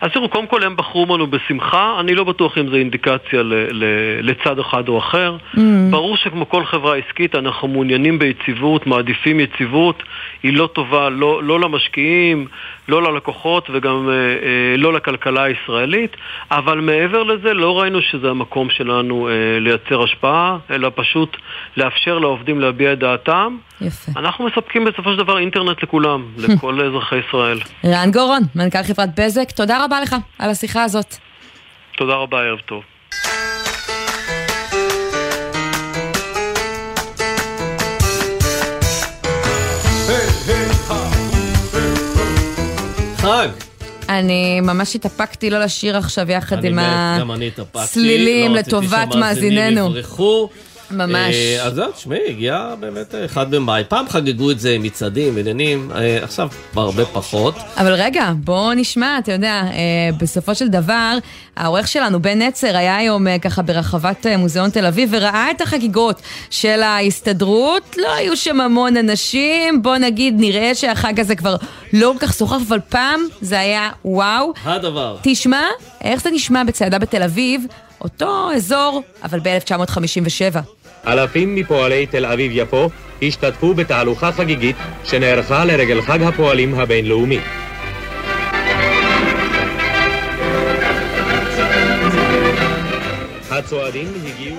אז 0.00 0.10
תראו, 0.12 0.28
קודם 0.28 0.46
כל 0.46 0.62
הם 0.62 0.76
בחרו 0.76 1.06
בנו 1.06 1.26
בשמחה, 1.26 1.96
אני 2.00 2.14
לא 2.14 2.24
בטוח 2.24 2.58
אם 2.58 2.68
זו 2.68 2.76
אינדיקציה 2.76 3.42
ל- 3.42 3.54
ל- 3.72 4.20
לצד 4.30 4.58
אחד 4.58 4.88
או 4.88 4.98
אחר. 4.98 5.36
Mm. 5.54 5.58
ברור 5.90 6.16
שכמו 6.16 6.48
כל 6.48 6.64
חברה 6.64 6.96
עסקית 6.96 7.34
אנחנו 7.34 7.68
מעוניינים 7.68 8.18
ביציבות, 8.18 8.86
מעדיפים 8.86 9.40
יציבות, 9.40 10.02
היא 10.42 10.52
לא 10.52 10.68
טובה 10.72 11.08
לא, 11.08 11.42
לא 11.42 11.60
למשקיעים, 11.60 12.46
לא 12.90 13.02
ללקוחות 13.02 13.70
וגם 13.72 14.08
אה, 14.08 14.14
אה, 14.14 14.76
לא 14.76 14.92
לכלכלה 14.92 15.42
הישראלית, 15.42 16.16
אבל 16.50 16.80
מעבר 16.80 17.22
לזה 17.22 17.54
לא 17.54 17.80
ראינו 17.80 18.02
שזה 18.02 18.30
המקום 18.30 18.70
שלנו 18.70 19.28
אה, 19.28 19.32
לייצר 19.60 20.02
השפעה, 20.02 20.58
אלא 20.70 20.90
פשוט 20.94 21.36
לאפשר 21.76 22.18
לעובדים 22.18 22.60
להביע 22.60 22.92
את 22.92 22.98
דעתם. 22.98 23.56
יפה. 23.80 24.12
אנחנו 24.20 24.46
מספקים 24.46 24.84
בסופו 24.84 25.12
של 25.12 25.18
דבר 25.18 25.38
אינטרנט 25.38 25.82
לכולם, 25.82 26.24
לכל 26.42 26.80
אזרחי 26.80 27.16
ישראל. 27.28 27.58
רן 27.84 28.10
גורון, 28.10 28.42
מנכ"ל 28.54 28.82
חברת 28.82 29.08
בזק, 29.20 29.50
תודה 29.50 29.84
רבה 29.84 30.00
לך 30.00 30.16
על 30.38 30.50
השיחה 30.50 30.82
הזאת. 30.82 31.14
תודה 31.96 32.14
רבה, 32.14 32.40
ערב 32.40 32.58
טוב. 32.58 32.82
חג. 43.20 43.48
אני 44.08 44.60
ממש 44.60 44.94
התאפקתי 44.96 45.50
לא 45.50 45.58
לשיר 45.60 45.96
עכשיו 45.96 46.30
יחד 46.30 46.58
אני 46.58 46.68
עם 46.68 46.76
מת, 46.76 47.20
גם 47.20 47.32
אני 47.32 47.46
התאפקתי. 47.46 47.78
הצלילים 47.78 48.54
לא 48.54 48.58
רציתי 48.58 48.76
לטובת 48.76 49.08
שהמאזינים 49.12 49.58
מאזיננו. 49.58 49.86
יברחו. 49.86 50.48
ממש. 50.90 51.34
אה, 51.34 51.62
אז 51.66 51.74
זהו, 51.74 51.92
תשמעי, 51.92 52.20
הגיע 52.28 52.74
באמת 52.80 53.14
אה, 53.14 53.24
אחד 53.24 53.50
במאי. 53.50 53.82
פעם 53.88 54.08
חגגו 54.08 54.50
את 54.50 54.60
זה 54.60 54.76
מצעדים, 54.80 55.38
עניינים, 55.38 55.90
אה, 55.94 56.18
עכשיו 56.22 56.48
כבר 56.72 56.82
הרבה 56.82 57.04
פחות. 57.04 57.54
אבל 57.76 57.92
רגע, 57.92 58.32
בוא 58.36 58.74
נשמע, 58.74 59.18
אתה 59.18 59.32
יודע, 59.32 59.62
בסופו 60.18 60.54
של 60.54 60.68
דבר, 60.68 61.18
העורך 61.56 61.88
שלנו, 61.88 62.22
בן 62.22 62.42
נצר, 62.42 62.76
היה 62.76 62.96
היום 62.96 63.38
ככה 63.38 63.62
ברחבת 63.62 64.26
מוזיאון 64.38 64.70
תל 64.70 64.86
אביב 64.86 65.08
וראה 65.12 65.50
את 65.50 65.60
החגיגות 65.60 66.22
של 66.50 66.82
ההסתדרות. 66.82 67.96
לא 67.98 68.14
היו 68.14 68.36
שם 68.36 68.60
המון 68.60 68.96
אנשים, 68.96 69.82
בוא 69.82 69.96
נגיד, 69.96 70.34
נראה 70.38 70.74
שהחג 70.74 71.20
הזה 71.20 71.36
כבר 71.36 71.56
לא 71.92 72.12
כל 72.18 72.26
כך 72.26 72.32
סוחף, 72.32 72.58
אבל 72.68 72.78
פעם 72.88 73.20
זה 73.40 73.60
היה 73.60 73.90
וואו. 74.04 74.52
הדבר. 74.64 75.16
תשמע, 75.22 75.62
איך 76.00 76.22
זה 76.22 76.30
נשמע 76.30 76.64
בצעדה 76.64 76.98
בתל 76.98 77.22
אביב, 77.22 77.64
אותו 78.00 78.50
אזור, 78.54 79.02
אבל 79.22 79.40
ב-1957. 79.40 80.79
אלפים 81.06 81.54
מפועלי 81.54 82.06
תל 82.06 82.26
אביב-יפו 82.26 82.90
השתתפו 83.22 83.74
בתהלוכה 83.74 84.32
חגיגית 84.32 84.76
שנערכה 85.04 85.64
לרגל 85.64 86.02
חג 86.02 86.22
הפועלים 86.22 86.74
הבינלאומי. 86.74 87.38
הצועדים 93.50 94.08
הגיעו... 94.26 94.56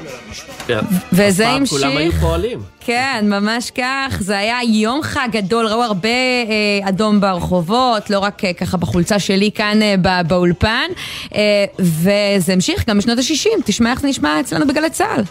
וזה 1.14 1.48
המשיך. 1.50 1.80
כולם 1.80 1.98
היו 1.98 2.12
פועלים. 2.12 2.60
כן, 2.80 3.26
ממש 3.30 3.72
כך. 3.72 4.18
זה 4.20 4.38
היה 4.38 4.58
יום 4.64 5.02
חג 5.04 5.28
גדול, 5.32 5.68
ראו 5.68 5.84
הרבה 5.84 6.10
אה, 6.10 6.90
אדום 6.90 7.22
ברחובות, 7.22 8.10
לא 8.10 8.20
רק 8.20 8.46
אה, 8.46 8.54
ככה 8.54 8.78
בחולצה 8.78 9.20
שלי 9.20 9.52
כאן 9.56 9.82
אה, 9.82 9.96
בא, 9.98 10.22
באולפן. 10.28 10.90
אה, 11.36 11.66
וזה 11.80 12.54
המשיך 12.54 12.90
גם 12.90 12.98
בשנות 12.98 13.18
ה-60. 13.18 13.62
תשמע 13.66 13.92
איך 13.92 14.02
זה 14.02 14.08
נשמע 14.08 14.40
אצלנו 14.40 14.68
בגלי 14.68 14.90
צה"ל. 14.90 15.24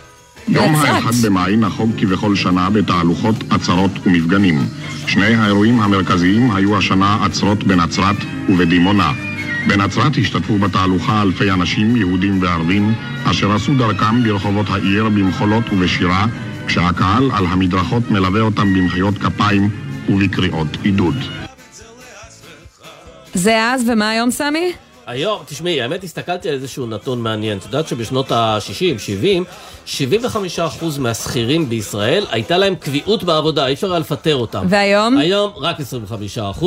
יום. 0.48 0.74
האחד 0.74 1.14
במאי 1.24 1.56
נחוג 1.56 1.90
כבכל 1.98 2.36
שנה 2.36 2.70
בתהלוכות, 2.70 3.36
עצרות 3.50 3.90
ומפגנים. 4.06 4.58
שני 5.06 5.34
האירועים 5.34 5.80
המרכזיים 5.80 6.50
היו 6.50 6.78
השנה 6.78 7.24
עצרות 7.24 7.64
בנצרת 7.64 8.16
ובדימונה. 8.48 9.12
בנצרת 9.68 10.16
השתתפו 10.16 10.58
בתהלוכה 10.58 11.22
אלפי 11.22 11.50
אנשים, 11.50 11.96
יהודים 11.96 12.42
וערבים, 12.42 12.94
אשר 13.24 13.52
עשו 13.52 13.74
דרכם 13.74 14.22
ברחובות 14.22 14.66
העיר 14.70 15.08
במחולות 15.08 15.72
ובשירה, 15.72 16.26
כשהקהל 16.66 17.30
על 17.32 17.46
המדרכות 17.46 18.10
מלווה 18.10 18.40
אותם 18.40 18.74
במחיאות 18.74 19.18
כפיים 19.18 19.70
ובקריאות 20.08 20.76
עידוד. 20.82 21.14
זה 23.34 23.62
אז, 23.62 23.84
ומה 23.88 24.10
היום, 24.10 24.30
סמי? 24.30 24.72
היום, 25.10 25.42
תשמעי, 25.46 25.82
האמת 25.82 26.04
הסתכלתי 26.04 26.48
על 26.48 26.54
איזשהו 26.54 26.86
נתון 26.86 27.20
מעניין. 27.20 27.58
את 27.58 27.64
יודעת 27.64 27.88
שבשנות 27.88 28.32
ה-60, 28.32 28.98
70, 28.98 29.44
75% 29.86 29.90
מהשכירים 30.98 31.68
בישראל 31.68 32.26
הייתה 32.30 32.58
להם 32.58 32.74
קביעות 32.74 33.24
בעבודה, 33.24 33.66
אי 33.66 33.72
אפשר 33.72 33.90
היה 33.90 33.98
לפטר 33.98 34.36
אותם. 34.36 34.66
והיום? 34.68 35.18
היום 35.18 35.52
רק 35.56 35.76
25%. 36.60 36.64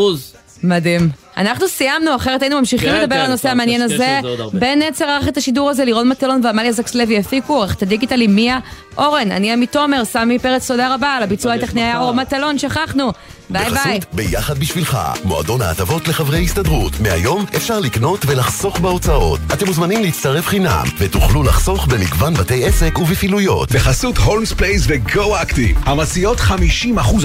מדהים. 0.63 1.09
אנחנו 1.37 1.67
סיימנו, 1.67 2.15
אחרת 2.15 2.41
היינו 2.41 2.59
ממשיכים 2.59 2.89
כן, 2.89 3.01
לדבר 3.01 3.15
כן, 3.15 3.21
על 3.21 3.27
הנושא 3.27 3.43
טוב, 3.43 3.51
המעניין 3.51 3.81
הזה. 3.81 4.19
בן 4.53 4.79
נצר 4.79 5.05
ערך 5.05 5.27
את 5.27 5.37
השידור 5.37 5.69
הזה, 5.69 5.85
לירון 5.85 6.09
מטלון 6.09 6.41
ועמליה 6.43 6.71
זקס 6.71 6.95
לוי 6.95 7.17
הפיקו, 7.17 7.53
עורכת 7.53 7.81
הדיגיטל 7.81 8.19
היא 8.19 8.29
מיה 8.29 8.59
אורן, 8.97 9.31
אני 9.31 9.51
עמית 9.51 9.71
תומר, 9.71 10.05
סמי 10.05 10.39
פרץ, 10.39 10.71
תודה 10.71 10.93
רבה, 10.93 11.07
על 11.07 11.23
הביצוע 11.23 11.53
הטכני 11.53 11.83
היה 11.83 11.99
אור 11.99 12.11
מטלון, 12.11 12.57
שכחנו. 12.57 13.11
ביי 13.49 13.69
ביי. 13.69 13.99
בחסות 13.99 14.13
ביחד 14.13 14.57
בשבילך, 14.59 14.97
מועדון 15.23 15.61
ההטבות 15.61 16.07
לחברי 16.07 16.43
הסתדרות. 16.43 16.99
מהיום 16.99 17.45
אפשר 17.55 17.79
לקנות 17.79 18.25
ולחסוך 18.27 18.79
בהוצאות. 18.79 19.39
אתם 19.53 19.65
מוזמנים 19.65 20.01
להצטרף 20.03 20.47
חינם, 20.47 20.83
ותוכלו 20.97 21.43
לחסוך 21.43 21.87
במגוון 21.87 22.33
בתי 22.33 22.65
עסק 22.65 22.99
ובפעילויות. 22.99 23.71
בחסות 23.71 24.17
הולמס 24.17 24.53
פלייס 24.53 24.83
וגו 24.87 25.41
אקטיב, 25.41 25.77
המציעות 25.85 26.39
50% 26.39 26.53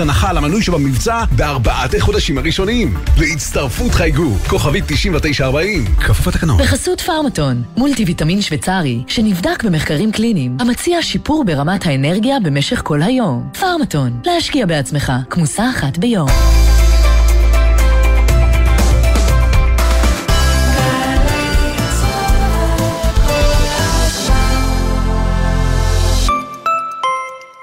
הנחה 0.00 0.30
על 0.30 0.38
המנוי 0.38 0.62
שבמבצע 0.62 1.24
בארבעת 1.36 1.94
החודשים 1.94 2.38
הראשונים. 2.38 2.94
להצטרפות 3.18 3.92
חייגו, 3.92 4.34
כוכבית 4.48 4.84
9940, 4.86 5.84
כפוף 5.94 6.26
לתקנון. 6.26 6.62
בחסות 6.62 7.00
פארמטון, 7.00 7.62
מולטי 7.76 8.04
ויטמין 8.04 8.42
שוויצרי, 8.42 9.02
שנבדק 9.06 9.64
במחקרים 9.64 10.12
קליניים, 10.12 10.56
המציע 10.60 11.02
שיפור 11.02 11.44
ברמת 11.44 11.86
האנרגיה 11.86 12.36
במשך 12.40 12.80
כל 12.84 13.02
היום. 13.02 13.48
פארמטון, 13.60 14.20
להשקיע 14.24 14.66
בעצמך, 14.66 15.12
כמוסה 15.30 15.70
אחת 15.70 15.98
ביום. 16.09 16.88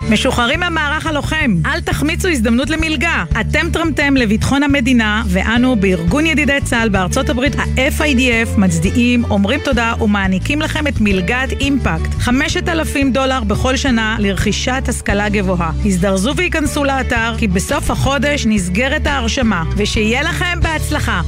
משוחררים 0.09 0.59
מהמערך 0.59 1.05
הלוחם, 1.05 1.55
אל 1.65 1.81
תחמיצו 1.81 2.27
הזדמנות 2.27 2.69
למלגה. 2.69 3.23
אתם 3.41 3.69
תרמתם 3.73 4.17
לביטחון 4.17 4.63
המדינה, 4.63 5.23
ואנו 5.27 5.75
בארגון 5.75 6.25
ידידי 6.25 6.57
צה"ל 6.63 6.89
בארצות 6.89 7.29
הברית, 7.29 7.55
ה-FIDF, 7.55 8.59
מצדיעים, 8.59 9.23
אומרים 9.29 9.59
תודה 9.63 9.93
ומעניקים 10.01 10.61
לכם 10.61 10.87
את 10.87 10.93
מלגת 11.01 11.51
אימפקט. 11.59 12.13
5,000 12.19 13.11
דולר 13.11 13.43
בכל 13.43 13.75
שנה 13.75 14.15
לרכישת 14.19 14.83
השכלה 14.87 15.29
גבוהה. 15.29 15.71
הזדרזו 15.85 16.35
וייכנסו 16.35 16.83
לאתר, 16.83 17.33
כי 17.37 17.47
בסוף 17.47 17.91
החודש 17.91 18.45
נסגרת 18.45 19.07
ההרשמה, 19.07 19.63
ושיהיה 19.77 20.23
לכם 20.23 20.59
בהצלחה. 20.61 21.21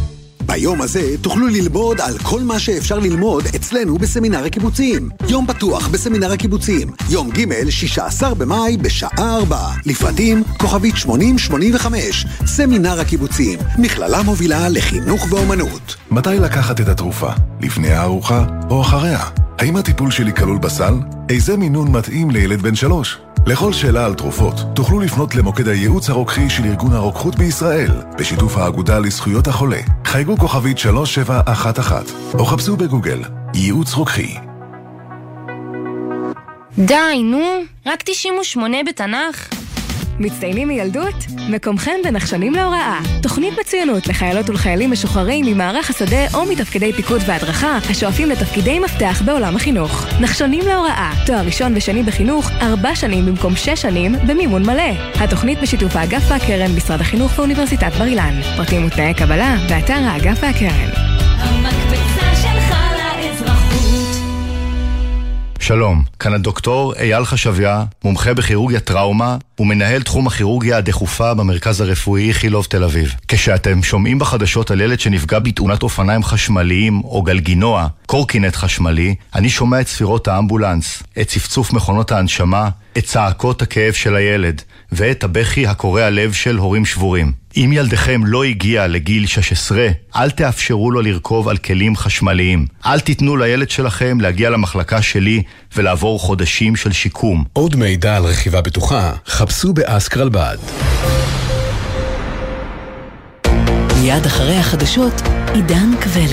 ביום 0.48 0.82
הזה 0.82 1.02
תוכלו 1.22 1.48
ללמוד 1.48 2.02
על 2.02 2.18
כל 2.18 2.42
מה 2.42 2.60
שאפשר 2.60 3.00
ללמוד 3.00 3.46
אצלנו 3.56 3.98
בסמינר 3.98 4.46
הקיבוצים. 4.46 5.10
יום 5.30 5.48
פתוח 5.48 5.88
בסמינר 5.88 6.32
הקיבוצים, 6.32 6.92
יום 7.10 7.30
ג' 7.30 7.70
16 7.70 8.34
במאי 8.34 8.78
בשעה 8.78 9.38
4. 9.38 9.58
לפרטים 9.86 10.44
כוכבית 10.58 10.98
8085, 10.98 12.26
סמינר 12.46 13.00
הקיבוצים, 13.00 13.60
מכללה 13.78 14.24
מובילה 14.24 14.70
לחינוך 14.70 15.28
ואומנות. 15.30 15.96
מתי 16.12 16.40
לקחת 16.40 16.82
את 16.82 16.88
התרופה? 16.88 17.30
לפני 17.62 17.90
הארוחה 17.90 18.46
או 18.70 18.82
אחריה? 18.82 19.47
האם 19.60 19.76
הטיפול 19.76 20.12
שלי 20.12 20.34
כלול 20.34 20.58
בסל? 20.58 20.94
איזה 21.30 21.58
מינון 21.58 21.92
מתאים 21.92 22.32
לילד 22.32 22.62
בן 22.62 22.76
שלוש? 22.76 23.18
לכל 23.48 23.74
שאלה 23.74 24.06
על 24.06 24.14
תרופות, 24.14 24.56
תוכלו 24.76 25.00
לפנות 25.00 25.36
למוקד 25.36 25.68
הייעוץ 25.68 26.10
הרוקחי 26.10 26.50
של 26.50 26.66
ארגון 26.66 26.94
הרוקחות 26.94 27.36
בישראל, 27.36 27.92
בשיתוף 28.18 28.58
האגודה 28.58 29.00
לזכויות 29.00 29.48
החולה. 29.48 29.80
חייגו 30.06 30.38
כוכבית 30.38 30.78
3711, 30.78 32.40
או 32.40 32.46
חפשו 32.46 32.78
בגוגל, 32.78 33.22
ייעוץ 33.54 33.94
רוקחי. 33.94 34.36
די, 36.78 37.24
נו, 37.24 37.44
רק 37.86 38.02
98 38.06 38.78
בתנ"ך? 38.88 39.57
מצטיינים 40.20 40.68
מילדות? 40.68 41.16
מקומכם 41.50 41.96
בנחשונים 42.04 42.54
להוראה. 42.54 43.00
תוכנית 43.22 43.54
מצוינות 43.60 44.08
לחיילות 44.08 44.50
ולחיילים 44.50 44.92
משוחררים 44.92 45.46
ממערך 45.46 45.90
השדה 45.90 46.26
או 46.34 46.46
מתפקידי 46.46 46.94
פיקוד 46.94 47.22
והדרכה 47.28 47.78
השואפים 47.90 48.30
לתפקידי 48.30 48.80
מפתח 48.80 49.22
בעולם 49.26 49.56
החינוך. 49.56 50.06
נחשונים 50.22 50.66
להוראה, 50.68 51.14
תואר 51.26 51.46
ראשון 51.46 51.74
ושני 51.76 52.04
בחינוך, 52.04 52.50
ארבע 52.62 52.96
שנים 52.96 53.26
במקום 53.26 53.56
שש 53.56 53.82
שנים 53.82 54.16
במימון 54.28 54.66
מלא. 54.66 54.92
התוכנית 55.16 55.60
בשיתוף 55.62 55.96
האגף 55.96 56.24
והקרן, 56.28 56.76
משרד 56.76 57.02
החינוך 57.02 57.40
ואוניברסיטת 57.40 57.92
בר 57.98 58.06
אילן. 58.06 58.42
פרטים 58.58 58.86
ותנאי 58.86 59.14
קבלה, 59.14 59.56
באתר 59.70 59.94
האגף 59.94 60.38
והקרן. 60.42 60.90
המקפצה 61.38 62.36
שלך 62.36 62.78
לאזרחות 63.18 64.18
שלום, 65.60 66.04
כאן 66.20 66.34
הדוקטור 66.34 66.94
אייל 66.96 67.26
חשביה, 67.26 67.84
מומחה 68.04 68.34
בכירורגיה 68.34 68.80
טראומה 68.80 69.38
ומנהל 69.60 70.02
תחום 70.02 70.28
הכירורגיה 70.28 70.78
הדחופה 70.78 71.34
במרכז 71.34 71.82
הרפואי 71.82 72.28
איכילוב 72.30 72.66
תל 72.70 72.84
אביב. 72.84 73.16
כשאתם 73.28 73.84
שומעים 73.84 74.20
בחדשות 74.20 74.72
על 74.72 74.82
ילד 74.82 75.00
שנפגע 75.00 75.40
בתאונת 75.40 75.84
אופניים 75.84 76.24
חשמליים 76.24 77.02
או 77.04 77.22
גלגינוע, 77.22 77.88
קורקינט 78.06 78.56
חשמלי, 78.56 79.16
אני 79.36 79.50
שומע 79.50 79.82
את 79.82 79.88
ספירות 79.88 80.28
האמבולנס, 80.28 81.04
את 81.22 81.28
צפצוף 81.28 81.74
מכונות 81.74 82.12
ההנשמה, 82.12 82.70
את 82.98 83.04
צעקות 83.04 83.62
הכאב 83.62 83.94
של 83.94 84.16
הילד, 84.16 84.62
ואת 84.92 85.24
הבכי 85.24 85.68
הקורע 85.68 86.10
לב 86.10 86.34
של 86.34 86.58
הורים 86.58 86.86
שבורים. 86.86 87.32
אם 87.58 87.72
ילדכם 87.74 88.22
לא 88.26 88.44
הגיע 88.44 88.88
לגיל 88.88 89.26
16, 89.26 89.88
אל 90.16 90.30
תאפשרו 90.30 90.92
לו 90.92 91.02
לרכוב 91.02 91.48
על 91.48 91.58
כלים 91.58 91.96
חשמליים. 91.96 92.66
אל 92.86 93.00
תיתנו 93.00 93.38
לילד 93.38 93.70
שלכם 93.70 94.22
להגיע 94.22 94.50
למחלקה 94.50 95.02
שלי 95.02 95.44
ולעבור 95.76 96.20
חודשים 96.20 96.76
של 96.76 96.92
שיקום. 96.92 97.44
עוד 97.54 97.76
מידע 97.76 98.16
על 98.16 98.24
רכיבה 98.24 98.62
בטוחה, 98.62 99.14
חפשו 99.28 99.74
באסקרלבד. 99.74 100.58
מיד 104.02 104.26
אחרי 104.26 104.56
החדשות, 104.56 105.14
עידן 105.54 105.90
קבלר. 106.00 106.28